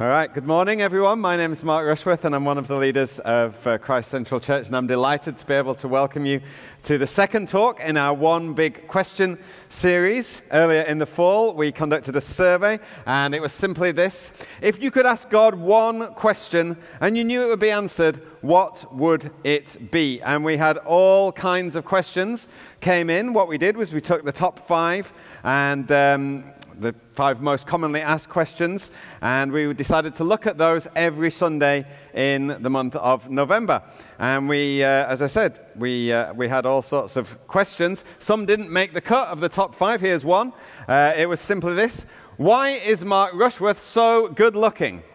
All 0.00 0.08
right, 0.08 0.32
good 0.32 0.46
morning, 0.46 0.80
everyone. 0.80 1.20
My 1.20 1.36
name 1.36 1.52
is 1.52 1.62
Mark 1.62 1.86
Rushworth, 1.86 2.24
and 2.24 2.34
I'm 2.34 2.46
one 2.46 2.56
of 2.56 2.66
the 2.66 2.78
leaders 2.78 3.18
of 3.18 3.54
uh, 3.66 3.76
Christ 3.76 4.10
Central 4.10 4.40
Church, 4.40 4.66
and 4.66 4.74
I'm 4.74 4.86
delighted 4.86 5.36
to 5.36 5.44
be 5.44 5.52
able 5.52 5.74
to 5.74 5.86
welcome 5.86 6.24
you 6.24 6.40
to 6.84 6.96
the 6.96 7.06
second 7.06 7.46
talk 7.46 7.78
in 7.78 7.98
our 7.98 8.14
One 8.14 8.54
Big 8.54 8.88
Question 8.88 9.38
series. 9.68 10.40
Earlier 10.50 10.80
in 10.80 10.98
the 10.98 11.04
fall, 11.04 11.52
we 11.52 11.70
conducted 11.72 12.16
a 12.16 12.22
survey, 12.22 12.80
and 13.04 13.34
it 13.34 13.42
was 13.42 13.52
simply 13.52 13.92
this 13.92 14.30
If 14.62 14.82
you 14.82 14.90
could 14.90 15.04
ask 15.04 15.28
God 15.28 15.54
one 15.54 16.14
question 16.14 16.78
and 17.02 17.14
you 17.14 17.22
knew 17.22 17.42
it 17.42 17.48
would 17.48 17.60
be 17.60 17.70
answered, 17.70 18.22
what 18.40 18.96
would 18.96 19.30
it 19.44 19.90
be? 19.90 20.22
And 20.22 20.42
we 20.42 20.56
had 20.56 20.78
all 20.78 21.32
kinds 21.32 21.76
of 21.76 21.84
questions 21.84 22.48
came 22.80 23.10
in. 23.10 23.34
What 23.34 23.46
we 23.46 23.58
did 23.58 23.76
was 23.76 23.92
we 23.92 24.00
took 24.00 24.24
the 24.24 24.32
top 24.32 24.66
five 24.66 25.12
and 25.44 25.92
um, 25.92 26.44
the 26.78 26.94
five 27.14 27.40
most 27.40 27.66
commonly 27.66 28.00
asked 28.00 28.28
questions, 28.28 28.90
and 29.20 29.52
we 29.52 29.72
decided 29.74 30.14
to 30.16 30.24
look 30.24 30.46
at 30.46 30.58
those 30.58 30.88
every 30.96 31.30
Sunday 31.30 31.86
in 32.14 32.48
the 32.48 32.70
month 32.70 32.94
of 32.96 33.30
November. 33.30 33.82
And 34.18 34.48
we, 34.48 34.82
uh, 34.82 35.06
as 35.06 35.22
I 35.22 35.26
said, 35.26 35.60
we, 35.76 36.12
uh, 36.12 36.32
we 36.34 36.48
had 36.48 36.66
all 36.66 36.82
sorts 36.82 37.16
of 37.16 37.28
questions. 37.46 38.04
Some 38.18 38.46
didn't 38.46 38.70
make 38.70 38.94
the 38.94 39.00
cut 39.00 39.28
of 39.28 39.40
the 39.40 39.48
top 39.48 39.74
five. 39.74 40.00
Here's 40.00 40.24
one. 40.24 40.52
Uh, 40.88 41.12
it 41.16 41.28
was 41.28 41.40
simply 41.40 41.74
this 41.74 42.04
Why 42.36 42.70
is 42.70 43.04
Mark 43.04 43.34
Rushworth 43.34 43.82
so 43.82 44.28
good 44.28 44.56
looking? 44.56 45.02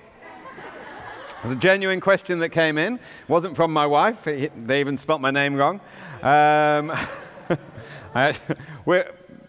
It's 1.43 1.53
a 1.53 1.55
genuine 1.55 2.01
question 2.01 2.39
that 2.39 2.49
came 2.49 2.79
in. 2.79 2.95
It 2.95 3.01
wasn't 3.27 3.55
from 3.55 3.71
my 3.71 3.85
wife. 3.85 4.23
They 4.23 4.79
even 4.79 4.97
spelt 4.97 5.21
my 5.21 5.29
name 5.29 5.53
wrong. 5.53 5.79
Um, 6.23 6.91
I, 8.15 8.35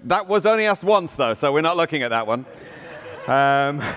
that 0.08 0.26
was 0.26 0.46
only 0.46 0.66
asked 0.66 0.82
once, 0.82 1.14
though, 1.14 1.34
so 1.34 1.52
we're 1.52 1.60
not 1.60 1.76
looking 1.76 2.02
at 2.02 2.08
that 2.08 2.26
one. 2.26 2.46
Um, 3.26 3.82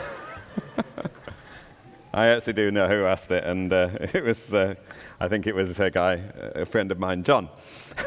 I 2.14 2.28
actually 2.28 2.54
do 2.54 2.70
know 2.70 2.88
who 2.88 3.06
asked 3.06 3.32
it, 3.32 3.46
and 3.46 3.72
uh, 3.72 3.90
it 4.14 4.24
was, 4.24 4.54
uh, 4.54 4.76
I 5.20 5.27
think 5.27 5.48
it 5.48 5.55
was 5.55 5.80
a 5.80 5.90
guy, 5.90 6.22
a 6.55 6.66
friend 6.66 6.91
of 6.91 7.00
mine, 7.00 7.24
John. 7.24 7.50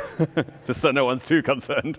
Just 0.67 0.81
so 0.81 0.91
no 0.91 1.07
one's 1.07 1.25
too 1.25 1.43
concerned. 1.43 1.99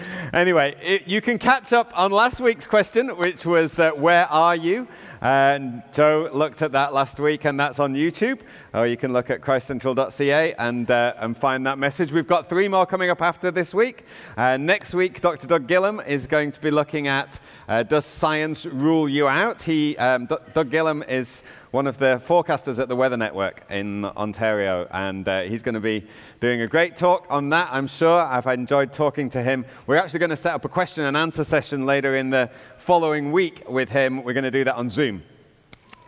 anyway, 0.32 0.74
it, 0.82 1.06
you 1.06 1.20
can 1.20 1.38
catch 1.38 1.72
up 1.72 1.92
on 1.96 2.12
last 2.12 2.40
week's 2.40 2.66
question, 2.66 3.08
which 3.16 3.44
was, 3.44 3.78
uh, 3.78 3.90
Where 3.92 4.26
are 4.26 4.56
you? 4.56 4.88
And 5.20 5.84
Joe 5.92 6.28
looked 6.32 6.62
at 6.62 6.72
that 6.72 6.92
last 6.92 7.20
week, 7.20 7.44
and 7.44 7.58
that's 7.58 7.78
on 7.78 7.94
YouTube. 7.94 8.40
Or 8.74 8.88
you 8.88 8.96
can 8.96 9.12
look 9.12 9.30
at 9.30 9.40
christcentral.ca 9.40 10.54
and, 10.54 10.90
uh, 10.90 11.14
and 11.18 11.36
find 11.36 11.64
that 11.66 11.78
message. 11.78 12.10
We've 12.10 12.26
got 12.26 12.48
three 12.48 12.66
more 12.66 12.86
coming 12.86 13.08
up 13.08 13.22
after 13.22 13.52
this 13.52 13.72
week. 13.72 14.04
Uh, 14.36 14.56
next 14.56 14.94
week, 14.94 15.20
Dr. 15.20 15.46
Doug 15.46 15.68
Gillham 15.68 16.04
is 16.06 16.26
going 16.26 16.50
to 16.50 16.60
be 16.60 16.72
looking 16.72 17.06
at 17.06 17.38
uh, 17.68 17.84
Does 17.84 18.04
Science 18.04 18.66
Rule 18.66 19.08
You 19.08 19.28
Out? 19.28 19.62
He, 19.62 19.96
um, 19.98 20.26
D- 20.26 20.36
Doug 20.54 20.70
Gillham 20.70 21.08
is 21.08 21.42
one 21.70 21.86
of 21.86 21.98
the 21.98 22.20
forecasters 22.26 22.78
at 22.78 22.88
the 22.88 22.96
Weather 22.96 23.16
Network 23.16 23.64
in 23.70 24.04
Ontario, 24.04 24.86
and 24.90 25.26
uh, 25.26 25.42
he's 25.42 25.62
going 25.62 25.74
to 25.74 25.80
be 25.80 26.06
doing 26.42 26.62
a 26.62 26.66
great 26.66 26.96
talk 26.96 27.24
on 27.30 27.50
that, 27.50 27.68
I'm 27.70 27.86
sure. 27.86 28.18
I've 28.20 28.48
enjoyed 28.48 28.92
talking 28.92 29.30
to 29.30 29.40
him. 29.40 29.64
We're 29.86 29.94
actually 29.94 30.18
going 30.18 30.30
to 30.30 30.36
set 30.36 30.52
up 30.52 30.64
a 30.64 30.68
question 30.68 31.04
and 31.04 31.16
answer 31.16 31.44
session 31.44 31.86
later 31.86 32.16
in 32.16 32.30
the 32.30 32.50
following 32.78 33.30
week 33.30 33.62
with 33.68 33.88
him. 33.88 34.24
We're 34.24 34.32
going 34.32 34.42
to 34.42 34.50
do 34.50 34.64
that 34.64 34.74
on 34.74 34.90
Zoom. 34.90 35.22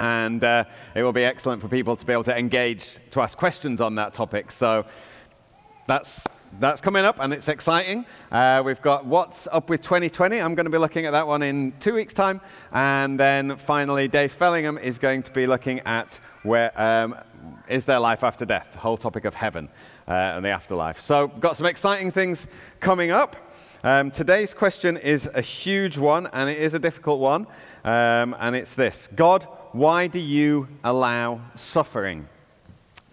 And 0.00 0.42
uh, 0.42 0.64
it 0.96 1.04
will 1.04 1.12
be 1.12 1.22
excellent 1.22 1.62
for 1.62 1.68
people 1.68 1.94
to 1.94 2.04
be 2.04 2.12
able 2.12 2.24
to 2.24 2.36
engage, 2.36 2.98
to 3.12 3.20
ask 3.20 3.38
questions 3.38 3.80
on 3.80 3.94
that 3.94 4.12
topic. 4.12 4.50
So 4.50 4.86
that's, 5.86 6.24
that's 6.58 6.80
coming 6.80 7.04
up 7.04 7.20
and 7.20 7.32
it's 7.32 7.48
exciting. 7.48 8.04
Uh, 8.32 8.60
we've 8.66 8.82
got 8.82 9.06
What's 9.06 9.46
Up 9.52 9.70
with 9.70 9.82
2020. 9.82 10.40
I'm 10.40 10.56
going 10.56 10.66
to 10.66 10.72
be 10.72 10.78
looking 10.78 11.06
at 11.06 11.12
that 11.12 11.28
one 11.28 11.44
in 11.44 11.72
two 11.78 11.94
weeks' 11.94 12.12
time. 12.12 12.40
And 12.72 13.20
then 13.20 13.56
finally, 13.56 14.08
Dave 14.08 14.32
Fellingham 14.32 14.78
is 14.78 14.98
going 14.98 15.22
to 15.22 15.30
be 15.30 15.46
looking 15.46 15.78
at 15.82 16.18
where 16.42 16.72
um, 16.74 17.14
is 17.68 17.84
there 17.84 18.00
life 18.00 18.24
after 18.24 18.44
death, 18.44 18.66
the 18.72 18.80
whole 18.80 18.96
topic 18.96 19.26
of 19.26 19.34
heaven 19.36 19.68
uh, 20.06 20.12
and 20.12 20.44
the 20.44 20.50
afterlife. 20.50 21.00
So, 21.00 21.28
got 21.28 21.56
some 21.56 21.66
exciting 21.66 22.10
things 22.10 22.46
coming 22.80 23.10
up. 23.10 23.36
Um, 23.82 24.10
today's 24.10 24.54
question 24.54 24.96
is 24.96 25.28
a 25.34 25.40
huge 25.42 25.98
one, 25.98 26.28
and 26.32 26.48
it 26.48 26.58
is 26.58 26.74
a 26.74 26.78
difficult 26.78 27.20
one. 27.20 27.46
Um, 27.84 28.34
and 28.40 28.56
it's 28.56 28.74
this 28.74 29.08
God, 29.14 29.46
why 29.72 30.06
do 30.06 30.18
you 30.18 30.68
allow 30.82 31.40
suffering? 31.54 32.28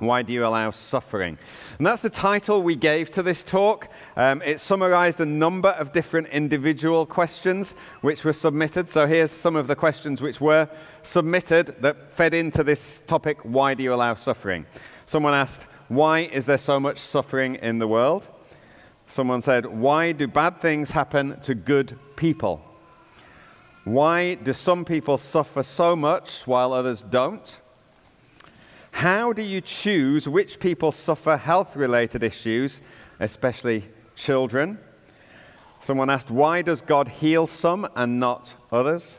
Why 0.01 0.23
do 0.23 0.33
you 0.33 0.45
allow 0.45 0.71
suffering? 0.71 1.38
And 1.77 1.85
that's 1.85 2.01
the 2.01 2.09
title 2.09 2.63
we 2.63 2.75
gave 2.75 3.11
to 3.11 3.21
this 3.21 3.43
talk. 3.43 3.87
Um, 4.16 4.41
it 4.41 4.59
summarized 4.59 5.19
a 5.19 5.25
number 5.25 5.69
of 5.69 5.93
different 5.93 6.29
individual 6.29 7.05
questions 7.05 7.75
which 8.01 8.23
were 8.23 8.33
submitted. 8.33 8.89
So 8.89 9.05
here's 9.05 9.29
some 9.29 9.55
of 9.55 9.67
the 9.67 9.75
questions 9.75 10.19
which 10.19 10.41
were 10.41 10.67
submitted 11.03 11.81
that 11.83 12.13
fed 12.13 12.33
into 12.33 12.63
this 12.63 13.03
topic 13.05 13.37
why 13.43 13.75
do 13.75 13.83
you 13.83 13.93
allow 13.93 14.16
suffering? 14.16 14.66
Someone 15.05 15.35
asked, 15.35 15.67
why 15.91 16.19
is 16.19 16.46
there 16.46 16.57
so 16.57 16.79
much 16.79 17.00
suffering 17.00 17.56
in 17.56 17.79
the 17.79 17.88
world? 17.88 18.25
Someone 19.07 19.41
said, 19.41 19.66
Why 19.66 20.13
do 20.13 20.25
bad 20.25 20.62
things 20.62 20.91
happen 20.91 21.38
to 21.41 21.53
good 21.53 22.00
people? 22.16 22.63
Why 23.84 24.35
do 24.35 24.53
some 24.53 24.85
people 24.85 25.18
suffer 25.18 25.63
so 25.63 25.97
much 25.97 26.47
while 26.47 26.72
others 26.72 27.03
don't? 27.09 27.57
How 28.91 29.34
do 29.34 29.41
you 29.41 29.59
choose 29.59 30.29
which 30.29 30.62
people 30.62 30.94
suffer 30.94 31.35
health 31.35 31.75
related 31.75 32.23
issues, 32.23 32.79
especially 33.19 33.84
children? 34.16 34.79
Someone 35.81 36.09
asked, 36.09 36.31
Why 36.31 36.62
does 36.62 36.79
God 36.79 37.09
heal 37.09 37.47
some 37.47 37.85
and 37.97 38.18
not 38.18 38.56
others? 38.72 39.16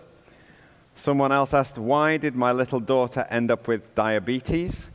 Someone 0.96 1.32
else 1.32 1.52
asked, 1.52 1.76
Why 1.76 2.16
did 2.16 2.34
my 2.34 2.50
little 2.50 2.80
daughter 2.80 3.26
end 3.28 3.50
up 3.50 3.68
with 3.68 3.94
diabetes? 3.94 4.88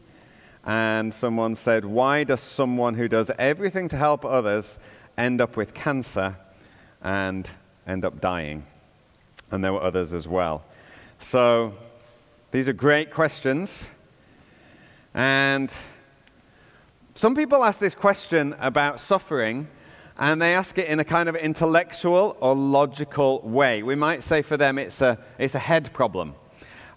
And 0.68 1.14
someone 1.14 1.56
said, 1.56 1.86
Why 1.86 2.26
does 2.26 2.42
someone 2.42 2.94
who 2.94 3.08
does 3.08 3.32
everything 3.40 3.88
to 3.88 3.96
help 3.96 4.26
others 4.26 4.78
end 5.18 5.40
up 5.40 5.56
with 5.56 5.74
cancer 5.74 6.36
and 7.02 7.50
end 7.88 8.04
up 8.04 8.20
dying? 8.20 8.66
And 9.50 9.64
there 9.64 9.72
were 9.72 9.82
others 9.82 10.12
as 10.12 10.28
well. 10.28 10.66
So 11.20 11.74
these 12.52 12.68
are 12.68 12.74
great 12.74 13.12
questions. 13.12 13.88
And 15.14 15.74
some 17.16 17.34
people 17.34 17.64
ask 17.64 17.80
this 17.80 17.96
question 17.96 18.54
about 18.60 19.00
suffering, 19.00 19.70
and 20.18 20.42
they 20.42 20.54
ask 20.54 20.78
it 20.78 20.90
in 20.90 21.00
a 21.00 21.06
kind 21.06 21.30
of 21.30 21.38
intellectual 21.38 22.36
or 22.42 22.54
logical 22.54 23.40
way. 23.40 23.84
We 23.84 23.96
might 23.96 24.22
say 24.22 24.42
for 24.42 24.58
them 24.58 24.78
it's 24.78 25.00
a, 25.00 25.18
it's 25.40 25.56
a 25.56 25.60
head 25.60 25.94
problem. 25.94 26.36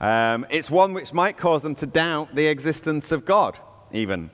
Um, 0.00 0.46
it's 0.48 0.70
one 0.70 0.94
which 0.94 1.12
might 1.12 1.36
cause 1.36 1.62
them 1.62 1.74
to 1.76 1.86
doubt 1.86 2.34
the 2.34 2.46
existence 2.46 3.12
of 3.12 3.26
God, 3.26 3.58
even. 3.92 4.30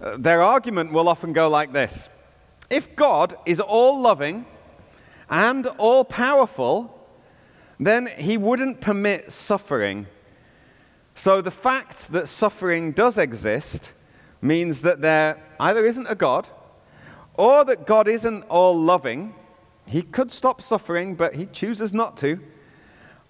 Uh, 0.00 0.16
their 0.16 0.42
argument 0.42 0.92
will 0.92 1.08
often 1.08 1.32
go 1.32 1.48
like 1.48 1.72
this 1.72 2.08
If 2.70 2.94
God 2.94 3.36
is 3.44 3.58
all 3.58 4.00
loving 4.00 4.46
and 5.28 5.66
all 5.78 6.04
powerful, 6.04 6.98
then 7.80 8.06
he 8.16 8.36
wouldn't 8.36 8.80
permit 8.80 9.32
suffering. 9.32 10.06
So 11.14 11.42
the 11.42 11.50
fact 11.50 12.12
that 12.12 12.28
suffering 12.28 12.92
does 12.92 13.18
exist 13.18 13.90
means 14.40 14.80
that 14.82 15.00
there 15.00 15.42
either 15.58 15.84
isn't 15.84 16.06
a 16.06 16.14
God 16.14 16.46
or 17.34 17.64
that 17.64 17.86
God 17.86 18.08
isn't 18.08 18.44
all 18.44 18.78
loving. 18.78 19.34
He 19.86 20.02
could 20.02 20.32
stop 20.32 20.62
suffering, 20.62 21.16
but 21.16 21.34
he 21.34 21.46
chooses 21.46 21.92
not 21.92 22.16
to. 22.18 22.40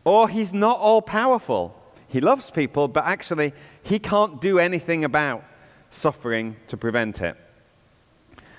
Or 0.04 0.28
he's 0.28 0.52
not 0.52 0.78
all 0.78 1.02
powerful. 1.02 1.74
He 2.08 2.20
loves 2.20 2.50
people, 2.50 2.88
but 2.88 3.04
actually, 3.04 3.54
he 3.82 3.98
can't 3.98 4.40
do 4.40 4.58
anything 4.58 5.04
about 5.04 5.44
suffering 5.90 6.56
to 6.68 6.76
prevent 6.76 7.20
it. 7.20 7.36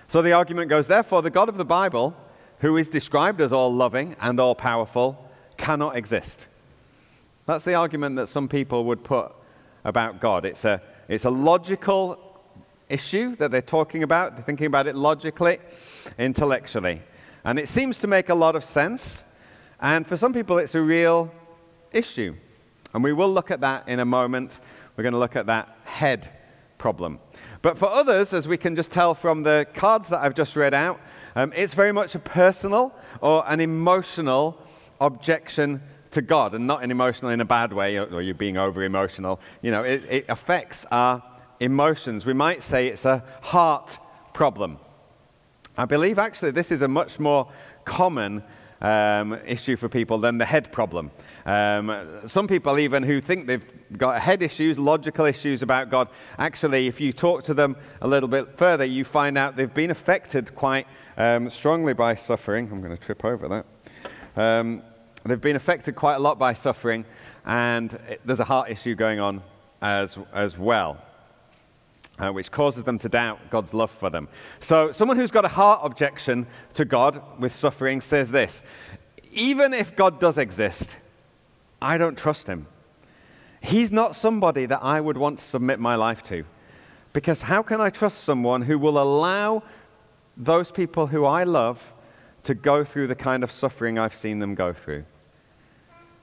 So 0.08 0.22
the 0.22 0.34
argument 0.34 0.70
goes 0.70 0.88
therefore, 0.88 1.22
the 1.22 1.30
God 1.30 1.50
of 1.50 1.58
the 1.58 1.66
Bible, 1.66 2.16
who 2.60 2.78
is 2.78 2.88
described 2.88 3.42
as 3.42 3.52
all 3.52 3.74
loving 3.74 4.16
and 4.22 4.40
all 4.40 4.56
powerful, 4.56 5.30
cannot 5.58 5.96
exist. 5.98 6.48
That's 7.46 7.66
the 7.66 7.74
argument 7.74 8.16
that 8.16 8.28
some 8.28 8.48
people 8.48 8.86
would 8.86 9.04
put 9.04 9.32
about 9.84 10.22
God. 10.22 10.46
It's 10.46 10.66
a, 10.66 10.82
it's 11.08 11.26
a 11.26 11.30
logical 11.30 12.20
issue 12.90 13.36
that 13.38 13.52
they're 13.52 13.62
talking 13.62 14.04
about, 14.04 14.36
they're 14.36 14.46
thinking 14.46 14.68
about 14.68 14.88
it 14.88 14.96
logically, 14.96 15.60
intellectually. 16.18 17.02
And 17.44 17.60
it 17.60 17.68
seems 17.68 17.98
to 18.00 18.08
make 18.08 18.30
a 18.30 18.36
lot 18.36 18.56
of 18.56 18.64
sense. 18.64 19.24
And 19.84 20.08
for 20.08 20.16
some 20.16 20.32
people, 20.32 20.60
it's 20.60 20.76
a 20.76 20.82
real 20.82 21.30
issue. 21.92 22.36
And 22.94 23.04
we 23.04 23.12
will 23.12 23.32
look 23.32 23.52
at 23.52 23.60
that 23.62 23.90
in 23.90 24.00
a 24.00 24.06
moment. 24.06 24.62
We're 24.96 25.04
going 25.04 25.14
to 25.14 25.20
look 25.20 25.36
at 25.36 25.48
that 25.48 25.78
head 25.84 26.30
problem. 26.78 27.20
But 27.62 27.78
for 27.78 27.90
others, 27.90 28.34
as 28.34 28.48
we 28.48 28.56
can 28.56 28.78
just 28.78 28.92
tell 28.92 29.14
from 29.14 29.44
the 29.44 29.68
cards 29.74 30.08
that 30.08 30.24
I've 30.24 30.36
just 30.36 30.56
read 30.56 30.74
out, 30.74 31.02
um, 31.36 31.52
it's 31.54 31.74
very 31.74 31.92
much 31.92 32.16
a 32.16 32.20
personal 32.20 32.96
or 33.20 33.44
an 33.46 33.60
emotional 33.60 34.58
objection 35.02 35.82
to 36.12 36.22
God, 36.22 36.54
and 36.54 36.66
not 36.66 36.84
an 36.84 36.92
emotional 36.92 37.32
in 37.32 37.42
a 37.42 37.46
bad 37.46 37.74
way, 37.74 37.98
or, 37.98 38.06
or 38.06 38.22
you 38.22 38.34
being 38.34 38.56
over 38.56 38.84
emotional. 38.84 39.42
You 39.62 39.72
know, 39.72 39.84
it, 39.84 40.04
it 40.10 40.26
affects 40.30 40.86
our 40.92 41.22
emotions. 41.60 42.26
We 42.26 42.34
might 42.34 42.64
say 42.64 42.88
it's 42.88 43.04
a 43.04 43.24
heart 43.42 43.98
problem. 44.34 44.78
I 45.78 45.86
believe 45.86 46.20
actually 46.20 46.52
this 46.52 46.72
is 46.72 46.84
a 46.84 46.88
much 46.88 47.20
more 47.20 47.52
common 47.84 48.44
um, 48.84 49.40
issue 49.46 49.76
for 49.78 49.90
people 49.90 50.20
than 50.20 50.38
the 50.38 50.46
head 50.46 50.72
problem. 50.72 51.10
Um, 51.46 52.22
some 52.28 52.48
people, 52.48 52.78
even 52.80 53.02
who 53.02 53.22
think 53.22 53.48
they've 53.48 53.64
got 53.98 54.22
head 54.22 54.44
issues, 54.44 54.78
logical 54.78 55.26
issues 55.26 55.62
about 55.62 55.90
God, 55.90 56.10
actually, 56.38 56.88
if 56.88 57.00
you 57.00 57.14
talk 57.14 57.44
to 57.46 57.54
them 57.54 57.76
a 58.02 58.08
little 58.08 58.30
bit 58.30 58.58
further, 58.58 58.86
you 58.86 59.06
find 59.06 59.38
out 59.38 59.56
they've 59.56 59.74
been 59.74 59.92
affected 59.92 60.54
quite 60.54 60.86
um, 61.18 61.50
strongly 61.50 61.94
by 61.94 62.14
suffering. 62.16 62.70
I'm 62.72 62.82
going 62.82 62.96
to 62.96 63.02
trip 63.02 63.26
over 63.26 63.48
that. 63.48 63.66
Um, 64.36 64.84
they've 65.26 65.40
been 65.40 65.56
affected 65.56 65.96
quite 65.96 66.16
a 66.16 66.20
lot 66.20 66.38
by 66.38 66.54
suffering, 66.54 67.06
and 67.46 67.94
it, 68.08 68.22
there's 68.26 68.40
a 68.42 68.46
heart 68.46 68.70
issue 68.70 68.96
going 68.96 69.20
on 69.20 69.42
as, 69.82 70.18
as 70.34 70.58
well. 70.58 71.02
Uh, 72.20 72.32
which 72.32 72.52
causes 72.52 72.84
them 72.84 73.00
to 73.00 73.10
doubt 73.10 73.40
God's 73.50 73.74
love 73.74 73.90
for 73.90 74.12
them. 74.12 74.28
So, 74.60 74.92
someone 74.92 75.18
who's 75.18 75.32
got 75.32 75.46
a 75.46 75.48
heart 75.48 75.80
objection 75.82 76.46
to 76.76 76.86
God 76.86 77.20
with 77.40 77.56
suffering 77.56 78.02
says 78.02 78.30
this 78.30 78.62
Even 79.32 79.74
if 79.74 79.96
God 79.96 80.20
does 80.20 80.38
exist, 80.38 80.96
I 81.82 81.98
don't 81.98 82.16
trust 82.16 82.46
him. 82.46 82.68
He's 83.62 83.92
not 83.92 84.16
somebody 84.16 84.68
that 84.68 84.84
I 84.84 85.02
would 85.02 85.18
want 85.18 85.40
to 85.40 85.46
submit 85.46 85.80
my 85.80 85.96
life 85.96 86.22
to. 86.26 86.46
Because 87.14 87.44
how 87.44 87.64
can 87.64 87.82
I 87.82 87.90
trust 87.90 88.24
someone 88.24 88.62
who 88.62 88.78
will 88.78 89.02
allow 89.02 89.64
those 90.36 90.70
people 90.70 91.08
who 91.08 91.26
I 91.26 91.44
love 91.44 91.82
to 92.44 92.54
go 92.54 92.84
through 92.84 93.08
the 93.08 93.16
kind 93.16 93.44
of 93.44 93.52
suffering 93.52 93.98
I've 93.98 94.16
seen 94.16 94.40
them 94.40 94.54
go 94.54 94.74
through? 94.74 95.06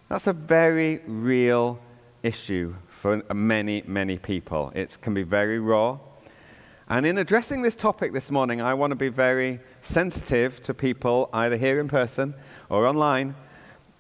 That's 0.08 0.26
a 0.26 0.32
very 0.32 1.00
real 1.06 1.81
issue 2.22 2.75
for 3.00 3.23
many, 3.32 3.82
many 3.87 4.19
people. 4.19 4.70
It 4.75 4.99
can 5.00 5.14
be 5.14 5.23
very 5.23 5.58
raw. 5.58 5.99
And 6.88 7.06
in 7.06 7.17
addressing 7.17 7.62
this 7.62 7.75
topic 7.75 8.12
this 8.12 8.31
morning, 8.31 8.61
I 8.61 8.75
want 8.75 8.91
to 8.91 8.97
be 8.97 9.08
very 9.08 9.58
sensitive 9.81 10.62
to 10.64 10.75
people, 10.75 11.31
either 11.32 11.56
here 11.56 11.81
in 11.81 11.88
person 11.88 12.35
or 12.69 12.87
online, 12.87 13.35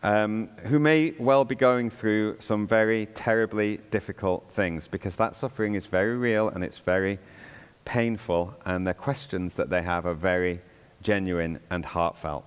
um, 0.02 0.50
who 0.64 0.78
may 0.78 1.14
well 1.18 1.46
be 1.46 1.54
going 1.54 1.88
through 1.88 2.36
some 2.40 2.66
very 2.66 3.06
terribly 3.14 3.78
difficult 3.90 4.50
things 4.52 4.86
because 4.86 5.16
that 5.16 5.34
suffering 5.34 5.76
is 5.76 5.86
very 5.86 6.18
real 6.18 6.50
and 6.50 6.62
it's 6.62 6.78
very 6.78 7.18
painful, 7.86 8.54
and 8.66 8.86
the 8.86 8.94
questions 8.94 9.54
that 9.54 9.70
they 9.70 9.82
have 9.82 10.04
are 10.04 10.14
very 10.14 10.60
genuine 11.02 11.58
and 11.70 11.86
heartfelt. 11.86 12.44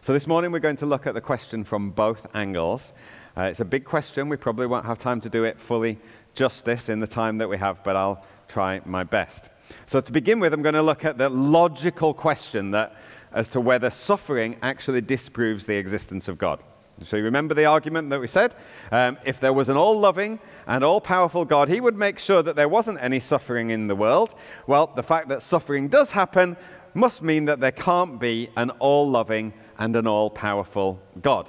So, 0.00 0.14
this 0.14 0.26
morning 0.26 0.50
we're 0.50 0.60
going 0.60 0.76
to 0.76 0.86
look 0.86 1.06
at 1.06 1.12
the 1.12 1.20
question 1.20 1.62
from 1.62 1.90
both 1.90 2.26
angles. 2.34 2.94
Uh, 3.40 3.44
it's 3.44 3.60
a 3.60 3.64
big 3.64 3.86
question. 3.86 4.28
We 4.28 4.36
probably 4.36 4.66
won't 4.66 4.84
have 4.84 4.98
time 4.98 5.18
to 5.22 5.30
do 5.30 5.44
it 5.44 5.58
fully 5.58 5.98
justice 6.34 6.90
in 6.90 7.00
the 7.00 7.06
time 7.06 7.38
that 7.38 7.48
we 7.48 7.56
have, 7.56 7.82
but 7.82 7.96
I'll 7.96 8.22
try 8.48 8.82
my 8.84 9.02
best. 9.02 9.48
So, 9.86 9.98
to 10.02 10.12
begin 10.12 10.40
with, 10.40 10.52
I'm 10.52 10.60
going 10.60 10.74
to 10.74 10.82
look 10.82 11.06
at 11.06 11.16
the 11.16 11.30
logical 11.30 12.12
question 12.12 12.70
that, 12.72 12.94
as 13.32 13.48
to 13.50 13.60
whether 13.62 13.88
suffering 13.88 14.58
actually 14.60 15.00
disproves 15.00 15.64
the 15.64 15.76
existence 15.76 16.28
of 16.28 16.36
God. 16.36 16.62
So 17.02 17.16
you 17.16 17.24
remember 17.24 17.54
the 17.54 17.64
argument 17.64 18.10
that 18.10 18.20
we 18.20 18.26
said? 18.26 18.54
Um, 18.92 19.16
if 19.24 19.40
there 19.40 19.54
was 19.54 19.70
an 19.70 19.76
all 19.78 19.98
loving 19.98 20.38
and 20.66 20.84
all 20.84 21.00
powerful 21.00 21.46
God, 21.46 21.70
he 21.70 21.80
would 21.80 21.96
make 21.96 22.18
sure 22.18 22.42
that 22.42 22.56
there 22.56 22.68
wasn't 22.68 22.98
any 23.00 23.20
suffering 23.20 23.70
in 23.70 23.86
the 23.86 23.96
world. 23.96 24.34
Well, 24.66 24.92
the 24.94 25.02
fact 25.02 25.28
that 25.28 25.42
suffering 25.42 25.88
does 25.88 26.10
happen 26.10 26.58
must 26.92 27.22
mean 27.22 27.46
that 27.46 27.58
there 27.58 27.72
can't 27.72 28.20
be 28.20 28.50
an 28.58 28.68
all 28.80 29.08
loving 29.08 29.54
and 29.78 29.96
an 29.96 30.06
all 30.06 30.28
powerful 30.28 31.00
God. 31.22 31.48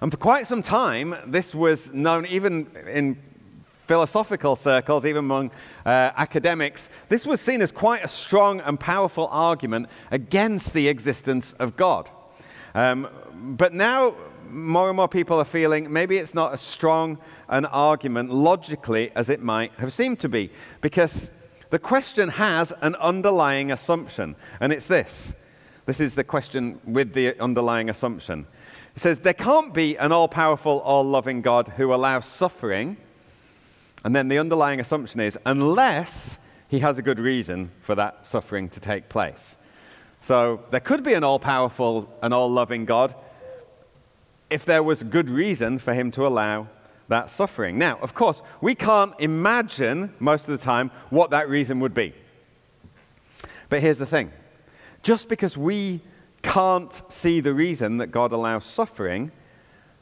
And 0.00 0.10
for 0.10 0.18
quite 0.18 0.46
some 0.46 0.62
time, 0.62 1.14
this 1.26 1.54
was 1.54 1.92
known 1.92 2.26
even 2.26 2.66
in 2.86 3.18
philosophical 3.86 4.56
circles, 4.56 5.04
even 5.04 5.20
among 5.20 5.50
uh, 5.84 6.10
academics. 6.16 6.88
This 7.08 7.24
was 7.24 7.40
seen 7.40 7.62
as 7.62 7.70
quite 7.70 8.04
a 8.04 8.08
strong 8.08 8.60
and 8.60 8.78
powerful 8.78 9.28
argument 9.30 9.88
against 10.10 10.72
the 10.72 10.88
existence 10.88 11.52
of 11.52 11.76
God. 11.76 12.10
Um, 12.74 13.08
but 13.56 13.72
now 13.72 14.14
more 14.50 14.88
and 14.88 14.96
more 14.96 15.08
people 15.08 15.38
are 15.38 15.44
feeling 15.44 15.92
maybe 15.92 16.18
it's 16.18 16.34
not 16.34 16.52
as 16.52 16.60
strong 16.60 17.18
an 17.48 17.64
argument 17.66 18.30
logically 18.30 19.10
as 19.14 19.30
it 19.30 19.42
might 19.42 19.72
have 19.72 19.92
seemed 19.92 20.20
to 20.20 20.28
be. 20.28 20.50
Because 20.80 21.30
the 21.70 21.78
question 21.78 22.28
has 22.28 22.72
an 22.82 22.94
underlying 22.96 23.72
assumption, 23.72 24.36
and 24.60 24.72
it's 24.72 24.86
this. 24.86 25.32
This 25.86 26.00
is 26.00 26.14
the 26.14 26.24
question 26.24 26.80
with 26.84 27.12
the 27.12 27.40
underlying 27.40 27.90
assumption. 27.90 28.46
It 28.96 29.02
says, 29.02 29.18
There 29.18 29.34
can't 29.34 29.72
be 29.74 29.96
an 29.96 30.10
all 30.10 30.26
powerful, 30.26 30.80
all 30.80 31.04
loving 31.04 31.42
God 31.42 31.68
who 31.76 31.94
allows 31.94 32.26
suffering. 32.26 32.96
And 34.04 34.16
then 34.16 34.28
the 34.28 34.38
underlying 34.38 34.80
assumption 34.80 35.20
is, 35.20 35.38
unless 35.44 36.38
he 36.68 36.80
has 36.80 36.98
a 36.98 37.02
good 37.02 37.18
reason 37.18 37.70
for 37.82 37.94
that 37.94 38.24
suffering 38.26 38.68
to 38.70 38.80
take 38.80 39.08
place. 39.08 39.56
So 40.20 40.62
there 40.70 40.80
could 40.80 41.02
be 41.02 41.14
an 41.14 41.24
all 41.24 41.38
powerful 41.38 42.12
and 42.22 42.32
all 42.32 42.50
loving 42.50 42.84
God 42.84 43.14
if 44.48 44.64
there 44.64 44.82
was 44.82 45.02
good 45.02 45.28
reason 45.28 45.78
for 45.78 45.92
him 45.92 46.10
to 46.12 46.26
allow 46.26 46.68
that 47.08 47.30
suffering. 47.30 47.78
Now, 47.78 47.98
of 48.00 48.14
course, 48.14 48.42
we 48.60 48.74
can't 48.74 49.14
imagine 49.20 50.14
most 50.18 50.48
of 50.48 50.58
the 50.58 50.64
time 50.64 50.90
what 51.10 51.30
that 51.30 51.48
reason 51.48 51.80
would 51.80 51.94
be. 51.94 52.14
But 53.68 53.80
here's 53.80 53.98
the 53.98 54.06
thing 54.06 54.32
just 55.02 55.28
because 55.28 55.56
we 55.56 56.00
can't 56.46 57.02
see 57.08 57.40
the 57.40 57.52
reason 57.52 57.98
that 57.98 58.06
God 58.06 58.32
allows 58.32 58.64
suffering, 58.64 59.32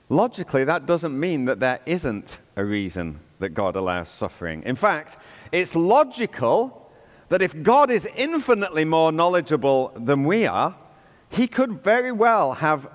logically, 0.08 0.62
that 0.64 0.87
doesn't 0.87 1.19
mean 1.19 1.46
that 1.46 1.58
there 1.58 1.81
isn't 1.87 2.38
a 2.56 2.64
reason 2.64 3.19
that 3.38 3.50
God 3.50 3.75
allows 3.75 4.11
suffering. 4.11 4.62
In 4.64 4.76
fact, 4.76 5.17
it's 5.50 5.75
logical 5.75 6.91
that 7.31 7.43
if 7.43 7.62
God 7.62 7.91
is 7.91 8.06
infinitely 8.17 8.85
more 8.85 9.11
knowledgeable 9.11 9.93
than 9.96 10.25
we 10.25 10.46
are, 10.46 10.76
he 11.31 11.49
could 11.49 11.82
very 11.82 12.12
well 12.12 12.52
have 12.52 12.87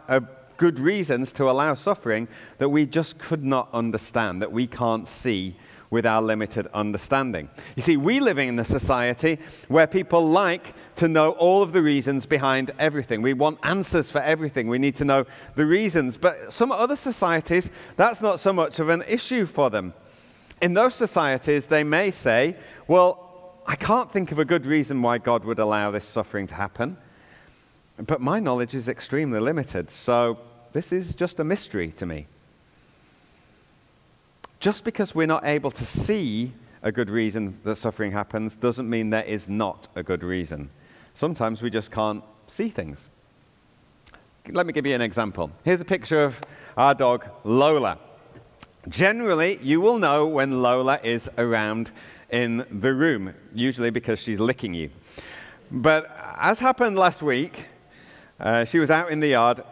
good 0.58 0.80
reasons 0.80 1.34
to 1.34 1.50
allow 1.50 1.74
suffering 1.74 2.28
that 2.60 2.70
we 2.70 2.86
just 2.86 3.18
could 3.18 3.44
not 3.44 3.68
understand, 3.74 4.42
that 4.42 4.52
we 4.52 4.68
can't 4.68 5.08
see 5.08 5.58
with 5.92 6.06
our 6.06 6.22
limited 6.22 6.68
understanding. 6.74 7.50
You 7.76 7.82
see, 7.82 7.98
we 7.98 8.20
live 8.20 8.38
in 8.38 8.60
a 8.60 8.66
society 8.66 9.40
where 9.68 9.88
people 9.88 10.28
like 10.28 10.74
to 10.98 11.08
know 11.08 11.32
all 11.32 11.64
of 11.64 11.74
the 11.74 11.82
reasons 11.82 12.26
behind 12.26 12.72
everything. 12.78 13.22
We 13.22 13.34
want 13.34 13.60
answers 13.64 14.10
for 14.10 14.22
everything. 14.22 14.68
We 14.68 14.78
need 14.78 14.96
to 14.96 15.06
know 15.06 15.26
the 15.56 15.66
reasons. 15.66 16.18
But 16.18 16.54
some 16.54 16.72
other 16.72 16.96
societies, 16.96 17.72
that's 17.96 18.22
not 18.22 18.40
so 18.40 18.54
much 18.54 18.80
of 18.80 18.90
an 18.90 19.04
issue 19.08 19.46
for 19.46 19.70
them. 19.70 19.94
In 20.62 20.74
those 20.74 20.94
societies, 20.94 21.66
they 21.66 21.84
may 21.84 22.12
say, 22.12 22.56
well, 22.88 23.26
I 23.66 23.76
can't 23.76 24.12
think 24.12 24.32
of 24.32 24.40
a 24.40 24.46
good 24.46 24.66
reason 24.66 25.02
why 25.02 25.18
God 25.18 25.46
would 25.46 25.60
allow 25.60 25.92
this 25.92 26.06
suffering 26.06 26.48
to 26.48 26.56
happen. 26.56 26.98
But 27.98 28.22
my 28.22 28.40
knowledge 28.40 28.76
is 28.76 28.88
extremely 28.88 29.40
limited. 29.40 29.90
So 29.90 30.40
this 30.74 30.92
is 30.92 31.16
just 31.16 31.40
a 31.40 31.44
mystery 31.44 31.92
to 31.94 32.06
me. 32.06 32.28
Just 34.60 34.84
because 34.84 35.16
we're 35.16 35.28
not 35.28 35.46
able 35.46 35.72
to 35.72 35.86
see 35.86 36.54
a 36.82 36.92
good 36.92 37.10
reason 37.10 37.58
that 37.64 37.78
suffering 37.78 38.12
happens 38.12 38.56
doesn't 38.56 38.90
mean 38.90 39.10
there 39.10 39.24
is 39.24 39.48
not 39.48 39.88
a 39.96 40.04
good 40.04 40.24
reason. 40.24 40.70
Sometimes 41.14 41.62
we 41.62 41.70
just 41.70 41.92
can't 41.92 42.24
see 42.48 42.70
things. 42.70 43.08
Let 44.50 44.66
me 44.66 44.74
give 44.74 44.86
you 44.86 44.96
an 44.96 45.02
example. 45.02 45.52
Here's 45.64 45.82
a 45.82 45.86
picture 45.86 46.24
of 46.24 46.40
our 46.78 46.94
dog, 46.94 47.26
Lola. 47.44 48.00
Generally, 48.88 49.60
you 49.62 49.82
will 49.82 49.98
know 49.98 50.26
when 50.26 50.62
Lola 50.62 51.00
is 51.04 51.30
around 51.38 51.92
in 52.32 52.66
the 52.72 52.94
room, 52.94 53.34
usually 53.54 53.90
because 53.90 54.20
she's 54.20 54.40
licking 54.40 54.74
you. 54.74 54.90
But 55.72 56.10
as 56.38 56.60
happened 56.60 56.98
last 56.98 57.22
week, 57.22 57.66
uh, 58.40 58.66
she 58.66 58.80
was 58.80 58.90
out 58.90 59.12
in 59.12 59.20
the 59.20 59.28
yard 59.28 59.64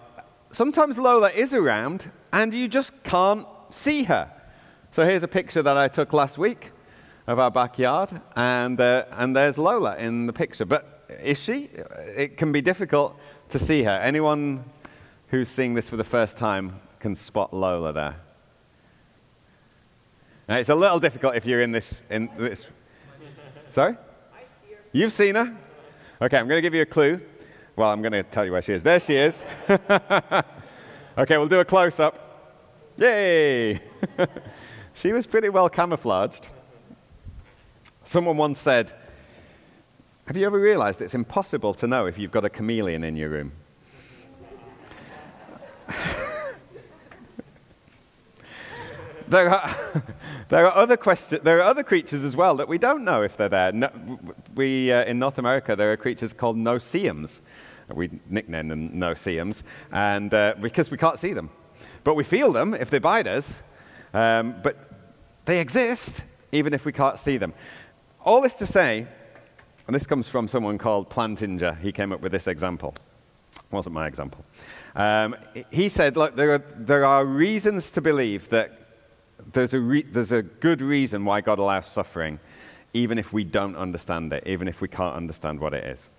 sometimes 0.51 0.98
Lola 0.98 1.29
is 1.32 1.53
around 1.53 2.10
and 2.34 2.53
you 2.53 2.67
just 2.67 2.91
can't 3.03 3.46
see 3.70 4.03
her. 4.03 4.32
So 4.91 5.06
here's 5.06 5.24
a 5.24 5.27
picture 5.27 5.62
that 5.62 5.77
I 5.77 5.88
took 5.88 6.13
last 6.13 6.38
week 6.38 6.72
of 7.27 7.39
our 7.39 7.51
backyard, 7.51 8.22
and, 8.36 8.79
uh, 8.79 9.06
and 9.12 9.36
there's 9.36 9.58
Lola 9.58 9.98
in 9.98 10.27
the 10.27 10.34
picture. 10.34 10.65
But 10.65 11.06
is 11.22 11.38
she? 11.38 11.70
It 12.15 12.38
can 12.38 12.51
be 12.51 12.62
difficult 12.62 13.20
to 13.50 13.60
see 13.60 13.84
her. 13.84 13.91
Anyone 13.91 14.63
who's 15.27 15.50
seeing 15.50 15.74
this 15.74 15.89
for 15.89 15.98
the 15.98 16.03
first 16.03 16.38
time 16.38 16.79
can 17.00 17.15
spot 17.15 17.53
Lola 17.53 17.94
there. 17.94 18.15
Now, 20.48 20.58
it's 20.58 20.70
a 20.70 20.75
little 20.75 21.00
difficult 21.00 21.36
if 21.36 21.46
you're 21.46 21.62
in 21.62 21.72
this. 21.72 22.01
In 22.10 22.29
this. 22.38 22.65
Sorry? 23.70 23.96
You've 24.94 25.13
seen 25.13 25.36
her? 25.36 25.56
Okay, 26.22 26.38
I'm 26.38 26.48
going 26.48 26.58
to 26.58 26.62
give 26.62 26.74
you 26.74 26.82
a 26.82 26.86
clue. 26.86 27.22
Well, 27.75 27.91
I'm 27.91 28.01
going 28.01 28.13
to 28.13 28.24
tell 28.24 28.46
you 28.46 28.53
where 28.53 28.62
she 28.62 28.74
is. 28.74 28.82
There 28.82 29.00
she 29.00 29.15
is. 29.15 29.41
okay, 29.70 31.38
we'll 31.38 31.48
do 31.48 31.60
a 31.60 31.65
close 31.65 32.00
up. 32.00 32.24
Yay! 32.98 33.79
she 34.98 35.13
was 35.13 35.27
pretty 35.27 35.50
well 35.50 35.70
camouflaged. 35.70 36.48
Someone 38.04 38.36
once 38.38 38.60
said, 38.60 38.94
Have 40.25 40.36
you 40.36 40.46
ever 40.48 40.60
realized 40.60 41.01
it's 41.01 41.13
impossible 41.13 41.75
to 41.75 41.86
know 41.88 42.08
if 42.08 42.18
you've 42.18 42.32
got 42.32 42.44
a 42.46 42.50
chameleon 42.50 43.04
in 43.04 43.16
your 43.16 43.30
room? 43.30 43.51
there, 49.27 49.50
are, 49.51 50.04
there, 50.50 50.66
are 50.66 50.75
other 50.75 50.98
question, 50.98 51.42
there 51.44 51.60
are 51.60 51.63
other 51.63 51.84
creatures 51.84 52.24
as 52.24 52.36
well 52.36 52.56
that 52.56 52.68
we 52.68 52.80
don't 52.80 53.04
know 53.06 53.22
if 53.22 53.38
they're 53.38 53.50
there. 53.50 53.72
No, 53.72 53.92
we, 54.56 54.92
uh, 54.92 55.06
in 55.06 55.20
North 55.20 55.38
America, 55.38 55.75
there 55.75 55.92
are 55.92 55.98
creatures 55.98 56.34
called 56.34 56.58
no-see-ums 56.58 57.42
We 57.94 58.10
nickname 58.30 58.68
them 58.68 58.98
no-see-ums, 58.98 59.63
and 59.92 60.34
uh, 60.34 60.56
because 60.60 60.89
we 60.89 60.98
can't 60.98 61.20
see 61.20 61.34
them. 61.34 61.51
But 62.04 62.16
we 62.16 62.24
feel 62.24 62.51
them 62.51 62.74
if 62.74 62.89
they 62.89 62.98
bite 63.00 63.27
us, 63.27 63.54
um, 64.13 64.56
but 64.63 64.87
they 65.48 65.60
exist 65.60 66.22
even 66.51 66.74
if 66.74 66.86
we 66.86 66.92
can't 66.92 67.18
see 67.18 67.38
them. 67.38 67.54
All 68.24 68.42
this 68.42 68.54
to 68.56 68.68
say, 68.68 69.08
and 69.88 69.96
this 69.96 70.06
comes 70.06 70.27
from 70.27 70.48
someone 70.48 70.77
called 70.77 71.10
Plantinga. 71.10 71.80
He 71.80 71.92
came 71.92 72.12
up 72.12 72.22
with 72.22 72.34
this 72.34 72.48
example. 72.48 72.94
It 73.56 73.72
wasn't 73.72 73.96
my 73.96 74.08
example. 74.08 74.44
Um, 74.96 75.36
he 75.72 75.88
said, 75.89 76.18
look, 76.18 76.36
there 76.36 76.54
are, 76.54 76.63
there 76.75 77.06
are 77.06 77.25
reasons 77.25 77.92
to 77.92 78.01
believe 78.01 78.50
that 78.50 78.80
there's 79.54 79.74
a, 79.74 79.80
re- 79.80 80.04
there's 80.04 80.34
a 80.34 80.42
good 80.42 80.82
reason 80.82 81.24
why 81.24 81.39
God 81.39 81.60
allows 81.60 81.88
suffering, 81.88 82.39
even 82.94 83.18
if 83.18 83.32
we 83.32 83.46
don't 83.46 83.77
understand 83.77 84.34
it, 84.34 84.44
even 84.46 84.68
if 84.68 84.82
we 84.82 84.89
can't 84.89 85.16
understand 85.16 85.62
what 85.62 85.74
it 85.74 85.86
is. 85.86 86.10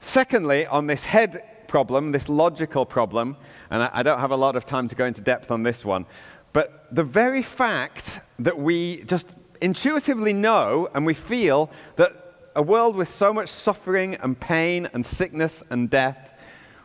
Secondly, 0.00 0.66
on 0.66 0.88
this 0.88 1.04
head 1.04 1.44
problem, 1.68 2.10
this 2.10 2.28
logical 2.28 2.84
problem, 2.84 3.36
and 3.70 3.84
I, 3.84 3.90
I 3.92 4.02
don't 4.02 4.18
have 4.18 4.32
a 4.32 4.36
lot 4.36 4.56
of 4.56 4.66
time 4.66 4.88
to 4.88 4.94
go 4.96 5.04
into 5.04 5.20
depth 5.20 5.50
on 5.52 5.62
this 5.62 5.84
one, 5.84 6.06
but 6.52 6.86
the 6.90 7.04
very 7.04 7.42
fact 7.42 8.20
that 8.38 8.58
we 8.58 9.02
just 9.04 9.28
intuitively 9.60 10.32
know 10.32 10.88
and 10.94 11.06
we 11.06 11.14
feel 11.14 11.70
that 11.96 12.22
a 12.54 12.62
world 12.62 12.96
with 12.96 13.14
so 13.14 13.32
much 13.32 13.48
suffering 13.48 14.16
and 14.16 14.38
pain 14.38 14.88
and 14.92 15.06
sickness 15.06 15.62
and 15.70 15.88
death, 15.88 16.30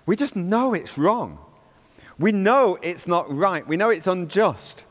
we 0.06 0.16
just 0.16 0.36
know 0.36 0.74
it's 0.74 0.98
wrong. 0.98 1.40
We 2.18 2.32
know 2.32 2.78
it's 2.82 3.08
not 3.08 3.32
right. 3.34 3.68
We 3.68 3.78
know 3.78 3.90
it's 3.90 4.08
unjust. 4.08 4.84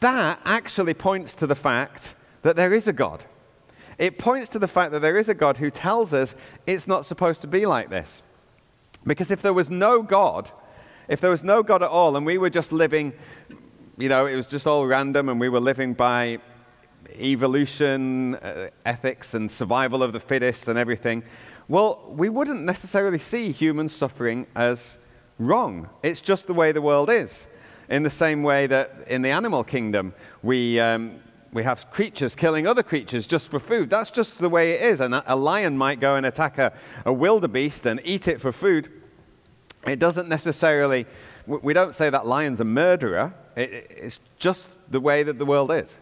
That 0.00 0.40
actually 0.44 0.94
points 0.94 1.34
to 1.34 1.46
the 1.46 1.54
fact 1.54 2.14
that 2.42 2.56
there 2.56 2.74
is 2.74 2.86
a 2.86 2.92
God. 2.92 3.24
It 3.96 4.18
points 4.18 4.50
to 4.50 4.58
the 4.58 4.68
fact 4.68 4.92
that 4.92 5.00
there 5.00 5.18
is 5.18 5.28
a 5.28 5.34
God 5.34 5.56
who 5.56 5.70
tells 5.70 6.14
us 6.14 6.36
it's 6.66 6.86
not 6.86 7.04
supposed 7.04 7.40
to 7.40 7.46
be 7.48 7.66
like 7.66 7.90
this. 7.90 8.22
Because 9.04 9.30
if 9.30 9.42
there 9.42 9.54
was 9.54 9.70
no 9.70 10.02
God, 10.02 10.50
if 11.08 11.20
there 11.20 11.30
was 11.30 11.42
no 11.42 11.62
God 11.62 11.82
at 11.82 11.88
all, 11.88 12.16
and 12.16 12.24
we 12.24 12.38
were 12.38 12.50
just 12.50 12.70
living, 12.70 13.12
you 13.98 14.08
know, 14.08 14.26
it 14.26 14.36
was 14.36 14.46
just 14.46 14.66
all 14.66 14.86
random, 14.86 15.28
and 15.28 15.40
we 15.40 15.48
were 15.48 15.60
living 15.60 15.92
by 15.92 16.38
evolution, 17.18 18.36
uh, 18.36 18.68
ethics, 18.86 19.34
and 19.34 19.50
survival 19.50 20.02
of 20.02 20.12
the 20.12 20.20
fittest 20.20 20.68
and 20.68 20.78
everything, 20.78 21.22
well, 21.68 22.04
we 22.08 22.28
wouldn't 22.28 22.62
necessarily 22.62 23.18
see 23.18 23.52
human 23.52 23.88
suffering 23.88 24.46
as 24.54 24.98
wrong. 25.38 25.88
It's 26.02 26.20
just 26.20 26.46
the 26.46 26.54
way 26.54 26.72
the 26.72 26.80
world 26.80 27.10
is. 27.10 27.46
In 27.90 28.02
the 28.02 28.10
same 28.10 28.42
way 28.42 28.66
that 28.68 29.04
in 29.08 29.22
the 29.22 29.30
animal 29.30 29.64
kingdom, 29.64 30.14
we, 30.42 30.78
um, 30.80 31.20
we 31.52 31.62
have 31.64 31.90
creatures 31.90 32.34
killing 32.34 32.66
other 32.66 32.82
creatures 32.82 33.26
just 33.26 33.48
for 33.48 33.58
food. 33.58 33.90
That's 33.90 34.10
just 34.10 34.38
the 34.38 34.48
way 34.48 34.72
it 34.72 34.82
is. 34.82 35.00
And 35.00 35.14
a, 35.14 35.36
lion 35.36 35.76
might 35.76 36.00
go 36.00 36.14
and 36.14 36.24
attack 36.24 36.58
a, 36.58 36.72
a 37.04 37.12
wildebeest 37.12 37.84
and 37.86 38.00
eat 38.04 38.28
it 38.28 38.40
for 38.40 38.52
food. 38.52 38.90
It 39.86 39.98
doesn't 39.98 40.28
necessarily, 40.28 41.06
we 41.46 41.72
don't 41.72 41.94
say 41.94 42.10
that 42.10 42.26
lion's 42.26 42.60
a 42.60 42.64
murderer. 42.64 43.34
It, 43.58 43.90
it's 43.90 44.20
just 44.38 44.68
the 44.90 45.00
way 45.00 45.22
that 45.22 45.38
the 45.38 45.46
world 45.46 45.72
is. 45.72 45.96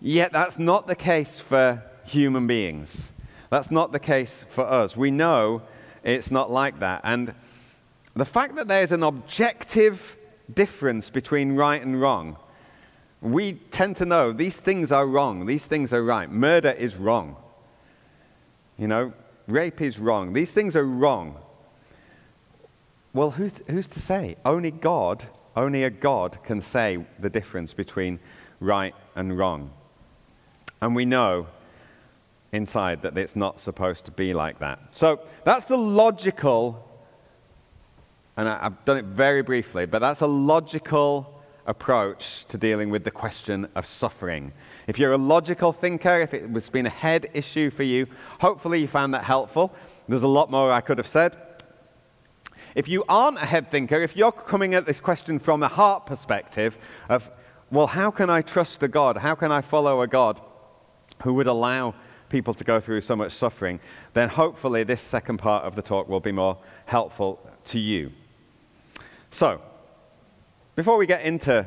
Yet 0.00 0.32
that's 0.32 0.58
not 0.58 0.86
the 0.86 0.94
case 0.94 1.38
for 1.38 1.82
human 2.04 2.46
beings. 2.46 3.10
That's 3.50 3.70
not 3.70 3.92
the 3.92 3.98
case 3.98 4.44
for 4.50 4.66
us. 4.66 4.96
We 4.96 5.10
know 5.10 5.62
it's 6.04 6.30
not 6.30 6.50
like 6.50 6.80
that. 6.80 7.00
And 7.04 7.34
the 8.14 8.24
fact 8.24 8.56
that 8.56 8.68
there's 8.68 8.92
an 8.92 9.02
objective 9.02 10.16
difference 10.52 11.10
between 11.10 11.52
right 11.52 11.80
and 11.80 12.00
wrong, 12.00 12.36
we 13.20 13.54
tend 13.70 13.96
to 13.96 14.04
know 14.04 14.32
these 14.32 14.58
things 14.58 14.92
are 14.92 15.06
wrong, 15.06 15.46
these 15.46 15.66
things 15.66 15.92
are 15.92 16.04
right. 16.04 16.30
Murder 16.30 16.70
is 16.70 16.96
wrong. 16.96 17.36
You 18.76 18.86
know, 18.86 19.12
rape 19.48 19.80
is 19.80 19.98
wrong. 19.98 20.32
These 20.32 20.52
things 20.52 20.76
are 20.76 20.84
wrong. 20.84 21.36
Well, 23.12 23.32
who's, 23.32 23.54
who's 23.68 23.88
to 23.88 24.00
say? 24.00 24.36
Only 24.44 24.70
God, 24.70 25.26
only 25.58 25.84
a 25.84 25.90
God 25.90 26.38
can 26.44 26.60
say 26.60 27.04
the 27.18 27.28
difference 27.28 27.74
between 27.74 28.20
right 28.60 28.94
and 29.16 29.36
wrong. 29.36 29.70
And 30.80 30.94
we 30.94 31.04
know 31.04 31.48
inside 32.52 33.02
that 33.02 33.18
it's 33.18 33.34
not 33.34 33.60
supposed 33.60 34.04
to 34.04 34.10
be 34.12 34.32
like 34.32 34.60
that. 34.60 34.78
So 34.92 35.20
that's 35.44 35.64
the 35.64 35.76
logical, 35.76 36.88
and 38.36 38.48
I, 38.48 38.62
have 38.62 38.84
done 38.84 38.98
it 38.98 39.04
very 39.04 39.42
briefly, 39.42 39.84
but 39.84 39.98
that's 39.98 40.20
a 40.20 40.26
logical 40.26 41.42
approach 41.66 42.46
to 42.46 42.56
dealing 42.56 42.88
with 42.88 43.02
the 43.02 43.10
question 43.10 43.68
of 43.74 43.84
suffering. 43.84 44.52
If 44.86 44.98
you're 44.98 45.12
a 45.12 45.18
logical 45.18 45.72
thinker, 45.72 46.20
if 46.20 46.32
it 46.32 46.48
has 46.48 46.70
been 46.70 46.86
a 46.86 46.90
head 46.90 47.30
issue 47.34 47.70
for 47.70 47.82
you, 47.82 48.06
hopefully 48.40 48.80
you 48.80 48.86
found 48.86 49.12
that 49.12 49.24
helpful. 49.24 49.74
There's 50.08 50.22
a 50.22 50.28
lot 50.28 50.50
more 50.50 50.72
I 50.72 50.80
could 50.80 50.98
have 50.98 51.08
said. 51.08 51.36
If 52.74 52.88
you 52.88 53.04
aren't 53.08 53.38
a 53.38 53.46
head 53.46 53.70
thinker, 53.70 54.00
if 54.00 54.16
you're 54.16 54.32
coming 54.32 54.74
at 54.74 54.86
this 54.86 55.00
question 55.00 55.38
from 55.38 55.62
a 55.62 55.68
heart 55.68 56.06
perspective 56.06 56.78
of, 57.08 57.30
well, 57.70 57.86
how 57.86 58.10
can 58.10 58.30
I 58.30 58.42
trust 58.42 58.82
a 58.82 58.88
God? 58.88 59.16
How 59.16 59.34
can 59.34 59.52
I 59.52 59.60
follow 59.60 60.02
a 60.02 60.06
God? 60.06 60.40
who 61.22 61.34
would 61.34 61.46
allow 61.46 61.94
people 62.28 62.54
to 62.54 62.64
go 62.64 62.80
through 62.80 63.00
so 63.00 63.16
much 63.16 63.32
suffering, 63.32 63.80
then 64.14 64.28
hopefully 64.28 64.84
this 64.84 65.00
second 65.00 65.38
part 65.38 65.64
of 65.64 65.74
the 65.74 65.82
talk 65.82 66.08
will 66.08 66.20
be 66.20 66.32
more 66.32 66.58
helpful 66.86 67.38
to 67.64 67.78
you. 67.78 68.12
So, 69.30 69.60
before 70.76 70.96
we 70.96 71.06
get 71.06 71.22
into 71.22 71.66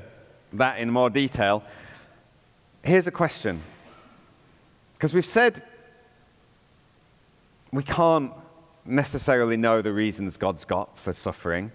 that 0.53 0.79
in 0.79 0.89
more 0.89 1.09
detail, 1.09 1.63
here's 2.83 3.07
a 3.07 3.11
question. 3.11 3.61
Because 4.93 5.13
we've 5.13 5.25
said 5.25 5.63
we 7.71 7.83
can't 7.83 8.31
necessarily 8.85 9.57
know 9.57 9.81
the 9.81 9.93
reasons 9.93 10.37
God's 10.37 10.65
got 10.65 10.97
for 10.97 11.13
suffering, 11.13 11.71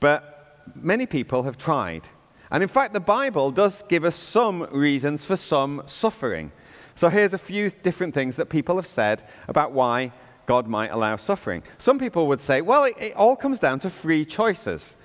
but 0.00 0.62
many 0.74 1.06
people 1.06 1.42
have 1.44 1.58
tried. 1.58 2.08
And 2.50 2.62
in 2.62 2.68
fact, 2.68 2.94
the 2.94 3.00
Bible 3.00 3.50
does 3.50 3.82
give 3.88 4.04
us 4.04 4.16
some 4.16 4.62
reasons 4.70 5.24
for 5.24 5.36
some 5.36 5.82
suffering. 5.86 6.52
So 6.94 7.08
here's 7.08 7.34
a 7.34 7.38
few 7.38 7.70
different 7.70 8.14
things 8.14 8.36
that 8.36 8.46
people 8.46 8.76
have 8.76 8.86
said 8.86 9.22
about 9.46 9.72
why 9.72 10.12
God 10.46 10.66
might 10.66 10.90
allow 10.90 11.16
suffering. 11.16 11.62
Some 11.78 11.98
people 11.98 12.26
would 12.28 12.40
say, 12.40 12.62
well, 12.62 12.84
it, 12.84 12.94
it 12.98 13.14
all 13.16 13.36
comes 13.36 13.60
down 13.60 13.80
to 13.80 13.90
free 13.90 14.24
choices. 14.24 14.96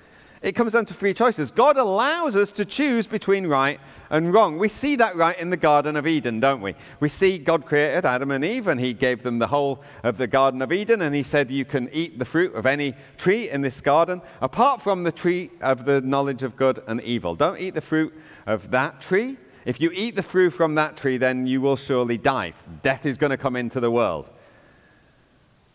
It 0.44 0.54
comes 0.54 0.74
down 0.74 0.84
to 0.86 0.94
free 0.94 1.14
choices. 1.14 1.50
God 1.50 1.78
allows 1.78 2.36
us 2.36 2.50
to 2.50 2.66
choose 2.66 3.06
between 3.06 3.46
right 3.46 3.80
and 4.10 4.30
wrong. 4.30 4.58
We 4.58 4.68
see 4.68 4.94
that 4.96 5.16
right 5.16 5.38
in 5.38 5.48
the 5.48 5.56
Garden 5.56 5.96
of 5.96 6.06
Eden, 6.06 6.38
don't 6.38 6.60
we? 6.60 6.74
We 7.00 7.08
see 7.08 7.38
God 7.38 7.64
created 7.64 8.04
Adam 8.04 8.30
and 8.30 8.44
Eve, 8.44 8.68
and 8.68 8.78
He 8.78 8.92
gave 8.92 9.22
them 9.22 9.38
the 9.38 9.46
whole 9.46 9.82
of 10.02 10.18
the 10.18 10.26
Garden 10.26 10.60
of 10.60 10.70
Eden, 10.70 11.00
and 11.00 11.14
He 11.14 11.22
said, 11.22 11.50
You 11.50 11.64
can 11.64 11.88
eat 11.94 12.18
the 12.18 12.26
fruit 12.26 12.54
of 12.54 12.66
any 12.66 12.94
tree 13.16 13.48
in 13.48 13.62
this 13.62 13.80
garden, 13.80 14.20
apart 14.42 14.82
from 14.82 15.02
the 15.02 15.10
tree 15.10 15.50
of 15.62 15.86
the 15.86 16.02
knowledge 16.02 16.42
of 16.42 16.56
good 16.56 16.82
and 16.88 17.00
evil. 17.00 17.34
Don't 17.34 17.58
eat 17.58 17.72
the 17.72 17.80
fruit 17.80 18.12
of 18.46 18.70
that 18.70 19.00
tree. 19.00 19.38
If 19.64 19.80
you 19.80 19.92
eat 19.94 20.14
the 20.14 20.22
fruit 20.22 20.50
from 20.50 20.74
that 20.74 20.98
tree, 20.98 21.16
then 21.16 21.46
you 21.46 21.62
will 21.62 21.76
surely 21.76 22.18
die. 22.18 22.52
Death 22.82 23.06
is 23.06 23.16
going 23.16 23.30
to 23.30 23.38
come 23.38 23.56
into 23.56 23.80
the 23.80 23.90
world. 23.90 24.28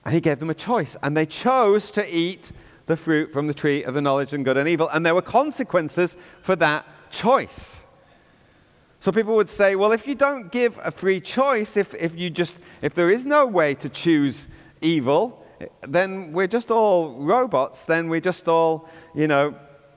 And 0.05 0.13
he 0.13 0.21
gave 0.21 0.38
them 0.38 0.51
a 0.51 0.55
choice, 0.55 0.95
and 1.01 1.17
they 1.17 1.25
chose 1.25 1.89
to 1.91 2.15
eat 2.15 2.51
the 2.89 2.98
fruit 2.98 3.31
from 3.31 3.46
the 3.46 3.53
tree 3.53 3.84
of 3.84 3.93
the 3.93 4.01
knowledge 4.01 4.34
of 4.34 4.43
good 4.43 4.58
and 4.58 4.67
evil, 4.67 4.89
and 4.89 5.05
there 5.05 5.13
were 5.13 5.22
consequences 5.22 6.17
for 6.41 6.55
that 6.55 6.88
choice. 7.12 7.81
So 9.00 9.12
people 9.12 9.36
would 9.36 9.50
say, 9.50 9.75
well, 9.75 9.91
if 9.91 10.08
you 10.08 10.15
don't 10.15 10.51
give 10.51 10.77
a 10.84 10.89
free 10.89 11.22
choice, 11.22 11.77
if, 11.77 11.93
if, 11.93 12.17
you 12.17 12.31
just, 12.31 12.55
if 12.81 12.96
there 12.96 13.12
is 13.12 13.25
no 13.25 13.46
way 13.46 13.75
to 13.75 13.89
choose 13.89 14.48
evil, 14.81 15.46
then 15.88 16.34
we're 16.34 16.48
just 16.48 16.72
all 16.72 17.13
robots, 17.13 17.86
then 17.86 18.10
we're 18.10 18.22
just 18.22 18.48
all, 18.48 18.89
you 19.13 19.27
know, 19.27 19.55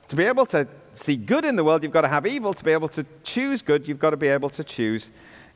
to 0.09 0.15
be 0.15 0.25
able 0.25 0.45
to 0.47 0.69
see 0.95 1.17
good 1.17 1.47
in 1.47 1.57
the 1.57 1.65
world, 1.65 1.83
you've 1.83 1.93
got 1.93 2.03
to 2.03 2.09
have 2.09 2.27
evil. 2.27 2.53
To 2.53 2.63
be 2.63 2.73
able 2.73 2.91
to 2.91 3.07
choose 3.25 3.63
good, 3.63 3.89
you've 3.89 3.99
got 3.99 4.11
to 4.11 4.19
be 4.19 4.29
able 4.29 4.51
to 4.51 4.63
choose 4.63 5.09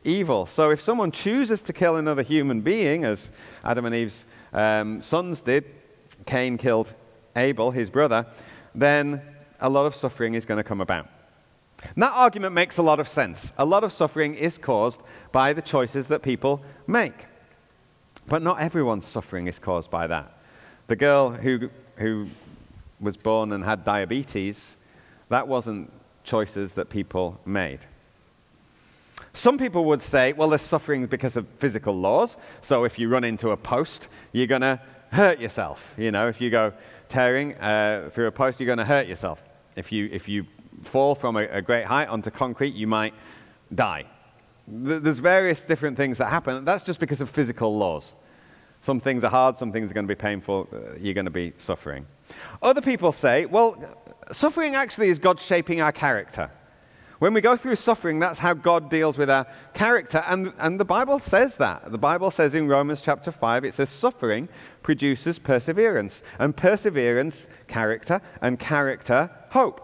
evil. 0.04 0.46
So 0.46 0.70
if 0.70 0.80
someone 0.80 1.12
chooses 1.12 1.60
to 1.62 1.74
kill 1.74 1.96
another 1.96 2.22
human 2.22 2.62
being, 2.62 3.04
as 3.04 3.30
Adam 3.62 3.84
and 3.84 3.94
Eve's 3.94 4.24
um, 4.54 5.02
sons 5.02 5.42
did, 5.42 5.66
Cain 6.24 6.56
killed 6.56 6.94
Abel, 7.36 7.70
his 7.70 7.90
brother, 7.90 8.26
then 8.74 9.22
a 9.60 9.70
lot 9.70 9.86
of 9.86 9.94
suffering 9.94 10.34
is 10.34 10.44
going 10.44 10.58
to 10.58 10.64
come 10.64 10.80
about. 10.80 11.08
And 11.82 12.02
that 12.02 12.12
argument 12.14 12.54
makes 12.54 12.78
a 12.78 12.82
lot 12.82 13.00
of 13.00 13.08
sense. 13.08 13.52
A 13.58 13.64
lot 13.64 13.84
of 13.84 13.92
suffering 13.92 14.34
is 14.34 14.58
caused 14.58 15.00
by 15.30 15.52
the 15.52 15.62
choices 15.62 16.06
that 16.08 16.22
people 16.22 16.62
make. 16.86 17.26
But 18.26 18.42
not 18.42 18.60
everyone's 18.60 19.06
suffering 19.06 19.46
is 19.46 19.58
caused 19.58 19.90
by 19.90 20.06
that. 20.06 20.32
The 20.88 20.96
girl 20.96 21.30
who, 21.30 21.70
who 21.96 22.28
was 23.00 23.16
born 23.16 23.52
and 23.52 23.62
had 23.64 23.84
diabetes 23.84 24.76
that 25.28 25.46
wasn't 25.48 25.92
choices 26.24 26.74
that 26.74 26.88
people 26.88 27.40
made. 27.44 27.80
Some 29.32 29.58
people 29.58 29.84
would 29.86 30.02
say, 30.02 30.32
well, 30.32 30.48
there's 30.48 30.62
suffering 30.62 31.06
because 31.06 31.36
of 31.36 31.46
physical 31.58 31.94
laws. 31.94 32.36
So 32.62 32.84
if 32.84 32.98
you 32.98 33.08
run 33.08 33.24
into 33.24 33.50
a 33.50 33.56
post, 33.56 34.08
you're 34.32 34.46
going 34.46 34.62
to 34.62 34.80
hurt 35.10 35.40
yourself. 35.40 35.82
You 35.96 36.10
know, 36.10 36.28
if 36.28 36.40
you 36.40 36.50
go 36.50 36.72
tearing 37.08 37.54
uh, 37.56 38.10
through 38.12 38.26
a 38.26 38.32
post, 38.32 38.60
you're 38.60 38.66
going 38.66 38.78
to 38.78 38.84
hurt 38.84 39.06
yourself. 39.06 39.42
If 39.76 39.92
you, 39.92 40.08
if 40.12 40.28
you 40.28 40.46
fall 40.84 41.14
from 41.14 41.36
a, 41.36 41.42
a 41.48 41.62
great 41.62 41.86
height 41.86 42.08
onto 42.08 42.30
concrete, 42.30 42.74
you 42.74 42.86
might 42.86 43.14
die. 43.74 44.04
There's 44.68 45.18
various 45.18 45.62
different 45.62 45.96
things 45.96 46.18
that 46.18 46.28
happen. 46.28 46.64
That's 46.64 46.82
just 46.82 46.98
because 46.98 47.20
of 47.20 47.30
physical 47.30 47.76
laws. 47.76 48.14
Some 48.80 49.00
things 49.00 49.24
are 49.24 49.30
hard, 49.30 49.56
some 49.56 49.72
things 49.72 49.90
are 49.90 49.94
going 49.94 50.06
to 50.06 50.14
be 50.14 50.20
painful, 50.20 50.68
uh, 50.72 50.96
you're 50.98 51.14
going 51.14 51.24
to 51.24 51.30
be 51.30 51.52
suffering. 51.56 52.06
Other 52.62 52.80
people 52.80 53.12
say, 53.12 53.46
well, 53.46 53.76
suffering 54.32 54.74
actually 54.74 55.08
is 55.08 55.18
God 55.18 55.40
shaping 55.40 55.80
our 55.80 55.92
character. 55.92 56.50
When 57.18 57.32
we 57.32 57.40
go 57.40 57.56
through 57.56 57.76
suffering, 57.76 58.18
that's 58.18 58.38
how 58.38 58.52
God 58.52 58.90
deals 58.90 59.16
with 59.16 59.30
our 59.30 59.46
character. 59.72 60.22
And, 60.26 60.52
and 60.58 60.78
the 60.78 60.84
Bible 60.84 61.18
says 61.18 61.56
that. 61.56 61.90
The 61.90 61.98
Bible 61.98 62.30
says 62.30 62.54
in 62.54 62.68
Romans 62.68 63.00
chapter 63.00 63.32
5, 63.32 63.64
it 63.64 63.72
says, 63.72 63.88
suffering 63.88 64.48
produces 64.86 65.36
perseverance, 65.40 66.22
and 66.38 66.56
perseverance, 66.56 67.48
character, 67.66 68.22
and 68.40 68.56
character, 68.56 69.28
hope. 69.50 69.80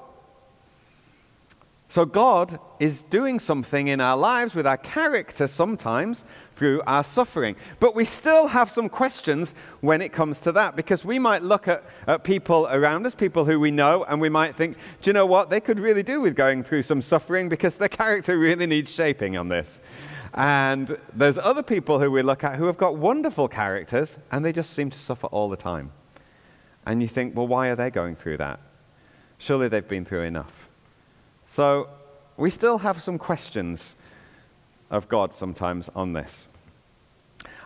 So 1.89 2.05
God 2.05 2.61
is 2.79 3.03
doing 3.03 3.41
something 3.41 3.89
in 3.89 4.01
our 4.01 4.17
lives 4.17 4.55
with 4.55 4.65
our 4.65 4.77
character 4.77 5.49
sometimes 5.49 6.25
through 6.55 6.83
our 6.87 7.03
suffering. 7.03 7.57
But 7.81 7.97
we 7.97 8.05
still 8.05 8.47
have 8.47 8.71
some 8.71 8.89
questions 8.89 9.55
when 9.81 10.01
it 10.03 10.13
comes 10.13 10.39
to 10.39 10.53
that 10.53 10.77
because 10.77 11.05
we 11.05 11.19
might 11.19 11.43
look 11.43 11.67
at, 11.67 11.83
at 12.07 12.23
people 12.23 12.69
around 12.71 13.05
us, 13.05 13.17
people 13.17 13.45
who 13.45 13.59
we 13.59 13.73
know, 13.73 14.05
and 14.05 14.21
we 14.21 14.29
might 14.29 14.55
think, 14.55 14.77
do 15.03 15.11
you 15.11 15.15
know 15.15 15.27
what? 15.27 15.51
They 15.51 15.61
could 15.61 15.81
really 15.81 16.05
do 16.05 16.21
with 16.21 16.37
going 16.37 16.63
through 16.63 16.85
some 16.85 17.03
suffering 17.03 17.49
because 17.49 17.77
their 17.77 17.89
character 18.03 18.39
really 18.39 18.67
needs 18.67 18.89
shaping 18.89 19.37
on 19.37 19.49
this. 19.49 19.81
And 20.35 20.97
there's 21.13 21.37
other 21.37 21.63
people 21.63 22.01
who 22.01 22.11
we 22.11 22.23
look 22.23 22.43
at 22.43 22.57
who 22.57 22.65
have 22.67 22.79
got 22.79 22.97
wonderful 22.97 23.49
characters 23.49 24.19
and 24.31 24.45
they 24.45 24.53
just 24.53 24.73
seem 24.73 24.91
to 24.91 24.99
suffer 24.99 25.27
all 25.27 25.49
the 25.49 25.57
time. 25.57 25.93
And 26.87 27.03
you 27.03 27.09
think, 27.09 27.37
well, 27.37 27.47
why 27.47 27.69
are 27.69 27.77
they 27.77 27.91
going 27.91 28.17
through 28.17 28.39
that? 28.39 28.61
Surely 29.39 29.69
they've 29.69 29.87
been 29.87 30.05
through 30.05 30.23
enough. 30.23 30.69
So 31.47 31.89
we 32.37 32.49
still 32.51 32.79
have 32.79 33.03
some 33.03 33.19
questions 33.19 33.95
of 34.91 35.09
God 35.09 35.35
sometimes 35.35 35.91
on 35.95 36.13
this. 36.13 36.47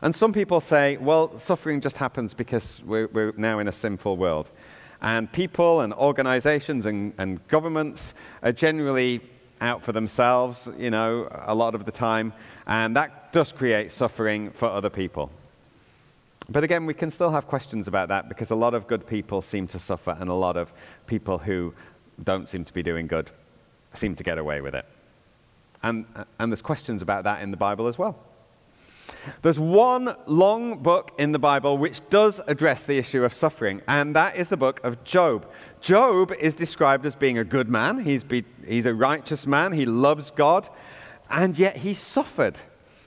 And 0.02 0.14
some 0.14 0.32
people 0.32 0.60
say, 0.60 0.96
well, 0.98 1.38
suffering 1.38 1.80
just 1.80 1.96
happens 1.96 2.34
because 2.34 2.82
we're, 2.84 3.06
we're 3.08 3.32
now 3.36 3.58
in 3.60 3.68
a 3.68 3.72
sinful 3.72 4.16
world. 4.16 4.48
And 5.00 5.30
people 5.30 5.80
and 5.82 5.92
organizations 5.94 6.86
and, 6.86 7.12
and 7.18 7.46
governments 7.48 8.14
are 8.42 8.52
generally 8.52 9.20
out 9.60 9.82
for 9.82 9.92
themselves, 9.92 10.68
you 10.78 10.90
know, 10.90 11.28
a 11.46 11.54
lot 11.54 11.74
of 11.74 11.84
the 11.84 11.92
time. 11.92 12.32
And 12.66 12.96
that 12.96 13.32
does 13.32 13.52
create 13.52 13.92
suffering 13.92 14.50
for 14.50 14.66
other 14.66 14.90
people. 14.90 15.30
But 16.48 16.64
again, 16.64 16.86
we 16.86 16.94
can 16.94 17.10
still 17.10 17.30
have 17.30 17.46
questions 17.46 17.88
about 17.88 18.08
that 18.08 18.28
because 18.28 18.50
a 18.50 18.54
lot 18.54 18.74
of 18.74 18.86
good 18.86 19.06
people 19.06 19.42
seem 19.42 19.66
to 19.68 19.78
suffer 19.78 20.16
and 20.18 20.30
a 20.30 20.34
lot 20.34 20.56
of 20.56 20.72
people 21.06 21.38
who 21.38 21.74
don't 22.22 22.48
seem 22.48 22.64
to 22.64 22.72
be 22.72 22.82
doing 22.82 23.06
good 23.06 23.30
seem 23.94 24.14
to 24.14 24.22
get 24.22 24.38
away 24.38 24.60
with 24.60 24.74
it. 24.74 24.86
And, 25.82 26.06
and 26.38 26.52
there's 26.52 26.62
questions 26.62 27.02
about 27.02 27.24
that 27.24 27.42
in 27.42 27.50
the 27.50 27.56
Bible 27.56 27.88
as 27.88 27.98
well. 27.98 28.18
There's 29.42 29.58
one 29.58 30.14
long 30.26 30.78
book 30.78 31.12
in 31.18 31.32
the 31.32 31.38
Bible 31.38 31.78
which 31.78 32.00
does 32.10 32.40
address 32.46 32.86
the 32.86 32.98
issue 32.98 33.24
of 33.24 33.34
suffering, 33.34 33.82
and 33.86 34.14
that 34.16 34.36
is 34.36 34.48
the 34.48 34.56
book 34.56 34.80
of 34.84 35.02
Job. 35.04 35.46
Job 35.80 36.32
is 36.32 36.54
described 36.54 37.06
as 37.06 37.14
being 37.14 37.38
a 37.38 37.44
good 37.44 37.68
man, 37.68 37.98
he's, 38.04 38.24
be, 38.24 38.44
he's 38.66 38.86
a 38.86 38.94
righteous 38.94 39.46
man, 39.46 39.72
he 39.72 39.86
loves 39.86 40.30
God, 40.30 40.68
and 41.30 41.58
yet 41.58 41.78
he 41.78 41.94
suffered. 41.94 42.58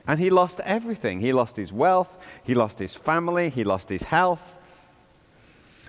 And 0.08 0.20
he 0.20 0.32
lost 0.32 0.60
everything. 0.62 1.22
He 1.22 1.34
lost 1.34 1.56
his 1.56 1.72
wealth, 1.72 2.10
he 2.44 2.56
lost 2.56 2.80
his 2.80 2.96
family, 2.96 3.50
he 3.50 3.64
lost 3.64 3.90
his 3.90 4.02
health. 4.02 4.42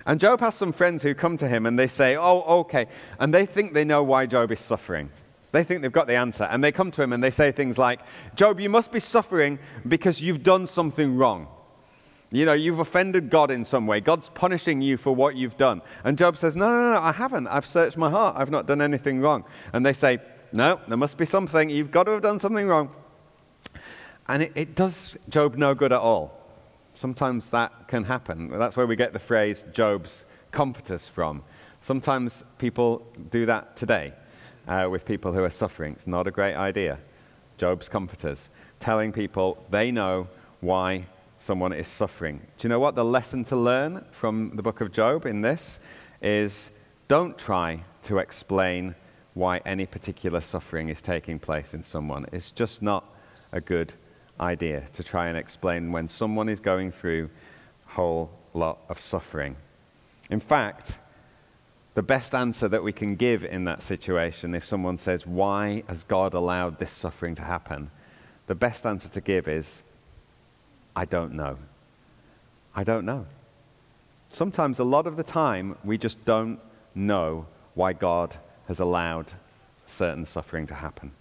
And 0.05 0.19
Job 0.19 0.39
has 0.39 0.55
some 0.55 0.73
friends 0.73 1.03
who 1.03 1.13
come 1.13 1.37
to 1.37 1.47
him 1.47 1.65
and 1.65 1.77
they 1.77 1.87
say, 1.87 2.15
Oh, 2.15 2.41
okay. 2.61 2.87
And 3.19 3.33
they 3.33 3.45
think 3.45 3.73
they 3.73 3.83
know 3.83 4.03
why 4.03 4.25
Job 4.25 4.51
is 4.51 4.59
suffering. 4.59 5.09
They 5.51 5.63
think 5.63 5.81
they've 5.81 5.91
got 5.91 6.07
the 6.07 6.15
answer. 6.15 6.45
And 6.45 6.63
they 6.63 6.71
come 6.71 6.91
to 6.91 7.01
him 7.01 7.13
and 7.13 7.23
they 7.23 7.31
say 7.31 7.51
things 7.51 7.77
like, 7.77 7.99
Job, 8.35 8.59
you 8.59 8.69
must 8.69 8.91
be 8.91 8.99
suffering 8.99 9.59
because 9.87 10.21
you've 10.21 10.43
done 10.43 10.65
something 10.67 11.17
wrong. 11.17 11.47
You 12.33 12.45
know, 12.45 12.53
you've 12.53 12.79
offended 12.79 13.29
God 13.29 13.51
in 13.51 13.65
some 13.65 13.85
way. 13.85 13.99
God's 13.99 14.29
punishing 14.29 14.81
you 14.81 14.95
for 14.95 15.13
what 15.13 15.35
you've 15.35 15.57
done. 15.57 15.81
And 16.05 16.17
Job 16.17 16.37
says, 16.37 16.55
No, 16.55 16.69
no, 16.69 16.93
no, 16.93 16.99
I 16.99 17.11
haven't. 17.11 17.47
I've 17.47 17.67
searched 17.67 17.97
my 17.97 18.09
heart. 18.09 18.37
I've 18.37 18.49
not 18.49 18.67
done 18.67 18.81
anything 18.81 19.19
wrong. 19.19 19.43
And 19.73 19.85
they 19.85 19.93
say, 19.93 20.19
No, 20.53 20.79
there 20.87 20.97
must 20.97 21.17
be 21.17 21.25
something. 21.25 21.69
You've 21.69 21.91
got 21.91 22.03
to 22.03 22.11
have 22.11 22.21
done 22.21 22.39
something 22.39 22.67
wrong. 22.67 22.93
And 24.27 24.43
it, 24.43 24.51
it 24.55 24.75
does 24.75 25.15
Job 25.29 25.55
no 25.55 25.73
good 25.73 25.91
at 25.91 25.99
all. 25.99 26.37
Sometimes 26.93 27.49
that 27.49 27.87
can 27.87 28.03
happen. 28.03 28.49
That's 28.49 28.75
where 28.75 28.85
we 28.85 28.95
get 28.95 29.13
the 29.13 29.19
phrase 29.19 29.65
Job's 29.71 30.25
comforters 30.51 31.07
from. 31.07 31.43
Sometimes 31.79 32.43
people 32.57 33.05
do 33.29 33.45
that 33.45 33.75
today 33.75 34.13
uh, 34.67 34.87
with 34.91 35.05
people 35.05 35.33
who 35.33 35.43
are 35.43 35.49
suffering. 35.49 35.93
It's 35.93 36.07
not 36.07 36.27
a 36.27 36.31
great 36.31 36.55
idea. 36.55 36.99
Job's 37.57 37.87
comforters, 37.87 38.49
telling 38.79 39.11
people 39.11 39.63
they 39.69 39.91
know 39.91 40.27
why 40.59 41.05
someone 41.39 41.73
is 41.73 41.87
suffering. 41.87 42.39
Do 42.57 42.67
you 42.67 42.69
know 42.69 42.79
what 42.79 42.95
the 42.95 43.05
lesson 43.05 43.43
to 43.45 43.55
learn 43.55 44.05
from 44.11 44.51
the 44.55 44.61
book 44.61 44.81
of 44.81 44.91
Job 44.91 45.25
in 45.25 45.41
this 45.41 45.79
is? 46.21 46.71
Don't 47.07 47.37
try 47.37 47.83
to 48.03 48.19
explain 48.19 48.95
why 49.33 49.61
any 49.65 49.85
particular 49.85 50.41
suffering 50.41 50.89
is 50.89 51.01
taking 51.01 51.39
place 51.39 51.73
in 51.73 51.83
someone. 51.83 52.25
It's 52.31 52.51
just 52.51 52.81
not 52.81 53.05
a 53.51 53.61
good 53.61 53.93
idea 54.39 54.83
to 54.93 55.03
try 55.03 55.27
and 55.27 55.37
explain 55.37 55.91
when 55.91 56.07
someone 56.07 56.49
is 56.49 56.59
going 56.59 56.91
through 56.91 57.29
a 57.87 57.91
whole 57.93 58.31
lot 58.53 58.79
of 58.89 58.99
suffering. 58.99 59.55
In 60.29 60.39
fact, 60.39 60.97
the 61.93 62.01
best 62.01 62.33
answer 62.33 62.67
that 62.69 62.83
we 62.83 62.93
can 62.93 63.15
give 63.15 63.43
in 63.43 63.65
that 63.65 63.83
situation, 63.83 64.55
if 64.55 64.65
someone 64.65 64.97
says, 64.97 65.25
Why 65.25 65.83
has 65.87 66.03
God 66.03 66.33
allowed 66.33 66.79
this 66.79 66.91
suffering 66.91 67.35
to 67.35 67.41
happen? 67.41 67.91
The 68.47 68.55
best 68.55 68.85
answer 68.85 69.09
to 69.09 69.21
give 69.21 69.47
is, 69.47 69.81
I 70.95 71.05
don't 71.05 71.33
know. 71.33 71.57
I 72.75 72.83
don't 72.83 73.05
know. 73.05 73.25
Sometimes, 74.29 74.79
a 74.79 74.85
lot 74.85 75.07
of 75.07 75.17
the 75.17 75.23
time, 75.23 75.77
we 75.83 75.97
just 75.97 76.23
don't 76.23 76.59
know 76.95 77.45
why 77.73 77.91
God 77.91 78.37
has 78.67 78.79
allowed 78.79 79.31
certain 79.85 80.25
suffering 80.25 80.65
to 80.67 80.73
happen. 80.73 81.11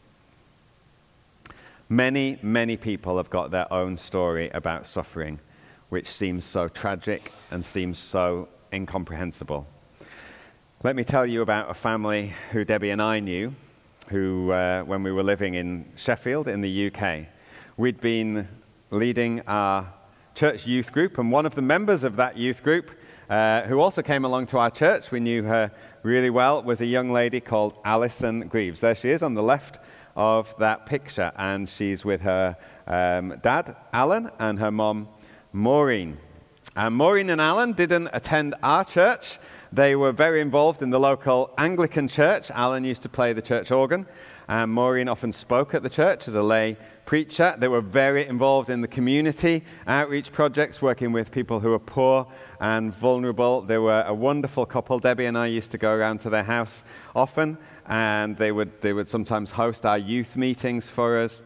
Many, 1.89 2.39
many 2.41 2.77
people 2.77 3.17
have 3.17 3.31
got 3.31 3.51
their 3.51 3.73
own 3.73 3.97
story 3.97 4.49
about 4.51 4.87
suffering, 4.87 5.41
which 5.89 6.09
seems 6.09 6.45
so 6.45 6.69
tragic 6.69 7.33
and 7.51 7.65
seems 7.65 7.99
so 7.99 8.49
incomprehensible. 8.73 9.67
Let 10.85 10.95
me 10.95 11.05
tell 11.05 11.27
you 11.27 11.43
about 11.43 11.69
a 11.69 11.75
family 11.75 12.33
who 12.53 12.65
Debbie 12.65 12.91
and 12.91 13.03
I 13.03 13.21
knew, 13.21 13.55
who, 14.09 14.53
uh, 14.53 14.83
when 14.85 15.03
we 15.03 15.13
were 15.13 15.23
living 15.23 15.55
in 15.55 15.85
Sheffield 15.97 16.49
in 16.49 16.61
the 16.61 16.87
UK, 16.87 17.27
we'd 17.77 18.01
been 18.01 18.49
leading 18.91 19.43
our 19.49 19.93
church 20.35 20.67
youth 20.67 20.93
group, 20.93 21.19
and 21.19 21.31
one 21.31 21.45
of 21.45 21.55
the 21.55 21.63
members 21.63 22.05
of 22.05 22.17
that 22.17 22.37
youth 22.37 22.63
group, 22.63 22.91
uh, 23.29 23.63
who 23.63 23.79
also 23.79 24.01
came 24.01 24.25
along 24.25 24.47
to 24.47 24.59
our 24.59 24.71
church, 24.71 25.11
we 25.11 25.21
knew 25.21 25.43
her 25.43 25.71
really 26.03 26.31
well, 26.31 26.63
was 26.63 26.81
a 26.81 26.87
young 26.87 27.11
lady 27.11 27.41
called 27.41 27.75
Alison 27.85 28.49
Greaves. 28.49 28.81
There 28.81 28.95
she 28.95 29.11
is 29.11 29.23
on 29.23 29.35
the 29.35 29.43
left 29.43 29.79
of 30.17 30.55
that 30.59 30.87
picture, 30.87 31.33
and 31.37 31.69
she's 31.69 32.05
with 32.05 32.21
her 32.23 32.57
um, 32.87 33.39
dad, 33.43 33.77
Alan, 33.93 34.31
and 34.39 34.59
her 34.59 34.71
mom, 34.71 35.09
Maureen. 35.53 36.19
And 36.77 36.95
Maureen 36.95 37.31
and 37.31 37.41
Alan 37.41 37.73
didn't 37.73 38.09
attend 38.13 38.55
our 38.63 38.85
church. 38.85 39.39
They 39.73 39.95
were 39.95 40.13
very 40.13 40.41
involved 40.41 40.83
in 40.83 40.91
the 40.91 40.99
local 40.99 41.53
Anglican 41.59 42.09
church. 42.09 42.51
Alan 42.51 42.85
used 42.85 43.03
to 43.03 43.09
play 43.09 43.33
the 43.33 43.43
church 43.43 43.71
organ, 43.71 44.07
and 44.49 44.71
Maureen 44.71 45.09
often 45.09 45.33
spoke 45.33 45.75
at 45.75 45.83
the 45.83 45.91
church 45.91 46.27
as 46.29 46.35
a 46.35 46.43
lay 46.43 46.77
preacher. 47.07 47.55
They 47.59 47.69
were 47.69 47.81
very 47.81 48.27
involved 48.27 48.71
in 48.71 48.81
the 48.81 48.89
community 48.89 49.65
outreach 49.87 50.33
projects, 50.33 50.81
working 50.81 51.13
with 51.13 51.31
people 51.31 51.61
who 51.61 51.73
are 51.73 51.79
poor 51.79 52.27
and 52.61 52.95
vulnerable. 52.95 53.63
They 53.63 53.79
were 53.79 54.05
a 54.07 54.15
wonderful 54.15 54.67
couple. 54.67 54.99
Debbie 54.99 55.25
and 55.25 55.37
I 55.37 55.47
used 55.47 55.71
to 55.73 55.79
go 55.79 55.93
around 55.93 56.21
to 56.21 56.31
their 56.31 56.45
house 56.45 56.83
often 57.17 57.59
and 57.87 58.37
they 58.37 58.53
would, 58.53 58.81
they 58.83 58.93
would 58.93 59.09
sometimes 59.09 59.51
host 59.51 59.85
our 59.85 59.99
youth 59.99 60.37
meetings 60.37 60.87
for 60.87 61.19
us. 61.19 61.41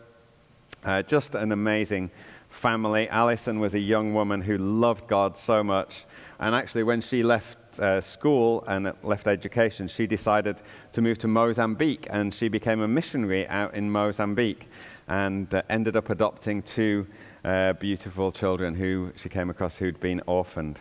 Uh, 0.84 1.02
just 1.02 1.34
an 1.34 1.52
amazing 1.52 2.10
family. 2.50 3.08
Alison 3.08 3.60
was 3.60 3.74
a 3.74 3.78
young 3.78 4.12
woman 4.12 4.42
who 4.42 4.58
loved 4.58 5.06
God 5.06 5.38
so 5.38 5.62
much. 5.62 6.04
And 6.38 6.54
actually, 6.54 6.82
when 6.82 7.00
she 7.00 7.22
left 7.22 7.56
uh, 7.78 8.00
school 8.00 8.64
and 8.66 8.92
left 9.02 9.26
education, 9.26 9.88
she 9.88 10.06
decided 10.06 10.56
to 10.92 11.00
move 11.00 11.18
to 11.18 11.28
Mozambique. 11.28 12.06
And 12.10 12.34
she 12.34 12.48
became 12.48 12.82
a 12.82 12.88
missionary 12.88 13.46
out 13.48 13.74
in 13.74 13.90
Mozambique 13.90 14.68
and 15.08 15.52
uh, 15.54 15.62
ended 15.70 15.96
up 15.96 16.10
adopting 16.10 16.62
two 16.62 17.06
uh, 17.44 17.74
beautiful 17.74 18.32
children 18.32 18.74
who 18.74 19.12
she 19.16 19.28
came 19.28 19.50
across 19.50 19.76
who'd 19.76 20.00
been 20.00 20.20
orphaned. 20.26 20.78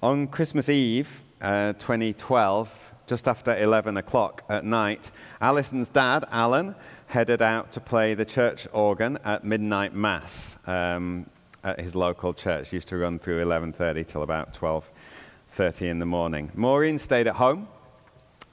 On 0.00 0.28
Christmas 0.28 0.68
Eve, 0.68 1.08
uh, 1.40 1.72
2012, 1.72 2.70
just 3.08 3.26
after 3.26 3.56
11 3.56 3.96
o'clock 3.96 4.44
at 4.48 4.64
night, 4.64 5.10
Alison's 5.40 5.88
dad, 5.88 6.24
Alan, 6.30 6.76
headed 7.08 7.42
out 7.42 7.72
to 7.72 7.80
play 7.80 8.14
the 8.14 8.24
church 8.24 8.68
organ 8.72 9.18
at 9.24 9.42
midnight 9.42 9.94
mass 9.94 10.54
um, 10.68 11.28
at 11.64 11.80
his 11.80 11.96
local 11.96 12.32
church. 12.32 12.72
Used 12.72 12.86
to 12.88 12.96
run 12.96 13.18
through 13.18 13.44
11:30 13.44 14.06
till 14.06 14.22
about 14.22 14.54
12:30 14.54 15.88
in 15.90 15.98
the 15.98 16.06
morning. 16.06 16.52
Maureen 16.54 17.00
stayed 17.00 17.26
at 17.26 17.34
home 17.34 17.66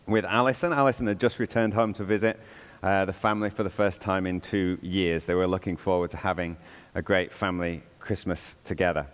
with 0.07 0.25
Alison. 0.25 0.73
Alison 0.73 1.05
had 1.05 1.19
just 1.19 1.37
returned 1.37 1.75
home 1.75 1.93
to 1.93 2.03
visit 2.03 2.39
uh, 2.81 3.05
the 3.05 3.13
family 3.13 3.51
for 3.51 3.61
the 3.61 3.69
first 3.69 4.01
time 4.01 4.25
in 4.25 4.41
two 4.41 4.79
years. 4.81 5.25
They 5.25 5.35
were 5.35 5.47
looking 5.47 5.77
forward 5.77 6.09
to 6.09 6.17
having 6.17 6.57
a 6.95 7.03
great 7.03 7.31
family 7.31 7.83
Christmas 7.99 8.55
together. 8.63 9.05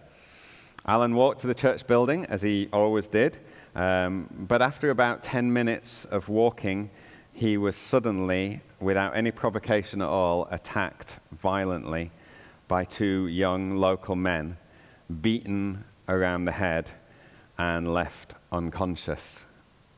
Alan 0.88 1.14
walked 1.14 1.42
to 1.42 1.48
the 1.48 1.54
church 1.54 1.86
building, 1.86 2.26
as 2.26 2.42
he 2.42 2.68
always 2.74 3.08
did, 3.08 3.38
um, 3.76 4.28
but 4.48 4.64
after 4.64 4.90
about 4.90 5.22
10 5.22 5.54
minutes 5.54 6.06
of 6.06 6.28
walking, 6.28 6.90
he 7.34 7.56
was 7.58 7.76
suddenly, 7.76 8.62
without 8.80 9.16
any 9.16 9.30
provocation 9.30 10.02
at 10.02 10.08
all, 10.08 10.48
attacked 10.50 11.18
violently 11.40 12.10
by 12.68 12.84
two 12.84 13.28
young 13.28 13.78
local 13.78 14.16
men, 14.16 14.58
beaten 15.22 15.84
around 16.10 16.46
the 16.46 16.52
head 16.52 16.90
and 17.60 17.94
left 17.94 18.34
unconscious. 18.52 19.44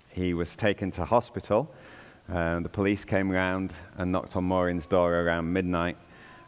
He 0.09 0.33
was 0.33 0.53
taken 0.55 0.91
to 0.91 1.05
hospital. 1.05 1.73
Uh, 2.31 2.59
the 2.59 2.69
police 2.69 3.05
came 3.05 3.29
round 3.29 3.71
and 3.97 4.11
knocked 4.11 4.35
on 4.35 4.43
Maureen's 4.43 4.85
door 4.85 5.15
around 5.15 5.51
midnight 5.51 5.97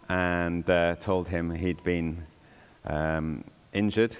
and 0.10 0.70
uh, 0.70 0.96
told 0.98 1.30
him 1.30 1.50
he'd 1.50 1.84
been 1.84 2.26
um, 2.86 3.44
injured 3.74 4.16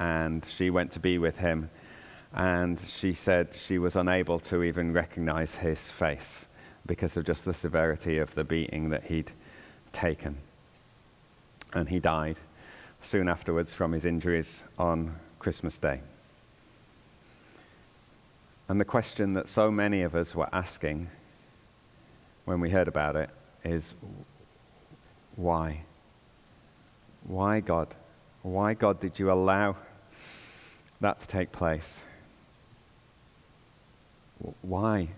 and 0.00 0.44
she 0.44 0.70
went 0.70 0.90
to 0.90 0.98
be 0.98 1.18
with 1.18 1.36
him 1.36 1.70
and 2.32 2.80
she 2.80 3.12
said 3.12 3.48
she 3.66 3.78
was 3.78 3.96
unable 3.96 4.38
to 4.38 4.62
even 4.62 4.92
recognize 4.92 5.54
his 5.54 5.80
face 5.80 6.46
because 6.86 7.16
of 7.16 7.24
just 7.24 7.44
the 7.44 7.54
severity 7.54 8.18
of 8.18 8.34
the 8.34 8.44
beating 8.44 8.90
that 8.90 9.04
he'd 9.04 9.30
taken. 9.92 10.36
And 11.72 11.88
he 11.88 11.98
died 11.98 12.38
soon 13.02 13.28
afterwards 13.28 13.72
from 13.72 13.92
his 13.92 14.04
injuries 14.04 14.62
on 14.78 15.16
Christmas 15.38 15.76
Day. 15.78 16.00
And 18.68 18.80
the 18.80 18.84
question 18.84 19.32
that 19.32 19.48
so 19.48 19.70
many 19.70 20.02
of 20.02 20.14
us 20.14 20.34
were 20.34 20.48
asking 20.52 21.08
when 22.44 22.60
we 22.60 22.70
heard 22.70 22.88
about 22.88 23.16
it 23.16 23.30
is 23.64 23.94
why? 25.34 25.82
Why, 27.24 27.60
God? 27.60 27.94
Why, 28.42 28.74
God, 28.74 29.00
did 29.00 29.18
you 29.18 29.32
allow 29.32 29.76
that 31.00 31.20
to 31.20 31.26
take 31.26 31.52
place? 31.52 32.00
Why? 34.62 35.08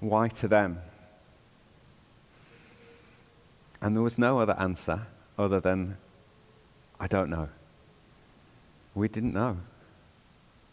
Why 0.00 0.28
to 0.28 0.48
them? 0.48 0.80
And 3.80 3.94
there 3.94 4.02
was 4.02 4.18
no 4.18 4.40
other 4.40 4.56
answer 4.58 5.06
other 5.38 5.60
than, 5.60 5.96
I 6.98 7.06
don't 7.06 7.30
know. 7.30 7.48
We 8.94 9.08
didn't 9.08 9.34
know. 9.34 9.58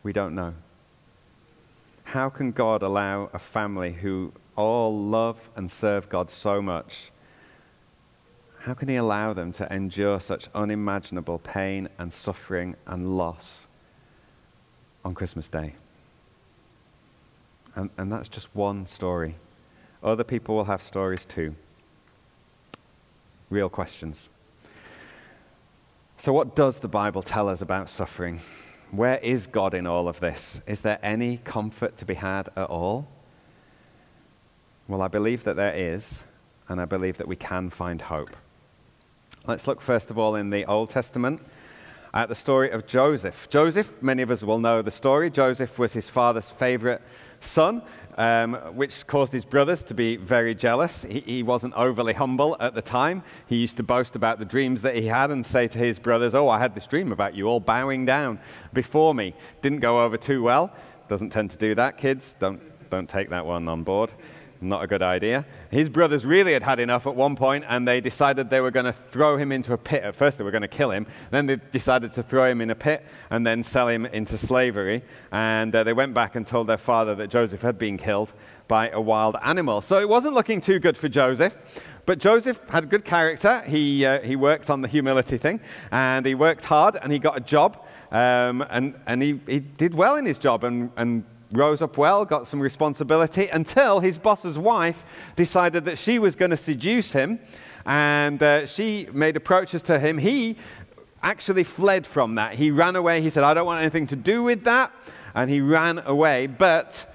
We 0.04 0.14
don't 0.14 0.36
know. 0.36 0.54
How 2.04 2.30
can 2.30 2.52
God 2.52 2.82
allow 2.82 3.30
a 3.34 3.40
family 3.40 3.94
who 3.94 4.34
all 4.56 4.98
love 4.98 5.38
and 5.56 5.70
serve 5.70 6.10
God 6.10 6.30
so 6.30 6.62
much? 6.62 7.12
How 8.60 8.74
can 8.74 8.90
He 8.90 8.96
allow 8.96 9.34
them 9.34 9.52
to 9.54 9.74
endure 9.74 10.20
such 10.20 10.48
unimaginable 10.54 11.40
pain 11.40 11.90
and 11.98 12.14
suffering 12.14 12.76
and 12.86 13.18
loss 13.18 13.61
on 15.04 15.16
Christmas 15.16 15.50
Day? 15.50 15.74
And, 17.76 17.90
and 17.98 18.12
that's 18.12 18.30
just 18.30 18.48
one 18.54 18.86
story. 18.86 19.36
Other 20.04 20.24
people 20.24 20.56
will 20.56 20.66
have 20.66 20.82
stories 20.82 21.26
too. 21.26 21.56
Real 23.50 23.70
questions. 23.70 24.30
So, 26.18 26.34
what 26.34 26.56
does 26.56 26.80
the 26.80 26.88
Bible 26.88 27.24
tell 27.24 27.50
us 27.50 27.62
about 27.62 27.90
suffering? 27.90 28.42
Where 28.92 29.18
is 29.20 29.48
God 29.48 29.74
in 29.74 29.88
all 29.88 30.08
of 30.08 30.20
this? 30.20 30.60
Is 30.68 30.82
there 30.82 31.00
any 31.02 31.38
comfort 31.38 31.98
to 31.98 32.06
be 32.06 32.14
had 32.14 32.50
at 32.56 32.70
all? 32.70 33.08
Well, 34.88 35.02
I 35.02 35.08
believe 35.08 35.46
that 35.46 35.56
there 35.56 35.74
is, 35.74 36.20
and 36.68 36.82
I 36.82 36.86
believe 36.86 37.18
that 37.18 37.28
we 37.28 37.38
can 37.38 37.70
find 37.70 38.02
hope. 38.02 38.36
Let's 39.48 39.66
look 39.66 39.82
first 39.82 40.12
of 40.12 40.18
all 40.18 40.36
in 40.36 40.50
the 40.50 40.66
Old 40.66 40.90
Testament 40.90 41.42
at 42.14 42.30
the 42.30 42.36
story 42.36 42.70
of 42.72 42.86
Joseph. 42.86 43.48
Joseph, 43.50 43.92
many 44.02 44.22
of 44.22 44.32
us 44.32 44.44
will 44.44 44.60
know 44.60 44.82
the 44.82 44.92
story. 44.92 45.30
Joseph 45.30 45.80
was 45.80 45.94
his 45.94 46.10
father's 46.10 46.50
favorite 46.50 47.02
son, 47.40 47.82
um, 48.18 48.54
which 48.76 49.08
caused 49.08 49.32
his 49.32 49.46
brothers 49.46 49.84
to 49.84 49.94
be 49.94 50.18
very 50.18 50.54
jealous. 50.54 51.04
He, 51.04 51.22
he, 51.22 51.44
wasn't 51.44 51.74
overly 51.76 52.14
humble 52.14 52.58
at 52.60 52.76
the 52.76 52.82
time. 52.82 53.24
He 53.48 53.56
used 53.56 53.78
to 53.78 53.84
boast 53.84 54.16
about 54.16 54.40
the 54.40 54.46
dreams 54.46 54.82
that 54.82 54.96
he 54.96 55.08
had 55.08 55.32
and 55.32 55.46
say 55.46 55.68
to 55.68 55.78
his 55.78 56.00
brothers, 56.00 56.36
Oh, 56.36 56.50
I 56.50 56.60
had 56.60 56.76
this 56.76 56.86
dream 56.86 57.12
about 57.12 57.34
you 57.34 57.48
all 57.48 57.60
bowing 57.60 58.06
down 58.06 58.40
before 58.74 59.16
me. 59.16 59.34
Didn't 59.62 59.80
go 59.80 60.04
over 60.04 60.18
too 60.18 60.44
well. 60.44 60.74
Doesn't 61.08 61.30
tend 61.30 61.52
to 61.52 61.58
do 61.58 61.76
that, 61.76 61.98
kids. 61.98 62.36
Don't, 62.40 62.62
don't 62.90 63.10
take 63.10 63.30
that 63.30 63.46
one 63.46 63.68
on 63.68 63.84
board. 63.84 64.12
Not 64.64 64.84
a 64.84 64.88
good 64.88 65.02
idea. 65.02 65.44
His 65.72 65.90
brothers 65.90 66.24
really 66.24 66.54
had 66.54 66.62
had 66.62 66.80
enough 66.80 67.08
at 67.08 67.16
one 67.16 67.36
point, 67.36 67.66
and 67.68 67.88
they 67.88 68.00
decided 68.00 68.52
they 68.52 68.62
were 68.62 68.70
going 68.70 68.86
to 68.86 68.94
throw 69.10 69.36
him 69.36 69.52
into 69.52 69.74
a 69.74 69.78
pit. 69.78 70.04
At 70.04 70.16
first, 70.16 70.38
they 70.38 70.44
were 70.44 70.52
going 70.52 70.62
to 70.62 70.68
kill 70.68 70.92
him. 70.92 71.08
Then 71.32 71.48
they 71.48 71.56
decided 71.72 72.12
to 72.12 72.22
throw 72.22 72.46
him 72.46 72.62
in 72.62 72.70
a 72.70 72.76
pit 72.76 73.04
and 73.32 73.46
then 73.46 73.64
sell 73.64 73.88
him 73.88 74.06
into 74.06 74.38
slavery. 74.38 75.04
And 75.32 75.76
uh, 75.76 75.84
they 75.84 75.94
went 75.94 76.14
back 76.14 76.36
and 76.36 76.46
told 76.46 76.68
their 76.68 76.78
father 76.78 77.16
that 77.16 77.32
Joseph 77.32 77.62
had 77.62 77.80
been 77.80 77.98
killed 77.98 78.34
by 78.68 78.90
a 78.90 79.02
wild 79.02 79.36
animal. 79.42 79.82
So 79.82 80.00
it 80.00 80.08
wasn't 80.08 80.36
looking 80.36 80.62
too 80.62 80.78
good 80.78 80.96
for 80.96 81.10
Joseph. 81.10 81.56
But 82.06 82.20
Joseph 82.20 82.60
had 82.70 82.88
good 82.88 83.04
character. 83.04 83.64
He, 83.66 84.06
uh, 84.06 84.22
he 84.22 84.36
worked 84.36 84.70
on 84.70 84.82
the 84.82 84.88
humility 84.88 85.40
thing, 85.40 85.60
and 85.92 86.24
he 86.26 86.36
worked 86.36 86.64
hard, 86.64 86.98
and 87.02 87.12
he 87.12 87.18
got 87.18 87.36
a 87.36 87.42
job. 87.42 87.84
Um, 88.12 88.66
and 88.70 89.00
and 89.08 89.24
he, 89.24 89.40
he 89.48 89.62
did 89.62 89.94
well 89.96 90.18
in 90.18 90.26
his 90.26 90.38
job 90.38 90.66
and, 90.66 90.92
and 90.98 91.24
rose 91.52 91.82
up 91.82 91.98
well, 91.98 92.26
got 92.26 92.48
some 92.48 92.60
responsibility, 92.60 93.48
until 93.48 94.00
his 94.00 94.18
boss's 94.18 94.58
wife 94.58 95.04
decided 95.36 95.86
that 95.86 95.98
she 95.98 96.20
was 96.20 96.36
going 96.36 96.52
to 96.52 96.58
seduce 96.58 97.12
him. 97.12 97.40
And 97.86 98.42
uh, 98.42 98.68
she 98.68 99.08
made 99.12 99.36
approaches 99.36 99.82
to 99.84 100.00
him. 100.00 100.18
He 100.18 100.58
actually 101.24 101.64
fled 101.64 102.06
from 102.06 102.36
that. 102.36 102.56
He 102.56 102.72
ran 102.72 102.96
away. 102.96 103.22
He 103.22 103.30
said, 103.30 103.44
I 103.44 103.54
don't 103.54 103.66
want 103.66 103.82
anything 103.82 104.08
to 104.08 104.16
do 104.16 104.44
with 104.44 104.64
that. 104.66 104.92
And 105.34 105.50
he 105.50 105.62
ran 105.62 106.00
away. 106.00 106.48
But 106.48 107.12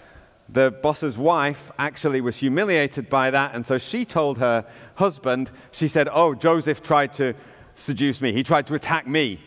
the 0.49 0.71
boss's 0.71 1.17
wife 1.17 1.71
actually 1.79 2.21
was 2.21 2.37
humiliated 2.37 3.09
by 3.09 3.31
that. 3.31 3.55
And 3.55 3.65
so 3.65 3.79
she 3.79 4.05
told 4.05 4.39
her 4.39 4.65
husband, 4.97 5.51
she 5.71 5.89
said, 5.89 6.09
Oh, 6.11 6.35
Joseph 6.35 6.83
tried 6.83 7.13
to 7.15 7.35
seduce 7.75 8.21
me. 8.21 8.33
He 8.33 8.43
tried 8.43 8.67
to 8.69 8.75
attack 8.75 9.07
me. 9.07 9.41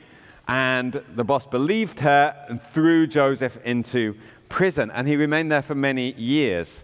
And 0.48 1.04
the 1.16 1.24
boss 1.24 1.46
believed 1.46 2.00
her 2.00 2.36
and 2.50 2.62
threw 2.74 3.06
Joseph 3.08 3.58
into 3.66 4.16
prison, 4.50 4.92
and 4.92 5.08
he 5.08 5.16
remained 5.16 5.52
there 5.52 5.62
for 5.62 5.76
many 5.76 6.14
years. 6.14 6.84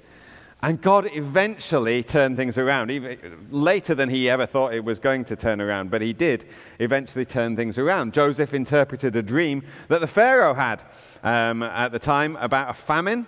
And 0.61 0.81
God 0.81 1.09
eventually 1.13 2.01
turned 2.01 2.37
things 2.37 2.57
around, 2.57 2.89
even 2.89 3.19
later 3.51 3.93
than 3.93 4.09
he 4.09 4.29
ever 4.29 4.45
thought 4.45 4.73
it 4.73 4.83
was 4.83 4.99
going 4.99 5.25
to 5.25 5.35
turn 5.35 5.61
around, 5.61 5.91
but 5.91 6.01
he 6.01 6.13
did 6.13 6.45
eventually 6.79 7.25
turn 7.25 7.55
things 7.55 7.77
around. 7.77 8.13
Joseph 8.13 8.53
interpreted 8.53 9.15
a 9.15 9.21
dream 9.21 9.63
that 9.89 10.01
the 10.01 10.07
Pharaoh 10.07 10.53
had 10.53 10.81
um, 11.23 11.61
at 11.61 11.91
the 11.91 11.99
time 11.99 12.35
about 12.37 12.69
a 12.69 12.73
famine. 12.73 13.27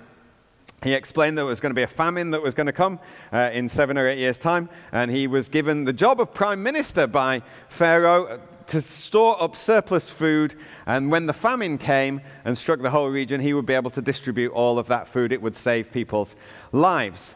He 0.84 0.94
explained 0.94 1.38
there 1.38 1.46
was 1.46 1.60
going 1.60 1.72
to 1.72 1.76
be 1.76 1.84
a 1.84 1.88
famine 1.88 2.32
that 2.32 2.42
was 2.42 2.54
going 2.54 2.68
to 2.68 2.74
come 2.74 3.00
uh, 3.34 3.50
in 3.54 3.68
seven 3.68 3.98
or 3.98 4.08
eight 4.08 4.20
years' 4.20 4.40
time, 4.40 4.70
and 4.92 5.12
he 5.12 5.28
was 5.28 5.50
given 5.50 5.84
the 5.84 5.94
job 5.94 6.22
of 6.22 6.34
prime 6.34 6.64
minister 6.64 7.08
by 7.08 7.42
Pharaoh 7.70 8.40
to 8.68 8.82
store 8.82 9.42
up 9.42 9.56
surplus 9.56 10.10
food, 10.10 10.56
and 10.86 11.12
when 11.12 11.26
the 11.26 11.34
famine 11.34 11.78
came 11.78 12.22
and 12.46 12.58
struck 12.58 12.82
the 12.82 12.90
whole 12.90 13.10
region, 13.10 13.42
he 13.42 13.54
would 13.54 13.66
be 13.66 13.74
able 13.74 13.92
to 13.92 14.02
distribute 14.02 14.52
all 14.52 14.78
of 14.78 14.88
that 14.88 15.08
food. 15.08 15.32
It 15.32 15.42
would 15.42 15.56
save 15.56 15.92
people's 15.92 16.36
lives. 16.72 17.36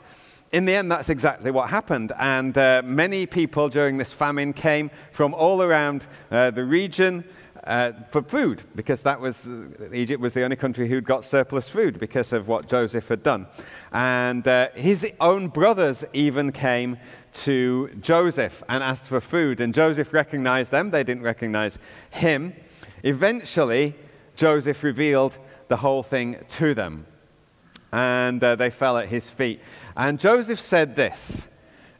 In 0.51 0.65
the 0.65 0.75
end, 0.75 0.91
that's 0.91 1.09
exactly 1.09 1.49
what 1.49 1.69
happened. 1.69 2.11
And 2.19 2.57
uh, 2.57 2.81
many 2.83 3.25
people 3.25 3.69
during 3.69 3.97
this 3.97 4.11
famine 4.11 4.51
came 4.51 4.91
from 5.13 5.33
all 5.33 5.61
around 5.61 6.05
uh, 6.29 6.51
the 6.51 6.65
region 6.65 7.23
uh, 7.63 7.91
for 8.11 8.21
food, 8.23 8.63
because 8.75 9.01
that 9.03 9.21
was, 9.21 9.47
uh, 9.47 9.93
Egypt 9.93 10.19
was 10.19 10.33
the 10.33 10.43
only 10.43 10.55
country 10.55 10.89
who'd 10.89 11.05
got 11.05 11.23
surplus 11.23 11.69
food 11.69 11.99
because 11.99 12.33
of 12.33 12.47
what 12.47 12.67
Joseph 12.67 13.07
had 13.07 13.23
done. 13.23 13.47
And 13.93 14.45
uh, 14.47 14.69
his 14.73 15.05
own 15.19 15.47
brothers 15.47 16.03
even 16.11 16.51
came 16.51 16.97
to 17.33 17.89
Joseph 18.01 18.63
and 18.69 18.83
asked 18.83 19.05
for 19.05 19.21
food. 19.21 19.59
And 19.59 19.73
Joseph 19.73 20.13
recognized 20.13 20.71
them, 20.71 20.91
they 20.91 21.03
didn't 21.03 21.23
recognize 21.23 21.77
him. 22.09 22.53
Eventually, 23.03 23.95
Joseph 24.35 24.83
revealed 24.83 25.37
the 25.67 25.77
whole 25.77 26.03
thing 26.03 26.37
to 26.47 26.73
them. 26.73 27.05
And 27.91 28.43
uh, 28.43 28.55
they 28.55 28.69
fell 28.69 28.97
at 28.97 29.09
his 29.09 29.29
feet. 29.29 29.59
And 29.95 30.19
Joseph 30.19 30.61
said 30.61 30.95
this 30.95 31.45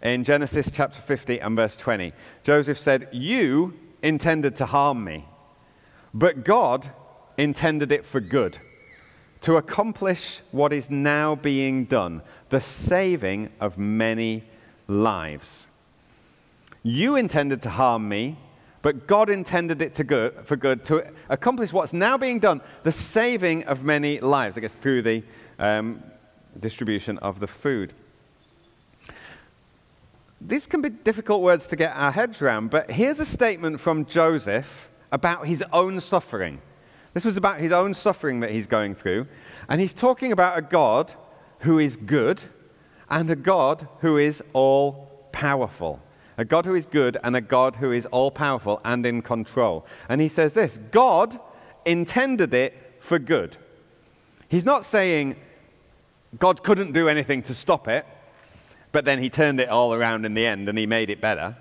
in 0.02 0.24
Genesis 0.24 0.70
chapter 0.72 1.00
50 1.02 1.40
and 1.40 1.56
verse 1.56 1.78
20. 1.78 2.14
Joseph 2.44 2.80
said, 2.80 3.10
You 3.12 3.74
intended 4.02 4.56
to 4.58 4.66
harm 4.66 5.04
me, 5.04 5.28
but 6.14 6.44
God 6.44 6.90
intended 7.38 7.92
it 7.92 8.06
for 8.06 8.20
good, 8.20 8.58
to 9.42 9.58
accomplish 9.58 10.42
what 10.52 10.74
is 10.74 10.90
now 10.90 11.36
being 11.36 11.86
done, 11.86 12.22
the 12.50 12.62
saving 12.62 13.50
of 13.60 13.78
many 13.78 14.44
lives. 14.88 15.68
You 16.84 17.16
intended 17.16 17.62
to 17.64 17.70
harm 17.70 18.08
me, 18.10 18.38
but 18.82 19.08
God 19.08 19.30
intended 19.30 19.82
it 19.82 19.94
to 19.96 20.04
good, 20.04 20.34
for 20.46 20.56
good 20.56 20.84
to 20.86 21.06
accomplish 21.30 21.72
what's 21.72 21.94
now 21.94 22.18
being 22.18 22.40
done 22.40 22.62
the 22.84 22.92
saving 22.92 23.64
of 23.66 23.84
many 23.84 24.20
lives, 24.20 24.58
I 24.58 24.62
guess, 24.62 24.74
through 24.74 25.04
the 25.04 25.24
um, 25.60 26.04
distribution 26.60 27.18
of 27.20 27.40
the 27.40 27.48
food. 27.48 27.94
These 30.40 30.66
can 30.66 30.82
be 30.82 30.90
difficult 30.90 31.44
words 31.44 31.68
to 31.68 31.76
get 31.76 31.96
our 31.96 32.12
heads 32.12 32.42
around, 32.42 32.72
but 32.72 32.90
here's 32.90 33.20
a 33.20 33.26
statement 33.26 33.80
from 33.80 34.06
Joseph 34.06 34.90
about 35.12 35.46
his 35.46 35.64
own 35.72 36.02
suffering. 36.02 36.60
This 37.14 37.26
was 37.26 37.38
about 37.38 37.60
his 37.60 37.72
own 37.72 37.94
suffering 37.94 38.40
that 38.40 38.52
he's 38.52 38.68
going 38.68 38.96
through. 38.96 39.28
And 39.70 39.82
he's 39.82 39.94
talking 39.94 40.32
about 40.32 40.58
a 40.58 40.62
God 40.62 41.14
who 41.60 41.78
is 41.78 41.96
good 41.96 42.42
and 43.12 43.30
a 43.30 43.36
God 43.36 43.88
who 44.00 44.18
is 44.18 44.42
all 44.54 45.28
powerful. 45.34 46.02
A 46.38 46.46
God 46.46 46.66
who 46.66 46.74
is 46.74 46.86
good 46.86 47.18
and 47.24 47.36
a 47.36 47.42
God 47.42 47.76
who 47.76 47.92
is 47.92 48.06
all 48.08 48.32
powerful 48.32 48.82
and 48.84 49.06
in 49.06 49.22
control. 49.22 49.86
And 50.10 50.22
he 50.22 50.30
says 50.30 50.54
this 50.54 50.80
God 50.92 51.40
intended 51.86 52.54
it 52.54 52.74
for 53.02 53.20
good. 53.20 53.58
He's 54.48 54.66
not 54.66 54.86
saying 54.86 55.36
God 56.40 56.64
couldn't 56.64 56.94
do 56.94 57.10
anything 57.10 57.44
to 57.44 57.54
stop 57.54 57.88
it, 57.88 58.06
but 58.92 59.06
then 59.06 59.20
he 59.20 59.30
turned 59.30 59.60
it 59.60 59.70
all 59.70 59.94
around 59.94 60.26
in 60.26 60.34
the 60.34 60.46
end 60.46 60.70
and 60.70 60.78
he 60.78 60.86
made 60.86 61.10
it 61.10 61.22
better. 61.22 61.58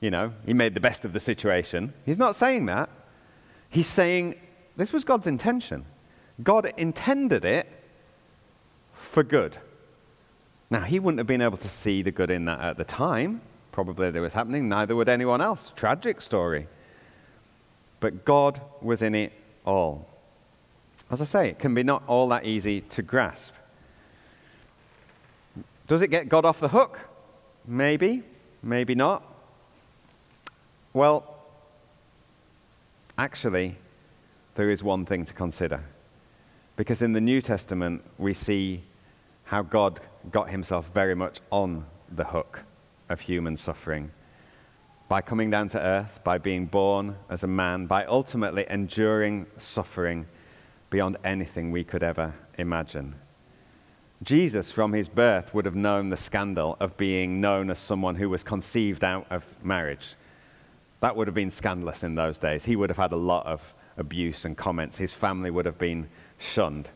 You 0.00 0.10
know, 0.10 0.34
he 0.44 0.52
made 0.52 0.74
the 0.74 0.80
best 0.80 1.04
of 1.04 1.12
the 1.12 1.20
situation. 1.20 1.94
He's 2.04 2.18
not 2.18 2.36
saying 2.36 2.66
that. 2.66 2.90
He's 3.70 3.86
saying 3.86 4.34
this 4.76 4.92
was 4.92 5.04
God's 5.04 5.26
intention. 5.26 5.86
God 6.42 6.70
intended 6.76 7.44
it 7.44 7.66
for 8.92 9.22
good. 9.22 9.56
Now, 10.70 10.80
he 10.80 10.98
wouldn't 10.98 11.18
have 11.18 11.26
been 11.26 11.42
able 11.42 11.58
to 11.58 11.68
see 11.68 12.02
the 12.02 12.10
good 12.10 12.30
in 12.30 12.44
that 12.46 12.60
at 12.60 12.76
the 12.76 12.84
time. 12.84 13.40
Probably 13.70 14.10
that 14.10 14.20
was 14.20 14.32
happening. 14.32 14.68
Neither 14.68 14.96
would 14.96 15.08
anyone 15.08 15.40
else. 15.40 15.70
Tragic 15.76 16.20
story. 16.20 16.66
But 18.00 18.24
God 18.24 18.60
was 18.82 19.02
in 19.02 19.14
it 19.14 19.32
all. 19.64 20.08
As 21.10 21.20
I 21.22 21.24
say, 21.24 21.48
it 21.50 21.58
can 21.58 21.74
be 21.74 21.82
not 21.82 22.02
all 22.06 22.28
that 22.28 22.44
easy 22.44 22.80
to 22.80 23.02
grasp. 23.02 23.54
Does 25.86 26.02
it 26.02 26.08
get 26.08 26.28
God 26.28 26.44
off 26.44 26.58
the 26.58 26.68
hook? 26.68 26.98
Maybe, 27.66 28.24
maybe 28.62 28.94
not. 28.96 29.22
Well, 30.92 31.36
actually, 33.16 33.76
there 34.56 34.70
is 34.70 34.82
one 34.82 35.06
thing 35.06 35.24
to 35.26 35.32
consider. 35.32 35.84
Because 36.76 37.02
in 37.02 37.12
the 37.12 37.20
New 37.20 37.40
Testament, 37.40 38.02
we 38.18 38.34
see 38.34 38.82
how 39.46 39.62
God 39.62 40.00
got 40.30 40.50
himself 40.50 40.90
very 40.92 41.14
much 41.14 41.40
on 41.50 41.86
the 42.12 42.24
hook 42.24 42.62
of 43.08 43.20
human 43.20 43.56
suffering 43.56 44.10
by 45.08 45.20
coming 45.20 45.50
down 45.50 45.68
to 45.68 45.80
earth, 45.80 46.20
by 46.24 46.36
being 46.36 46.66
born 46.66 47.16
as 47.30 47.44
a 47.44 47.46
man, 47.46 47.86
by 47.86 48.04
ultimately 48.06 48.66
enduring 48.68 49.46
suffering 49.56 50.26
beyond 50.90 51.16
anything 51.24 51.70
we 51.70 51.84
could 51.84 52.02
ever 52.02 52.34
imagine. 52.58 53.14
Jesus, 54.22 54.72
from 54.72 54.92
his 54.92 55.08
birth, 55.08 55.54
would 55.54 55.64
have 55.64 55.76
known 55.76 56.10
the 56.10 56.16
scandal 56.16 56.76
of 56.80 56.96
being 56.96 57.40
known 57.40 57.70
as 57.70 57.78
someone 57.78 58.16
who 58.16 58.28
was 58.28 58.42
conceived 58.42 59.04
out 59.04 59.26
of 59.30 59.44
marriage. 59.62 60.16
That 61.00 61.14
would 61.14 61.28
have 61.28 61.34
been 61.34 61.50
scandalous 61.50 62.02
in 62.02 62.16
those 62.16 62.38
days. 62.38 62.64
He 62.64 62.74
would 62.74 62.90
have 62.90 62.96
had 62.96 63.12
a 63.12 63.16
lot 63.16 63.46
of 63.46 63.62
abuse 63.96 64.44
and 64.44 64.56
comments. 64.56 64.96
His 64.96 65.12
family 65.12 65.50
would 65.50 65.66
have 65.66 65.78
been 65.78 66.08
shunned. 66.38 66.88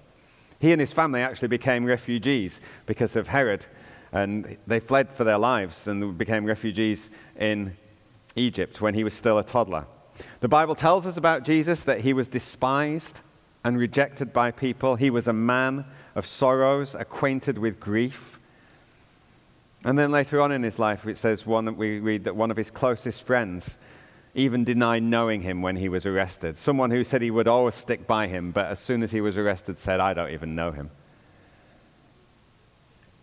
He 0.61 0.73
and 0.73 0.81
his 0.81 0.93
family 0.93 1.23
actually 1.23 1.49
became 1.49 1.85
refugees 1.85 2.61
because 2.87 3.17
of 3.17 3.27
Herod, 3.27 3.65
and 4.13 4.57
they 4.67 4.79
fled 4.79 5.09
for 5.17 5.25
their 5.25 5.39
lives 5.39 5.89
and 5.89 6.17
became 6.17 6.45
refugees 6.45 7.09
in 7.39 7.77
Egypt 8.37 8.81
when 8.81 8.95
he 8.95 9.03
was 9.03 9.15
still 9.15 9.39
a 9.39 9.45
toddler. 9.45 9.87
The 10.41 10.49
Bible 10.49 10.75
tells 10.75 11.07
us 11.07 11.17
about 11.17 11.45
Jesus 11.45 11.83
that 11.85 12.03
he 12.03 12.13
was 12.13 12.29
despised 12.29 13.21
and 13.65 13.79
rejected 13.79 14.35
by 14.35 14.51
people. 14.51 14.97
He 14.97 15.11
was 15.11 15.29
a 15.29 15.33
man 15.33 15.85
of 16.15 16.27
sorrows, 16.27 16.95
acquainted 16.95 17.59
with 17.59 17.81
grief. 17.81 18.39
And 19.85 19.99
then 19.99 20.11
later 20.11 20.43
on 20.43 20.53
in 20.53 20.63
his 20.63 20.79
life, 20.79 21.07
it 21.07 21.17
says 21.17 21.47
one, 21.47 21.65
that 21.65 21.77
we 21.77 22.01
read 22.01 22.25
that 22.25 22.37
one 22.37 22.51
of 22.51 22.57
his 22.59 22.71
closest 22.71 23.23
friends 23.23 23.79
even 24.35 24.65
denied 24.65 25.03
knowing 25.03 25.43
him 25.43 25.63
when 25.63 25.77
he 25.77 25.89
was 25.89 26.07
arrested. 26.07 26.57
Someone 26.57 26.91
who 26.91 27.03
said 27.05 27.23
he 27.23 27.31
would 27.31 27.49
always 27.49 27.75
stick 27.75 28.07
by 28.07 28.29
him, 28.29 28.53
but 28.53 28.67
as 28.67 28.79
soon 28.79 29.03
as 29.03 29.11
he 29.11 29.21
was 29.21 29.37
arrested, 29.37 29.79
said, 29.79 30.01
I 30.01 30.15
don't 30.15 30.31
even 30.31 30.55
know 30.55 30.71
him. 30.71 30.91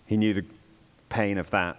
He 0.05 0.17
knew 0.17 0.33
the 0.33 0.45
pain 1.09 1.37
of 1.37 1.49
that. 1.51 1.77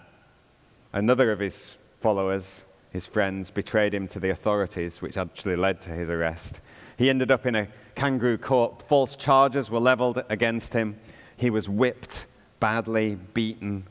Another 0.93 1.31
of 1.31 1.38
his 1.38 1.69
followers, 2.01 2.64
his 2.91 3.07
friends, 3.07 3.51
betrayed 3.51 3.95
him 3.95 4.09
to 4.09 4.21
the 4.21 4.31
authorities, 4.31 5.03
which 5.03 5.17
actually 5.17 5.57
led 5.57 5.81
to 5.83 5.91
his 5.91 6.09
arrest. 6.09 6.61
He 6.97 7.11
ended 7.11 7.31
up 7.31 7.47
in 7.47 7.55
a 7.55 7.69
kangaroo 7.95 8.38
court. 8.38 8.83
False 8.88 9.14
charges 9.14 9.71
were 9.71 9.81
leveled 9.81 10.23
against 10.29 10.73
him. 10.73 10.99
He 11.37 11.51
was 11.51 11.69
whipped 11.69 12.27
badly, 12.61 13.17
beaten, 13.35 13.87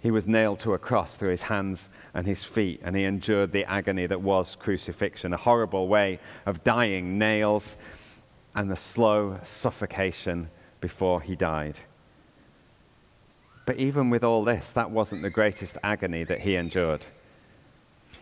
he 0.00 0.10
was 0.10 0.26
nailed 0.26 0.60
to 0.60 0.74
a 0.74 0.78
cross 0.78 1.14
through 1.14 1.30
his 1.30 1.42
hands 1.42 1.88
and 2.14 2.26
his 2.26 2.44
feet, 2.44 2.80
and 2.82 2.94
he 2.94 3.04
endured 3.04 3.52
the 3.52 3.64
agony 3.64 4.06
that 4.06 4.20
was 4.20 4.56
crucifixion, 4.56 5.32
a 5.32 5.38
horrible 5.38 5.88
way 5.88 6.20
of 6.44 6.62
dying, 6.64 7.18
nails 7.18 7.76
and 8.54 8.70
the 8.70 8.76
slow 8.76 9.38
suffocation 9.44 10.48
before 10.80 11.20
he 11.20 11.36
died. 11.36 11.80
But 13.66 13.76
even 13.78 14.10
with 14.10 14.22
all 14.22 14.44
this, 14.44 14.70
that 14.72 14.90
wasn't 14.90 15.22
the 15.22 15.30
greatest 15.30 15.76
agony 15.82 16.24
that 16.24 16.40
he 16.40 16.56
endured. 16.56 17.04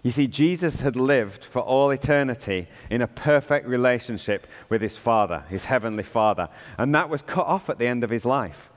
You 0.02 0.10
see, 0.10 0.26
Jesus 0.26 0.80
had 0.80 0.96
lived 0.96 1.44
for 1.44 1.60
all 1.60 1.90
eternity 1.90 2.66
in 2.90 3.00
a 3.00 3.06
perfect 3.06 3.66
relationship 3.66 4.46
with 4.68 4.82
his 4.82 4.96
Father, 4.96 5.44
his 5.48 5.64
heavenly 5.64 6.02
Father, 6.02 6.48
and 6.78 6.94
that 6.94 7.08
was 7.08 7.22
cut 7.22 7.46
off 7.46 7.70
at 7.70 7.78
the 7.78 7.87
end 7.87 8.04
of 8.04 8.10
his 8.10 8.24
life. 8.24 8.70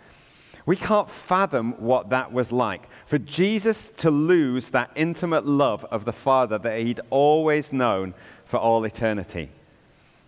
We 0.68 0.76
can't 0.76 1.10
fathom 1.10 1.76
what 1.80 2.10
that 2.10 2.34
was 2.34 2.52
like. 2.52 2.84
For 3.08 3.18
Jesus 3.18 3.90
to 3.98 4.12
lose 4.12 4.68
that 4.70 4.92
intimate 4.96 5.46
love 5.46 5.86
of 5.86 6.04
the 6.04 6.12
Father 6.12 6.58
that 6.58 6.80
he'd 6.80 7.00
always 7.10 7.72
known 7.72 8.14
for 8.46 8.58
all 8.58 8.84
eternity. 8.84 9.50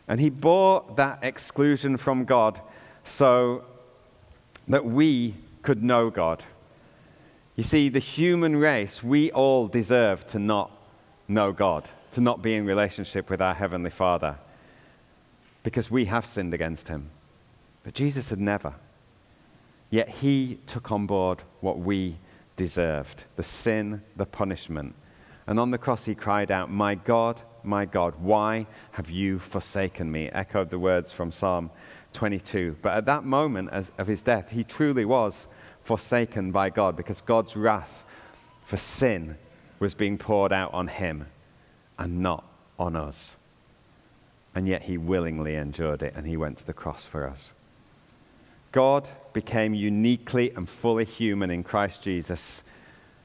And 0.07 0.19
he 0.19 0.29
bore 0.29 0.85
that 0.95 1.19
exclusion 1.23 1.97
from 1.97 2.23
God 2.23 2.61
so 3.03 3.65
that 4.69 4.85
we 4.85 5.35
could 5.61 5.83
know 5.83 6.09
God. 6.09 6.45
You 7.57 7.63
see, 7.63 7.89
the 7.89 7.99
human 7.99 8.55
race, 8.55 9.03
we 9.03 9.33
all 9.33 9.67
deserve 9.67 10.25
to 10.27 10.39
not 10.39 10.71
know 11.27 11.51
God, 11.51 11.89
to 12.11 12.21
not 12.21 12.41
be 12.41 12.55
in 12.55 12.65
relationship 12.65 13.29
with 13.29 13.41
our 13.41 13.53
Heavenly 13.53 13.89
Father, 13.89 14.37
because 15.63 15.91
we 15.91 16.05
have 16.05 16.25
sinned 16.25 16.53
against 16.53 16.87
Him. 16.87 17.09
But 17.83 17.93
Jesus 17.93 18.29
had 18.29 18.39
never. 18.39 18.73
Yet 19.89 20.09
he 20.09 20.59
took 20.67 20.91
on 20.91 21.05
board 21.07 21.43
what 21.61 21.79
we 21.79 22.17
deserved 22.55 23.23
the 23.35 23.43
sin, 23.43 24.01
the 24.15 24.25
punishment. 24.25 24.95
And 25.47 25.59
on 25.59 25.71
the 25.71 25.77
cross 25.77 26.05
he 26.05 26.13
cried 26.13 26.51
out, 26.51 26.69
My 26.69 26.95
God, 26.95 27.41
my 27.63 27.85
God, 27.85 28.13
why 28.19 28.67
have 28.91 29.09
you 29.09 29.39
forsaken 29.39 30.11
me? 30.11 30.29
Echoed 30.29 30.69
the 30.69 30.79
words 30.79 31.11
from 31.11 31.31
Psalm 31.31 31.71
22. 32.13 32.77
But 32.81 32.93
at 32.93 33.05
that 33.05 33.23
moment 33.23 33.69
of 33.97 34.07
his 34.07 34.21
death, 34.21 34.49
he 34.49 34.63
truly 34.63 35.05
was 35.05 35.47
forsaken 35.83 36.51
by 36.51 36.69
God 36.69 36.95
because 36.95 37.21
God's 37.21 37.55
wrath 37.55 38.03
for 38.65 38.77
sin 38.77 39.37
was 39.79 39.95
being 39.95 40.17
poured 40.17 40.53
out 40.53 40.73
on 40.73 40.87
him 40.87 41.25
and 41.97 42.21
not 42.21 42.43
on 42.77 42.95
us. 42.95 43.35
And 44.53 44.67
yet 44.67 44.83
he 44.83 44.97
willingly 44.97 45.55
endured 45.55 46.03
it 46.03 46.13
and 46.15 46.27
he 46.27 46.37
went 46.37 46.57
to 46.59 46.65
the 46.65 46.73
cross 46.73 47.05
for 47.05 47.27
us. 47.27 47.51
God 48.71 49.09
became 49.33 49.73
uniquely 49.73 50.51
and 50.55 50.69
fully 50.69 51.05
human 51.05 51.49
in 51.49 51.63
Christ 51.63 52.01
Jesus. 52.01 52.63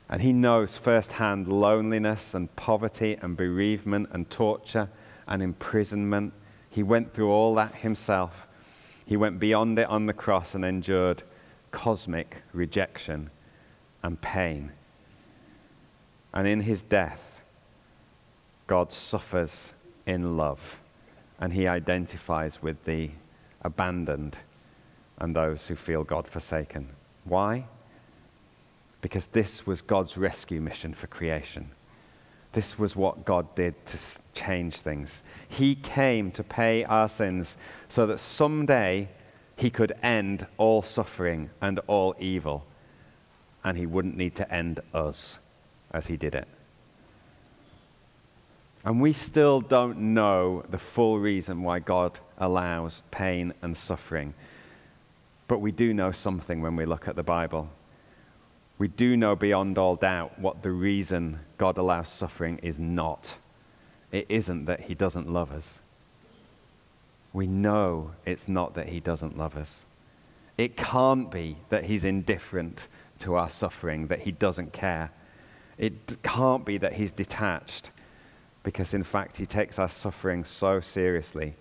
And 0.08 0.22
he 0.22 0.32
knows 0.32 0.76
firsthand 0.76 1.48
loneliness 1.48 2.34
and 2.34 2.54
poverty 2.56 3.18
and 3.20 3.36
bereavement 3.36 4.08
and 4.12 4.28
torture 4.30 4.88
and 5.26 5.42
imprisonment. 5.42 6.32
He 6.70 6.82
went 6.82 7.14
through 7.14 7.30
all 7.30 7.54
that 7.56 7.74
himself. 7.76 8.46
He 9.06 9.16
went 9.16 9.38
beyond 9.38 9.78
it 9.78 9.88
on 9.88 10.06
the 10.06 10.12
cross 10.12 10.54
and 10.54 10.64
endured 10.64 11.22
cosmic 11.70 12.42
rejection 12.52 13.30
and 14.02 14.20
pain. 14.20 14.72
And 16.32 16.46
in 16.48 16.60
his 16.60 16.82
death, 16.82 17.42
God 18.66 18.92
suffers 18.92 19.72
in 20.06 20.36
love 20.36 20.80
and 21.38 21.52
he 21.52 21.66
identifies 21.66 22.62
with 22.62 22.82
the 22.84 23.10
abandoned 23.62 24.38
and 25.18 25.34
those 25.34 25.66
who 25.66 25.76
feel 25.76 26.04
God 26.04 26.28
forsaken. 26.28 26.90
Why? 27.24 27.66
Because 29.00 29.26
this 29.26 29.66
was 29.66 29.82
God's 29.82 30.16
rescue 30.16 30.60
mission 30.60 30.94
for 30.94 31.06
creation. 31.06 31.70
This 32.52 32.78
was 32.78 32.94
what 32.94 33.24
God 33.24 33.54
did 33.54 33.74
to 33.86 33.98
change 34.32 34.76
things. 34.76 35.22
He 35.48 35.74
came 35.74 36.30
to 36.32 36.44
pay 36.44 36.84
our 36.84 37.08
sins 37.08 37.56
so 37.88 38.06
that 38.06 38.20
someday 38.20 39.08
he 39.56 39.70
could 39.70 39.92
end 40.02 40.46
all 40.56 40.82
suffering 40.82 41.50
and 41.60 41.80
all 41.86 42.14
evil, 42.18 42.64
and 43.62 43.76
he 43.76 43.86
wouldn't 43.86 44.16
need 44.16 44.34
to 44.36 44.52
end 44.52 44.80
us 44.92 45.38
as 45.92 46.06
he 46.06 46.16
did 46.16 46.34
it. 46.34 46.48
And 48.84 49.00
we 49.00 49.12
still 49.12 49.60
don't 49.60 49.98
know 50.14 50.64
the 50.68 50.78
full 50.78 51.18
reason 51.18 51.62
why 51.62 51.78
God 51.78 52.18
allows 52.36 53.02
pain 53.10 53.54
and 53.62 53.76
suffering. 53.76 54.34
But 55.46 55.58
we 55.60 55.72
do 55.72 55.92
know 55.92 56.10
something 56.12 56.62
when 56.62 56.76
we 56.76 56.86
look 56.86 57.06
at 57.06 57.16
the 57.16 57.22
Bible. 57.22 57.68
We 58.78 58.88
do 58.88 59.16
know 59.16 59.36
beyond 59.36 59.78
all 59.78 59.96
doubt 59.96 60.38
what 60.38 60.62
the 60.62 60.70
reason 60.70 61.40
God 61.58 61.78
allows 61.78 62.08
suffering 62.08 62.58
is 62.62 62.80
not. 62.80 63.34
it 64.12 64.26
isn't 64.28 64.66
that 64.66 64.82
he 64.82 64.94
doesn't 64.94 65.28
love 65.28 65.50
us. 65.50 65.80
We 67.32 67.48
know 67.48 68.12
it's 68.24 68.46
not 68.46 68.74
that 68.74 68.88
he 68.88 69.00
doesn't 69.00 69.36
love 69.36 69.56
us. 69.56 69.80
It 70.56 70.76
can't 70.76 71.32
be 71.32 71.56
that 71.68 71.84
he's 71.84 72.04
indifferent 72.04 72.86
to 73.18 73.34
our 73.34 73.50
suffering, 73.50 74.06
that 74.06 74.20
he 74.20 74.30
doesn't 74.30 74.72
care. 74.72 75.10
It 75.78 76.22
can't 76.22 76.64
be 76.64 76.78
that 76.78 76.92
he's 76.92 77.12
detached, 77.12 77.90
because 78.62 78.94
in 78.94 79.02
fact, 79.02 79.36
he 79.36 79.46
takes 79.46 79.80
our 79.80 79.88
suffering 79.88 80.44
so 80.44 80.80
seriously, 80.80 81.56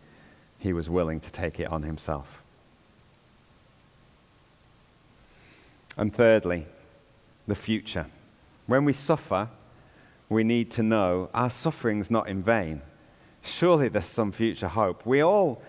he 0.59 0.73
was 0.73 0.91
willing 0.91 1.19
to 1.21 1.31
take 1.31 1.59
it 1.59 1.71
on 1.71 1.81
himself. 1.81 2.42
And 5.97 6.13
thirdly, 6.13 6.65
the 7.47 7.55
future. 7.55 8.07
When 8.67 8.85
we 8.85 8.93
suffer, 8.93 9.49
we 10.29 10.43
need 10.43 10.71
to 10.71 10.83
know 10.83 11.29
our 11.33 11.49
suffering's 11.49 12.09
not 12.09 12.27
in 12.27 12.41
vain. 12.41 12.81
Surely 13.41 13.89
there's 13.89 14.05
some 14.05 14.31
future 14.31 14.69
hope. 14.69 15.05
We 15.05 15.21
all 15.21 15.61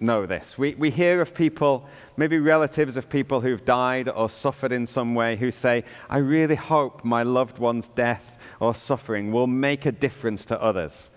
know 0.00 0.26
this. 0.26 0.58
We, 0.58 0.74
we 0.74 0.90
hear 0.90 1.20
of 1.20 1.34
people, 1.34 1.88
maybe 2.16 2.38
relatives 2.38 2.96
of 2.96 3.08
people 3.08 3.40
who've 3.40 3.64
died 3.64 4.08
or 4.08 4.28
suffered 4.28 4.72
in 4.72 4.86
some 4.86 5.14
way, 5.14 5.36
who 5.36 5.50
say, 5.50 5.84
I 6.10 6.18
really 6.18 6.56
hope 6.56 7.04
my 7.04 7.22
loved 7.22 7.58
one's 7.58 7.88
death 7.88 8.38
or 8.60 8.74
suffering 8.74 9.32
will 9.32 9.46
make 9.46 9.86
a 9.86 9.92
difference 9.92 10.44
to 10.46 10.60
others. 10.60 11.10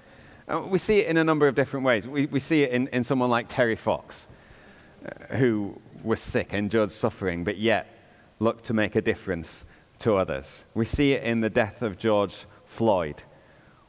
Uh, 0.48 0.62
we 0.62 0.80
see 0.80 1.00
it 1.00 1.08
in 1.08 1.17
a 1.17 1.24
number 1.24 1.48
of 1.48 1.56
different 1.56 1.86
ways. 1.86 2.08
We, 2.08 2.28
we 2.28 2.39
see 2.39 2.63
it 2.63 2.72
in, 2.72 2.88
in 2.89 3.04
someone 3.04 3.30
like 3.30 3.48
Terry 3.50 3.76
Fox, 3.76 4.28
uh, 5.06 5.36
who 5.36 5.82
was 6.04 6.22
sick, 6.22 6.54
endured 6.54 6.91
suffering, 6.91 7.43
but 7.43 7.58
yet 7.58 7.96
looked 8.39 8.65
to 8.65 8.73
make 8.73 8.95
a 8.95 9.02
difference 9.02 9.65
to 10.00 10.15
others. 10.15 10.63
We 10.73 10.86
see 10.86 11.13
it 11.13 11.23
in 11.23 11.41
the 11.41 11.50
death 11.50 11.82
of 11.82 11.97
George 11.97 12.45
Floyd, 12.65 13.23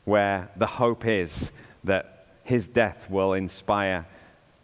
where 0.05 0.51
the 0.57 0.67
hope 0.67 1.05
is 1.07 1.53
that 1.85 2.27
his 2.45 2.69
death 2.69 3.11
will 3.11 3.35
inspire 3.35 4.07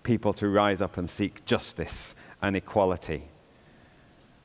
people 0.02 0.32
to 0.34 0.48
rise 0.48 0.80
up 0.80 0.96
and 0.96 1.08
seek 1.08 1.44
justice 1.44 2.14
and 2.40 2.56
equality. 2.56 3.24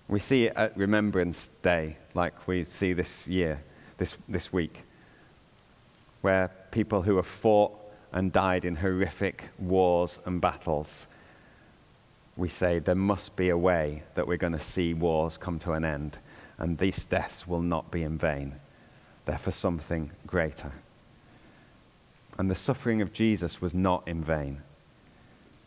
We 0.08 0.20
see 0.20 0.46
it 0.46 0.54
at 0.56 0.76
Remembrance 0.76 1.50
Day, 1.62 1.98
like 2.14 2.48
we 2.48 2.64
see 2.64 2.94
this 2.94 3.28
year, 3.28 3.64
this, 3.98 4.16
this 4.28 4.52
week, 4.52 4.84
where 6.22 6.50
people 6.72 7.04
who 7.04 7.18
have 7.18 7.28
fought 7.28 7.78
and 8.12 8.34
died 8.34 8.66
in 8.66 8.76
horrific 8.76 9.46
wars 9.60 10.20
and 10.26 10.42
battles, 10.42 11.06
we 12.40 12.50
say 12.50 12.80
there 12.80 12.96
must 12.96 13.36
be 13.36 13.50
a 13.50 13.58
way 13.58 14.04
that 14.16 14.28
we're 14.28 14.38
going 14.38 14.54
to 14.54 14.60
see 14.60 14.94
wars 14.94 15.38
come 15.38 15.60
to 15.60 15.74
an 15.74 15.84
end, 15.84 16.18
and 16.58 16.78
these 16.78 17.06
deaths 17.06 17.48
will 17.48 17.62
not 17.62 17.92
be 17.92 18.04
in 18.04 18.18
vain. 18.18 18.56
They're 19.26 19.38
for 19.38 19.52
something 19.52 20.12
greater. 20.26 20.72
And 22.38 22.50
the 22.50 22.56
suffering 22.56 23.02
of 23.02 23.14
Jesus 23.14 23.62
was 23.62 23.74
not 23.74 24.08
in 24.08 24.24
vain. 24.24 24.62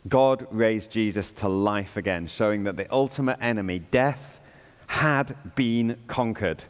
God 0.09 0.47
raised 0.51 0.91
Jesus 0.91 1.31
to 1.33 1.47
life 1.47 1.95
again, 1.95 2.27
showing 2.27 2.63
that 2.63 2.75
the 2.75 2.91
ultimate 2.91 3.37
enemy, 3.39 3.79
death, 3.79 4.39
had 4.87 5.55
been 5.55 5.97
conquered. 6.07 6.65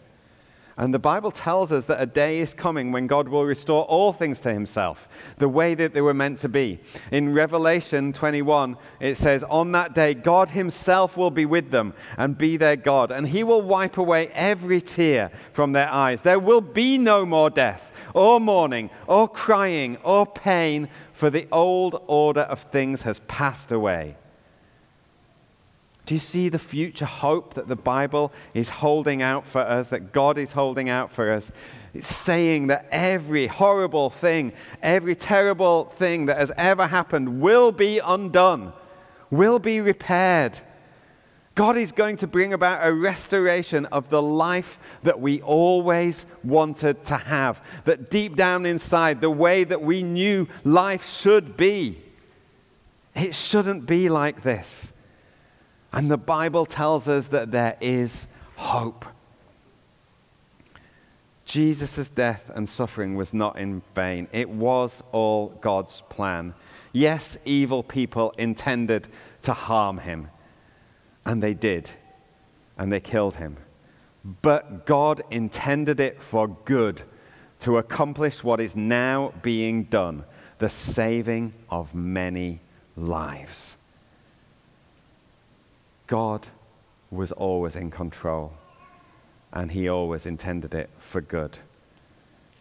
And 0.75 0.91
the 0.91 0.99
Bible 0.99 1.29
tells 1.29 1.71
us 1.71 1.85
that 1.85 2.01
a 2.01 2.05
day 2.07 2.39
is 2.39 2.53
coming 2.53 2.91
when 2.91 3.05
God 3.05 3.27
will 3.27 3.45
restore 3.45 3.83
all 3.83 4.11
things 4.11 4.39
to 4.39 4.51
himself, 4.51 5.07
the 5.37 5.47
way 5.47 5.75
that 5.75 5.93
they 5.93 6.01
were 6.01 6.15
meant 6.15 6.39
to 6.39 6.49
be. 6.49 6.79
In 7.11 7.31
Revelation 7.31 8.11
21, 8.11 8.77
it 8.99 9.15
says, 9.15 9.43
On 9.43 9.71
that 9.73 9.93
day, 9.93 10.15
God 10.15 10.49
himself 10.49 11.15
will 11.15 11.29
be 11.29 11.45
with 11.45 11.69
them 11.69 11.93
and 12.17 12.37
be 12.37 12.57
their 12.57 12.75
God, 12.75 13.11
and 13.11 13.27
he 13.27 13.43
will 13.43 13.61
wipe 13.61 13.97
away 13.97 14.29
every 14.29 14.81
tear 14.81 15.31
from 15.53 15.73
their 15.73 15.91
eyes. 15.91 16.21
There 16.21 16.39
will 16.39 16.61
be 16.61 16.97
no 16.97 17.23
more 17.23 17.51
death, 17.51 17.91
or 18.15 18.39
mourning, 18.39 18.89
or 19.05 19.27
crying, 19.27 19.97
or 20.03 20.25
pain, 20.25 20.89
for 21.13 21.29
the 21.29 21.47
old 21.51 22.01
order 22.07 22.41
of 22.41 22.61
things 22.71 23.03
has 23.03 23.19
passed 23.27 23.71
away. 23.71 24.15
Do 26.05 26.13
you 26.13 26.19
see 26.19 26.49
the 26.49 26.59
future 26.59 27.05
hope 27.05 27.53
that 27.53 27.67
the 27.67 27.75
Bible 27.75 28.33
is 28.53 28.69
holding 28.69 29.21
out 29.21 29.47
for 29.47 29.61
us, 29.61 29.87
that 29.89 30.11
God 30.11 30.37
is 30.37 30.51
holding 30.51 30.89
out 30.89 31.11
for 31.11 31.31
us? 31.31 31.51
It's 31.93 32.13
saying 32.13 32.67
that 32.67 32.87
every 32.91 33.47
horrible 33.47 34.09
thing, 34.09 34.51
every 34.81 35.15
terrible 35.15 35.85
thing 35.97 36.25
that 36.25 36.37
has 36.37 36.51
ever 36.57 36.87
happened 36.87 37.39
will 37.39 37.71
be 37.71 37.99
undone, 37.99 38.73
will 39.31 39.59
be 39.59 39.79
repaired. 39.79 40.59
God 41.55 41.77
is 41.77 41.91
going 41.91 42.17
to 42.17 42.27
bring 42.27 42.53
about 42.53 42.85
a 42.85 42.91
restoration 42.91 43.85
of 43.87 44.09
the 44.09 44.21
life 44.21 44.79
that 45.03 45.19
we 45.19 45.39
always 45.41 46.25
wanted 46.43 47.03
to 47.05 47.17
have. 47.17 47.61
That 47.85 48.09
deep 48.09 48.35
down 48.35 48.65
inside, 48.65 49.21
the 49.21 49.29
way 49.29 49.63
that 49.63 49.81
we 49.81 50.01
knew 50.01 50.47
life 50.63 51.07
should 51.07 51.55
be, 51.55 52.01
it 53.15 53.35
shouldn't 53.35 53.85
be 53.85 54.09
like 54.09 54.41
this. 54.41 54.92
And 55.93 56.09
the 56.09 56.17
Bible 56.17 56.65
tells 56.65 57.07
us 57.07 57.27
that 57.27 57.51
there 57.51 57.77
is 57.79 58.27
hope. 58.55 59.05
Jesus' 61.45 62.09
death 62.09 62.49
and 62.55 62.67
suffering 62.67 63.15
was 63.15 63.33
not 63.33 63.59
in 63.59 63.83
vain, 63.93 64.27
it 64.31 64.49
was 64.49 65.03
all 65.11 65.49
God's 65.61 66.01
plan. 66.09 66.55
Yes, 66.93 67.37
evil 67.45 67.83
people 67.83 68.33
intended 68.37 69.07
to 69.43 69.53
harm 69.53 69.99
him, 69.99 70.29
and 71.25 71.43
they 71.43 71.53
did, 71.53 71.91
and 72.77 72.91
they 72.91 72.99
killed 72.99 73.35
him. 73.35 73.57
But 74.41 74.85
God 74.85 75.21
intended 75.29 75.99
it 75.99 76.21
for 76.21 76.47
good 76.47 77.03
to 77.59 77.77
accomplish 77.77 78.43
what 78.43 78.59
is 78.59 78.75
now 78.75 79.33
being 79.41 79.83
done 79.83 80.23
the 80.59 80.69
saving 80.69 81.53
of 81.69 81.93
many 81.93 82.61
lives. 82.95 83.75
God 86.13 86.45
was 87.09 87.31
always 87.31 87.75
in 87.75 87.89
control, 87.89 88.53
and 89.51 89.71
he 89.71 89.89
always 89.89 90.27
intended 90.27 90.75
it 90.75 90.91
for 90.99 91.21
good. 91.21 91.57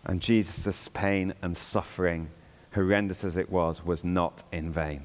And 0.06 0.22
Jesus' 0.22 0.88
pain 0.94 1.34
and 1.42 1.54
suffering, 1.54 2.30
horrendous 2.72 3.24
as 3.24 3.36
it 3.36 3.50
was, 3.50 3.84
was 3.84 4.04
not 4.04 4.42
in 4.52 4.72
vain. 4.72 5.04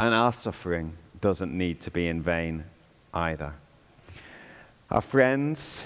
And 0.00 0.12
our 0.12 0.32
suffering 0.32 0.96
doesn't 1.20 1.56
need 1.56 1.80
to 1.82 1.92
be 1.92 2.08
in 2.08 2.22
vain 2.22 2.64
either. 3.14 3.54
Our 4.90 5.00
friends, 5.00 5.80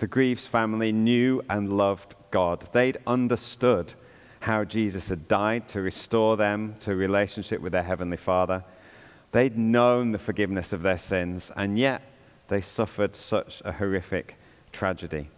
the 0.00 0.08
Greaves 0.08 0.48
family, 0.48 0.90
knew 0.90 1.44
and 1.48 1.76
loved 1.76 2.16
God. 2.32 2.68
They'd 2.72 2.98
understood 3.06 3.94
how 4.40 4.64
Jesus 4.64 5.10
had 5.10 5.28
died 5.28 5.68
to 5.68 5.80
restore 5.80 6.36
them 6.36 6.74
to 6.80 6.96
relationship 6.96 7.60
with 7.60 7.70
their 7.70 7.84
Heavenly 7.84 8.16
Father. 8.16 8.64
They'd 9.34 9.58
known 9.58 10.12
the 10.12 10.18
forgiveness 10.20 10.72
of 10.72 10.82
their 10.82 10.96
sins, 10.96 11.50
and 11.56 11.76
yet 11.76 12.02
they 12.46 12.60
suffered 12.60 13.16
such 13.16 13.60
a 13.64 13.72
horrific 13.72 14.36
tragedy. 14.70 15.28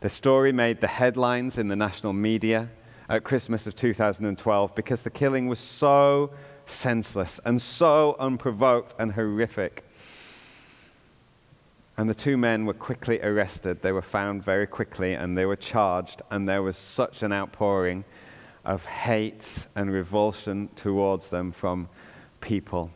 The 0.00 0.10
story 0.10 0.50
made 0.50 0.80
the 0.80 0.88
headlines 0.88 1.56
in 1.56 1.68
the 1.68 1.76
national 1.76 2.12
media 2.12 2.70
at 3.08 3.22
Christmas 3.22 3.68
of 3.68 3.76
2012 3.76 4.74
because 4.74 5.02
the 5.02 5.10
killing 5.10 5.46
was 5.46 5.60
so 5.60 6.32
senseless 6.66 7.38
and 7.44 7.62
so 7.62 8.16
unprovoked 8.18 8.96
and 8.98 9.12
horrific. 9.12 9.84
And 11.96 12.10
the 12.10 12.14
two 12.14 12.36
men 12.36 12.66
were 12.66 12.74
quickly 12.74 13.20
arrested. 13.22 13.80
They 13.80 13.92
were 13.92 14.02
found 14.02 14.42
very 14.42 14.66
quickly 14.66 15.12
and 15.14 15.38
they 15.38 15.46
were 15.46 15.54
charged, 15.54 16.20
and 16.32 16.48
there 16.48 16.64
was 16.64 16.76
such 16.76 17.22
an 17.22 17.32
outpouring 17.32 18.02
of 18.64 18.84
hate 18.84 19.68
and 19.76 19.92
revulsion 19.92 20.68
towards 20.74 21.30
them 21.30 21.52
from 21.52 21.88
people. 22.40 22.90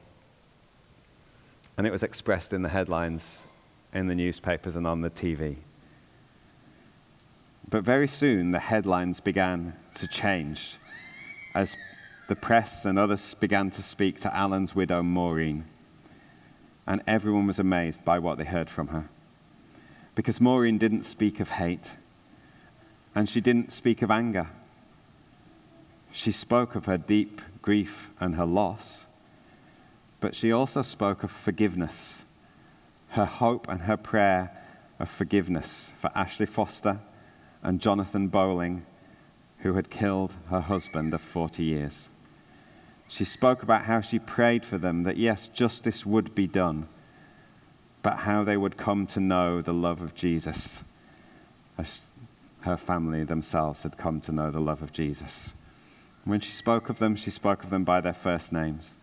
And 1.78 1.86
it 1.86 1.90
was 1.90 2.02
expressed 2.02 2.52
in 2.52 2.62
the 2.62 2.68
headlines 2.68 3.38
in 3.94 4.08
the 4.08 4.14
newspapers 4.14 4.74
and 4.74 4.84
on 4.84 5.00
the 5.00 5.10
TV. 5.10 5.58
But 7.70 7.84
very 7.84 8.08
soon 8.08 8.50
the 8.50 8.58
headlines 8.58 9.20
began 9.20 9.74
to 9.94 10.08
change 10.08 10.76
as 11.54 11.76
the 12.28 12.34
press 12.34 12.84
and 12.84 12.98
others 12.98 13.34
began 13.34 13.70
to 13.70 13.82
speak 13.82 14.20
to 14.20 14.36
Alan's 14.36 14.74
widow, 14.74 15.02
Maureen. 15.04 15.66
And 16.84 17.00
everyone 17.06 17.46
was 17.46 17.60
amazed 17.60 18.04
by 18.04 18.18
what 18.18 18.38
they 18.38 18.44
heard 18.44 18.68
from 18.68 18.88
her. 18.88 19.08
Because 20.14 20.40
Maureen 20.40 20.78
didn't 20.78 21.04
speak 21.04 21.38
of 21.38 21.50
hate, 21.50 21.92
and 23.14 23.28
she 23.28 23.40
didn't 23.40 23.70
speak 23.70 24.02
of 24.02 24.10
anger. 24.10 24.48
She 26.10 26.32
spoke 26.32 26.74
of 26.74 26.86
her 26.86 26.98
deep 26.98 27.40
grief 27.62 28.10
and 28.18 28.34
her 28.34 28.46
loss 28.46 29.06
but 30.20 30.34
she 30.34 30.52
also 30.52 30.82
spoke 30.82 31.22
of 31.22 31.30
forgiveness, 31.30 32.24
her 33.10 33.24
hope 33.24 33.68
and 33.68 33.82
her 33.82 33.96
prayer 33.96 34.50
of 34.98 35.08
forgiveness 35.08 35.90
for 36.00 36.10
Ashley 36.14 36.46
Foster 36.46 37.00
and 37.62 37.80
Jonathan 37.80 38.28
Bowling, 38.28 38.84
who 39.58 39.74
had 39.74 39.90
killed 39.90 40.34
her 40.50 40.60
husband 40.60 41.14
of 41.14 41.20
40 41.20 41.62
years. 41.62 42.08
She 43.08 43.24
spoke 43.24 43.62
about 43.62 43.84
how 43.84 44.00
she 44.00 44.18
prayed 44.18 44.64
for 44.64 44.78
them 44.78 45.04
that, 45.04 45.16
yes, 45.16 45.48
justice 45.48 46.04
would 46.04 46.34
be 46.34 46.46
done, 46.46 46.88
but 48.02 48.18
how 48.18 48.44
they 48.44 48.56
would 48.56 48.76
come 48.76 49.06
to 49.08 49.20
know 49.20 49.62
the 49.62 49.72
love 49.72 50.00
of 50.00 50.14
Jesus 50.14 50.84
as 51.78 52.02
her 52.60 52.76
family 52.76 53.24
themselves 53.24 53.82
had 53.82 53.96
come 53.96 54.20
to 54.20 54.32
know 54.32 54.50
the 54.50 54.60
love 54.60 54.82
of 54.82 54.92
Jesus. 54.92 55.52
When 56.24 56.40
she 56.40 56.52
spoke 56.52 56.88
of 56.88 56.98
them, 56.98 57.16
she 57.16 57.30
spoke 57.30 57.64
of 57.64 57.70
them 57.70 57.84
by 57.84 58.00
their 58.00 58.12
first 58.12 58.52
names. 58.52 58.96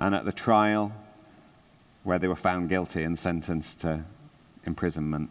And 0.00 0.14
at 0.14 0.24
the 0.24 0.32
trial, 0.32 0.92
where 2.04 2.18
they 2.18 2.26
were 2.26 2.34
found 2.34 2.70
guilty 2.70 3.04
and 3.04 3.18
sentenced 3.18 3.80
to 3.80 4.04
imprisonment, 4.64 5.28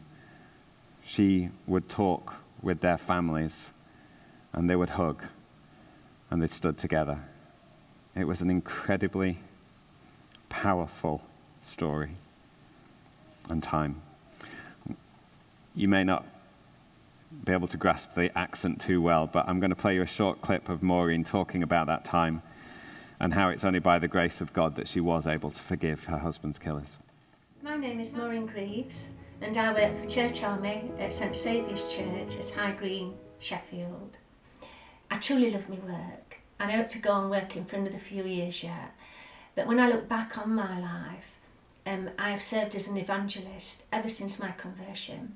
she 1.04 1.50
would 1.66 1.90
talk 1.90 2.36
with 2.62 2.80
their 2.82 3.00
families 3.00 3.72
and 4.54 4.70
they 4.70 4.76
would 4.76 4.92
hug 4.92 5.24
and 6.30 6.42
they 6.42 6.48
stood 6.48 6.78
together. 6.78 7.20
It 8.16 8.26
was 8.26 8.42
an 8.42 8.52
incredibly 8.52 9.40
powerful 10.50 11.24
story 11.64 12.12
and 13.50 13.64
time. 13.64 14.02
You 15.74 15.88
may 15.88 16.04
not 16.04 16.26
be 17.44 17.54
able 17.54 17.68
to 17.70 17.78
grasp 17.78 18.10
the 18.16 18.36
accent 18.38 18.82
too 18.82 19.02
well, 19.02 19.26
but 19.26 19.48
I'm 19.48 19.60
going 19.60 19.70
to 19.70 19.76
play 19.76 19.96
you 19.96 20.04
a 20.04 20.08
short 20.08 20.42
clip 20.42 20.70
of 20.70 20.84
Maureen 20.84 21.24
talking 21.24 21.64
about 21.64 21.88
that 21.88 22.06
time 22.06 22.44
and 23.20 23.34
how 23.34 23.50
it's 23.50 23.64
only 23.64 23.80
by 23.80 24.00
the 24.00 24.08
grace 24.08 24.42
of 24.42 24.54
God 24.54 24.76
that 24.76 24.88
she 24.88 25.00
was 25.00 25.28
able 25.28 25.52
to 25.52 25.62
forgive 25.62 26.06
her 26.06 26.18
husband's 26.18 26.58
killers. 26.58 26.98
My 27.62 27.76
name 27.76 28.00
is 28.00 28.16
Maureen 28.16 28.46
Greaves, 28.46 29.12
and 29.42 29.58
I 29.58 29.74
work 29.74 29.98
for 29.98 30.10
Church 30.10 30.44
Army 30.44 30.92
at 30.98 31.14
St 31.14 31.36
Saviour's 31.36 31.84
Church 31.94 32.36
at 32.38 32.50
High 32.52 32.72
Green, 32.72 33.16
Sheffield. 33.40 34.18
I 35.12 35.18
truly 35.18 35.52
love 35.52 35.68
my 35.68 35.76
work, 35.76 36.38
and 36.60 36.72
I 36.72 36.76
hope 36.78 36.90
to 36.90 37.00
go 37.00 37.12
on 37.12 37.30
working 37.30 37.66
for 37.66 37.76
another 37.76 37.98
few 37.98 38.24
years 38.24 38.64
yet. 38.64 38.96
But 39.56 39.68
when 39.68 39.80
I 39.80 39.90
look 39.90 40.08
back 40.08 40.38
on 40.38 40.54
my 40.54 40.80
life, 40.80 41.26
um, 41.86 42.12
I 42.18 42.32
have 42.32 42.44
served 42.44 42.76
as 42.76 42.88
an 42.88 42.98
evangelist 42.98 43.86
ever 43.92 44.10
since 44.10 44.40
my 44.40 44.52
conversion 44.52 45.36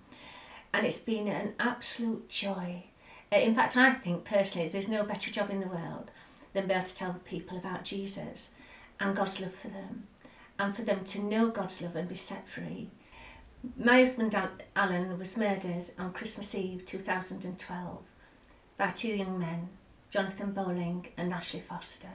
and 0.73 0.85
it's 0.85 0.97
been 0.97 1.27
an 1.27 1.53
absolute 1.59 2.27
joy. 2.29 2.85
Uh, 3.31 3.37
in 3.37 3.55
fact, 3.55 3.77
I 3.77 3.93
think 3.93 4.25
personally 4.25 4.67
there's 4.67 4.89
no 4.89 5.03
better 5.03 5.31
job 5.31 5.49
in 5.49 5.59
the 5.59 5.67
world 5.67 6.11
than 6.53 6.67
be 6.67 6.73
able 6.73 6.85
to 6.85 6.95
tell 6.95 7.13
people 7.25 7.57
about 7.57 7.83
Jesus 7.83 8.51
and 8.99 9.15
God's 9.15 9.41
love 9.41 9.55
for 9.55 9.69
them 9.69 10.07
and 10.59 10.75
for 10.75 10.83
them 10.83 11.03
to 11.03 11.23
know 11.23 11.49
God's 11.49 11.81
love 11.81 11.95
and 11.95 12.07
be 12.07 12.15
set 12.15 12.47
free. 12.47 12.89
My 13.77 13.99
husband 13.99 14.35
Alan 14.75 15.17
was 15.17 15.37
murdered 15.37 15.89
on 15.97 16.13
Christmas 16.13 16.53
Eve 16.53 16.85
2012 16.85 17.99
by 18.77 18.91
two 18.91 19.15
young 19.15 19.39
men, 19.39 19.69
Jonathan 20.09 20.51
Bowling 20.51 21.07
and 21.17 21.33
Ashley 21.33 21.61
Foster. 21.61 22.09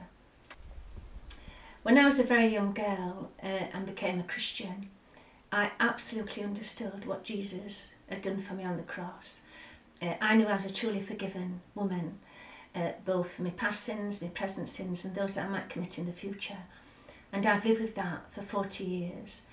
When 1.83 1.97
I 1.97 2.05
was 2.05 2.19
a 2.19 2.23
very 2.23 2.47
young 2.47 2.73
girl 2.73 3.31
uh, 3.41 3.47
and 3.73 3.85
became 3.85 4.19
a 4.19 4.23
Christian, 4.23 4.89
I 5.51 5.71
absolutely 5.79 6.43
understood 6.43 7.05
what 7.05 7.23
Jesus 7.23 7.93
had 8.09 8.21
done 8.21 8.41
for 8.41 8.53
me 8.53 8.63
on 8.63 8.77
the 8.77 8.83
cross. 8.83 9.41
Uh, 10.01 10.13
I 10.21 10.35
knew 10.35 10.45
I 10.45 10.53
was 10.53 10.65
a 10.65 10.71
truly 10.71 10.99
forgiven 10.99 11.61
woman, 11.73 12.19
uh, 12.75 12.91
both 13.05 13.39
my 13.39 13.49
past 13.51 13.83
sins, 13.83 14.21
my 14.21 14.27
present 14.29 14.69
sins, 14.69 15.05
and 15.05 15.15
those 15.15 15.35
that 15.35 15.45
I 15.45 15.49
might 15.49 15.69
commit 15.69 15.97
in 15.97 16.05
the 16.05 16.13
future. 16.13 16.57
And 17.31 17.45
I've 17.45 17.65
lived 17.65 17.81
with 17.81 17.95
that 17.95 18.33
for 18.33 18.41
40 18.41 18.83
years. 18.83 19.43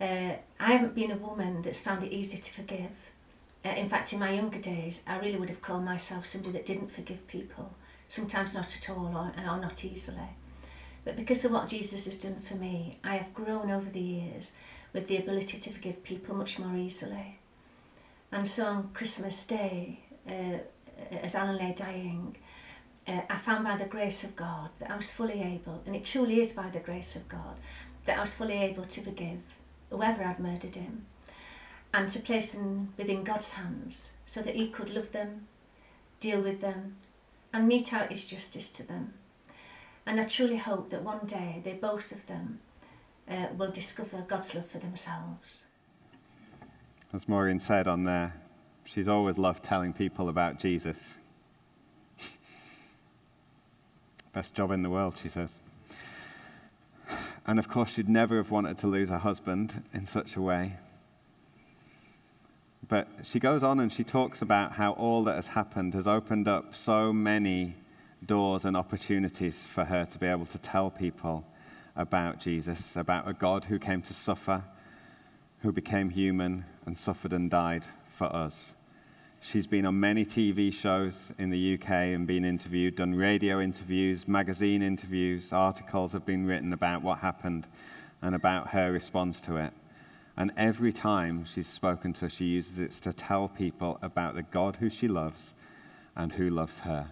Uh, 0.00 0.34
I 0.60 0.72
haven't 0.72 0.94
been 0.94 1.10
a 1.10 1.16
woman 1.16 1.62
that's 1.62 1.80
found 1.80 2.04
it 2.04 2.12
easy 2.12 2.38
to 2.38 2.52
forgive. 2.52 2.90
Uh, 3.64 3.70
in 3.70 3.88
fact, 3.88 4.12
in 4.12 4.20
my 4.20 4.30
younger 4.30 4.58
days, 4.58 5.02
I 5.06 5.18
really 5.18 5.36
would 5.36 5.50
have 5.50 5.62
called 5.62 5.84
myself 5.84 6.26
somebody 6.26 6.52
that 6.52 6.66
didn't 6.66 6.92
forgive 6.92 7.26
people, 7.26 7.74
sometimes 8.08 8.54
not 8.54 8.76
at 8.76 8.90
all 8.90 9.06
or, 9.06 9.32
or 9.36 9.60
not 9.60 9.84
easily. 9.84 10.28
But 11.04 11.16
because 11.16 11.44
of 11.44 11.52
what 11.52 11.68
Jesus 11.68 12.06
has 12.06 12.16
done 12.16 12.40
for 12.46 12.54
me, 12.54 12.98
I 13.02 13.16
have 13.16 13.34
grown 13.34 13.70
over 13.70 13.90
the 13.90 14.00
years 14.00 14.52
with 14.92 15.08
the 15.08 15.16
ability 15.16 15.58
to 15.58 15.70
forgive 15.70 16.04
people 16.04 16.34
much 16.34 16.58
more 16.58 16.76
easily. 16.76 17.38
And 18.30 18.48
so 18.48 18.66
on 18.66 18.90
Christmas 18.94 19.46
Day, 19.46 20.00
uh, 20.28 20.58
as 21.10 21.34
Alan 21.34 21.56
lay 21.56 21.72
dying, 21.72 22.36
uh, 23.06 23.20
I 23.30 23.36
found 23.36 23.64
by 23.64 23.76
the 23.76 23.84
grace 23.84 24.24
of 24.24 24.36
God 24.36 24.70
that 24.78 24.90
I 24.90 24.96
was 24.96 25.10
fully 25.10 25.42
able, 25.42 25.82
and 25.86 25.96
it 25.96 26.04
truly 26.04 26.40
is 26.40 26.52
by 26.52 26.68
the 26.68 26.80
grace 26.80 27.16
of 27.16 27.28
God, 27.28 27.56
that 28.04 28.18
I 28.18 28.20
was 28.20 28.34
fully 28.34 28.54
able 28.58 28.84
to 28.84 29.00
forgive 29.00 29.40
whoever 29.90 30.22
had 30.22 30.38
murdered 30.38 30.74
him 30.74 31.06
and 31.92 32.08
to 32.10 32.20
place 32.20 32.52
them 32.52 32.92
within 32.96 33.24
God's 33.24 33.54
hands 33.54 34.10
so 34.26 34.42
that 34.42 34.56
He 34.56 34.68
could 34.68 34.90
love 34.90 35.12
them, 35.12 35.46
deal 36.20 36.42
with 36.42 36.60
them, 36.60 36.96
and 37.52 37.66
mete 37.66 37.92
out 37.92 38.10
His 38.10 38.24
justice 38.24 38.70
to 38.72 38.86
them. 38.86 39.14
And 40.06 40.20
I 40.20 40.24
truly 40.24 40.56
hope 40.56 40.90
that 40.90 41.02
one 41.02 41.26
day 41.26 41.60
they 41.64 41.72
both 41.72 42.12
of 42.12 42.26
them 42.26 42.60
uh, 43.28 43.46
will 43.56 43.70
discover 43.70 44.24
God's 44.26 44.54
love 44.54 44.70
for 44.70 44.78
themselves. 44.78 45.66
As 47.12 47.28
Maureen 47.28 47.58
said 47.58 47.88
on 47.88 48.04
there, 48.04 48.34
she's 48.94 49.08
always 49.08 49.38
loved 49.38 49.62
telling 49.62 49.92
people 49.92 50.28
about 50.28 50.58
Jesus. 50.58 51.14
Best 54.32 54.54
job 54.54 54.70
in 54.70 54.82
the 54.82 54.90
world, 54.90 55.18
she 55.20 55.28
says. 55.28 55.54
And 57.46 57.58
of 57.58 57.68
course, 57.68 57.90
she'd 57.90 58.08
never 58.08 58.36
have 58.36 58.50
wanted 58.50 58.78
to 58.78 58.86
lose 58.86 59.08
her 59.08 59.18
husband 59.18 59.82
in 59.94 60.06
such 60.06 60.36
a 60.36 60.42
way. 60.42 60.76
But 62.86 63.08
she 63.22 63.38
goes 63.38 63.62
on 63.62 63.80
and 63.80 63.92
she 63.92 64.04
talks 64.04 64.40
about 64.40 64.72
how 64.72 64.92
all 64.92 65.24
that 65.24 65.36
has 65.36 65.48
happened 65.48 65.94
has 65.94 66.08
opened 66.08 66.48
up 66.48 66.74
so 66.74 67.12
many 67.12 67.76
doors 68.24 68.64
and 68.64 68.76
opportunities 68.76 69.66
for 69.74 69.84
her 69.84 70.04
to 70.06 70.18
be 70.18 70.26
able 70.26 70.46
to 70.46 70.58
tell 70.58 70.90
people 70.90 71.44
about 71.96 72.38
Jesus, 72.38 72.96
about 72.96 73.28
a 73.28 73.32
God 73.32 73.64
who 73.64 73.78
came 73.78 74.02
to 74.02 74.14
suffer, 74.14 74.64
who 75.60 75.72
became 75.72 76.10
human 76.10 76.64
and 76.86 76.96
suffered 76.96 77.32
and 77.32 77.50
died 77.50 77.84
for 78.16 78.34
us. 78.34 78.72
She's 79.40 79.68
been 79.68 79.86
on 79.86 79.98
many 79.98 80.24
TV 80.24 80.72
shows 80.72 81.32
in 81.38 81.50
the 81.50 81.74
UK 81.74 81.90
and 81.90 82.26
been 82.26 82.44
interviewed, 82.44 82.96
done 82.96 83.14
radio 83.14 83.60
interviews, 83.60 84.26
magazine 84.26 84.82
interviews, 84.82 85.52
articles 85.52 86.12
have 86.12 86.26
been 86.26 86.44
written 86.44 86.72
about 86.72 87.02
what 87.02 87.18
happened 87.20 87.66
and 88.20 88.34
about 88.34 88.68
her 88.70 88.92
response 88.92 89.40
to 89.42 89.56
it. 89.56 89.72
And 90.36 90.52
every 90.56 90.92
time 90.92 91.44
she's 91.44 91.68
spoken 91.68 92.12
to 92.14 92.26
us, 92.26 92.32
she 92.32 92.46
uses 92.46 92.78
it 92.80 92.92
to 93.02 93.12
tell 93.12 93.48
people 93.48 93.98
about 94.02 94.34
the 94.34 94.42
God 94.42 94.76
who 94.76 94.90
she 94.90 95.06
loves 95.06 95.52
and 96.16 96.32
who 96.32 96.50
loves 96.50 96.80
her, 96.80 97.08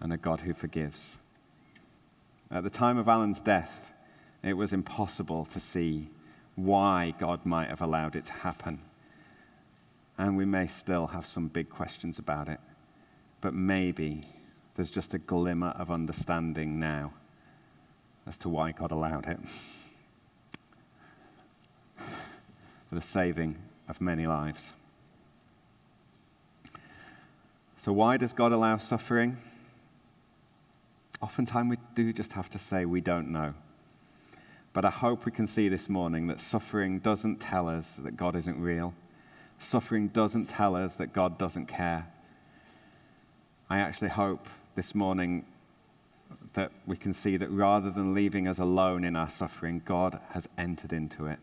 and 0.00 0.12
a 0.12 0.16
God 0.16 0.40
who 0.40 0.54
forgives. 0.54 1.18
At 2.50 2.64
the 2.64 2.70
time 2.70 2.96
of 2.96 3.06
Alan's 3.06 3.40
death, 3.40 3.92
it 4.42 4.54
was 4.54 4.72
impossible 4.72 5.44
to 5.44 5.60
see 5.60 6.08
why 6.56 7.14
God 7.18 7.44
might 7.44 7.68
have 7.68 7.82
allowed 7.82 8.16
it 8.16 8.24
to 8.24 8.32
happen. 8.32 8.80
And 10.20 10.36
we 10.36 10.44
may 10.44 10.66
still 10.66 11.06
have 11.06 11.24
some 11.24 11.48
big 11.48 11.70
questions 11.70 12.18
about 12.18 12.46
it. 12.46 12.60
But 13.40 13.54
maybe 13.54 14.28
there's 14.76 14.90
just 14.90 15.14
a 15.14 15.18
glimmer 15.18 15.68
of 15.68 15.90
understanding 15.90 16.78
now 16.78 17.14
as 18.26 18.36
to 18.38 18.50
why 18.50 18.72
God 18.72 18.90
allowed 18.90 19.26
it. 19.26 19.38
For 21.96 22.96
the 22.96 23.00
saving 23.00 23.56
of 23.88 24.02
many 24.02 24.26
lives. 24.26 24.68
So, 27.78 27.90
why 27.90 28.18
does 28.18 28.34
God 28.34 28.52
allow 28.52 28.76
suffering? 28.76 29.38
Oftentimes 31.22 31.70
we 31.70 31.78
do 31.94 32.12
just 32.12 32.32
have 32.32 32.50
to 32.50 32.58
say 32.58 32.84
we 32.84 33.00
don't 33.00 33.32
know. 33.32 33.54
But 34.74 34.84
I 34.84 34.90
hope 34.90 35.24
we 35.24 35.32
can 35.32 35.46
see 35.46 35.70
this 35.70 35.88
morning 35.88 36.26
that 36.26 36.42
suffering 36.42 36.98
doesn't 36.98 37.40
tell 37.40 37.70
us 37.70 37.94
that 38.00 38.18
God 38.18 38.36
isn't 38.36 38.60
real. 38.60 38.92
Suffering 39.60 40.08
doesn't 40.08 40.46
tell 40.46 40.74
us 40.74 40.94
that 40.94 41.12
God 41.12 41.38
doesn't 41.38 41.66
care. 41.66 42.08
I 43.68 43.78
actually 43.78 44.08
hope 44.08 44.48
this 44.74 44.94
morning 44.94 45.44
that 46.54 46.72
we 46.86 46.96
can 46.96 47.12
see 47.12 47.36
that 47.36 47.50
rather 47.50 47.90
than 47.90 48.12
leaving 48.12 48.48
us 48.48 48.58
alone 48.58 49.04
in 49.04 49.14
our 49.14 49.30
suffering, 49.30 49.82
God 49.84 50.18
has 50.30 50.48
entered 50.58 50.92
into 50.92 51.26
it 51.26 51.38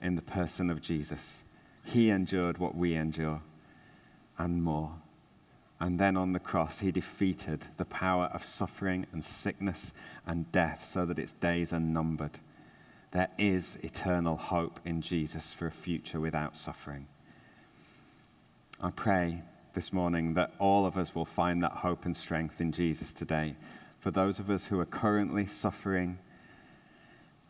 in 0.00 0.14
the 0.14 0.22
person 0.22 0.70
of 0.70 0.80
Jesus. 0.80 1.42
He 1.84 2.08
endured 2.08 2.56
what 2.56 2.74
we 2.74 2.94
endure 2.94 3.42
and 4.38 4.62
more. 4.62 4.92
And 5.80 5.98
then 5.98 6.16
on 6.16 6.32
the 6.32 6.40
cross, 6.40 6.78
he 6.78 6.90
defeated 6.90 7.66
the 7.76 7.84
power 7.84 8.30
of 8.32 8.44
suffering 8.44 9.06
and 9.12 9.22
sickness 9.22 9.92
and 10.26 10.50
death 10.50 10.88
so 10.90 11.04
that 11.04 11.18
its 11.18 11.34
days 11.34 11.72
are 11.72 11.80
numbered 11.80 12.38
there 13.10 13.30
is 13.38 13.78
eternal 13.82 14.36
hope 14.36 14.80
in 14.84 15.00
Jesus 15.00 15.52
for 15.52 15.66
a 15.66 15.72
future 15.72 16.20
without 16.20 16.56
suffering. 16.56 17.06
I 18.80 18.90
pray 18.90 19.42
this 19.74 19.92
morning 19.92 20.34
that 20.34 20.52
all 20.60 20.86
of 20.86 20.96
us 20.96 21.12
will 21.12 21.24
find 21.24 21.64
that 21.64 21.72
hope 21.72 22.04
and 22.04 22.16
strength 22.16 22.60
in 22.60 22.70
Jesus 22.70 23.12
today. 23.12 23.56
For 23.98 24.12
those 24.12 24.38
of 24.38 24.50
us 24.50 24.66
who 24.66 24.78
are 24.78 24.86
currently 24.86 25.46
suffering, 25.46 26.18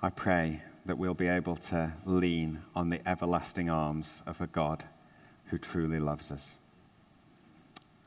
I 0.01 0.09
pray 0.09 0.62
that 0.87 0.97
we'll 0.97 1.12
be 1.12 1.29
able 1.29 1.57
to 1.57 1.93
lean 2.07 2.62
on 2.74 2.89
the 2.89 3.07
everlasting 3.07 3.68
arms 3.68 4.22
of 4.26 4.41
a 4.41 4.47
God 4.47 4.85
who 5.49 5.59
truly 5.59 6.01
loves 6.01 6.31
us. 6.31 6.53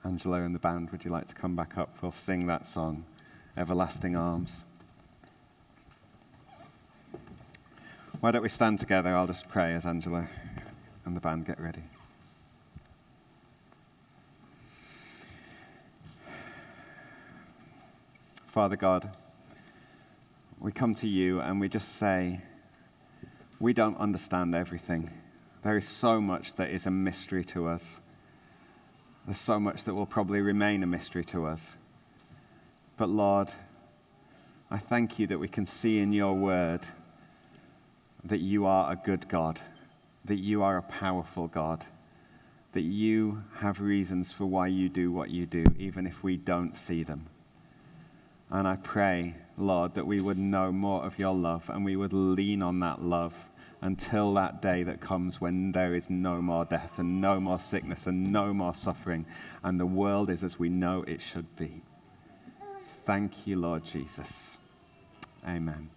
Angelo 0.04 0.38
and 0.38 0.56
the 0.56 0.60
band, 0.60 0.90
would 0.90 1.06
you 1.06 1.12
like 1.12 1.28
to 1.28 1.36
come 1.36 1.56
back 1.56 1.78
up? 1.78 1.96
We'll 2.02 2.12
sing 2.12 2.48
that 2.48 2.66
song, 2.66 3.06
Everlasting 3.56 4.16
Arms. 4.16 4.62
Why 8.20 8.32
don't 8.32 8.42
we 8.42 8.50
stand 8.50 8.80
together? 8.80 9.16
I'll 9.16 9.28
just 9.28 9.48
pray 9.48 9.76
as 9.76 9.86
Angela 9.86 10.28
and 11.06 11.16
the 11.16 11.20
band 11.20 11.46
get 11.46 11.60
ready. 11.60 11.84
Father 18.52 18.76
God, 18.76 19.16
we 20.60 20.74
come 20.74 20.94
to 20.96 21.08
you 21.08 21.40
and 21.40 21.62
we 21.62 21.70
just 21.70 21.98
say, 21.98 22.42
we 23.62 23.72
don't 23.72 23.98
understand 23.98 24.54
everything. 24.54 25.10
There 25.64 25.78
is 25.78 25.88
so 25.88 26.20
much 26.20 26.56
that 26.56 26.70
is 26.70 26.86
a 26.86 26.92
mystery 26.92 27.46
to 27.46 27.68
us. 27.68 28.00
There's 29.26 29.40
so 29.40 29.58
much 29.58 29.86
that 29.86 29.94
will 29.94 30.06
probably 30.06 30.42
remain 30.42 30.84
a 30.84 30.86
mystery 30.86 31.24
to 31.26 31.46
us. 31.46 31.66
But 32.98 33.08
Lord, 33.08 33.48
I 34.70 34.80
thank 34.80 35.18
you 35.18 35.28
that 35.28 35.40
we 35.40 35.48
can 35.48 35.66
see 35.66 36.00
in 36.00 36.12
your 36.12 36.34
word 36.34 36.82
that 38.26 38.42
you 38.42 38.66
are 38.66 38.92
a 38.92 38.98
good 38.98 39.30
God, 39.30 39.62
that 40.26 40.40
you 40.40 40.62
are 40.62 40.76
a 40.76 40.84
powerful 40.84 41.48
God, 41.48 41.86
that 42.74 42.82
you 42.82 43.44
have 43.60 43.80
reasons 43.80 44.34
for 44.34 44.46
why 44.46 44.68
you 44.68 44.90
do 44.90 45.10
what 45.10 45.30
you 45.30 45.46
do, 45.46 45.64
even 45.80 46.06
if 46.06 46.22
we 46.22 46.36
don't 46.36 46.76
see 46.76 47.04
them. 47.04 47.28
And 48.52 48.68
I 48.68 48.76
pray, 48.76 49.36
Lord, 49.58 49.96
that 49.96 50.06
we 50.06 50.20
would 50.20 50.38
know 50.38 50.72
more 50.72 51.06
of 51.06 51.18
your 51.18 51.34
love 51.34 51.70
and 51.70 51.86
we 51.86 51.96
would 51.96 52.14
lean 52.14 52.62
on 52.62 52.80
that 52.82 53.02
love 53.02 53.34
until 53.82 54.34
that 54.34 54.62
day 54.62 54.84
that 54.84 55.02
comes 55.02 55.42
when 55.42 55.72
there 55.72 55.96
is 55.96 56.10
no 56.10 56.42
more 56.42 56.66
death 56.66 56.92
and 56.98 57.20
no 57.20 57.40
more 57.40 57.60
sickness 57.60 58.06
and 58.06 58.32
no 58.32 58.54
more 58.54 58.76
suffering, 58.76 59.26
and 59.64 59.80
the 59.80 59.86
world 59.86 60.30
is 60.30 60.44
as 60.44 60.60
we 60.60 60.70
know 60.70 61.04
it 61.08 61.20
should 61.20 61.56
be. 61.56 61.82
Thank 63.06 63.48
you, 63.48 63.56
Lord 63.56 63.84
Jesus. 63.84 64.58
Amen. 65.48 65.90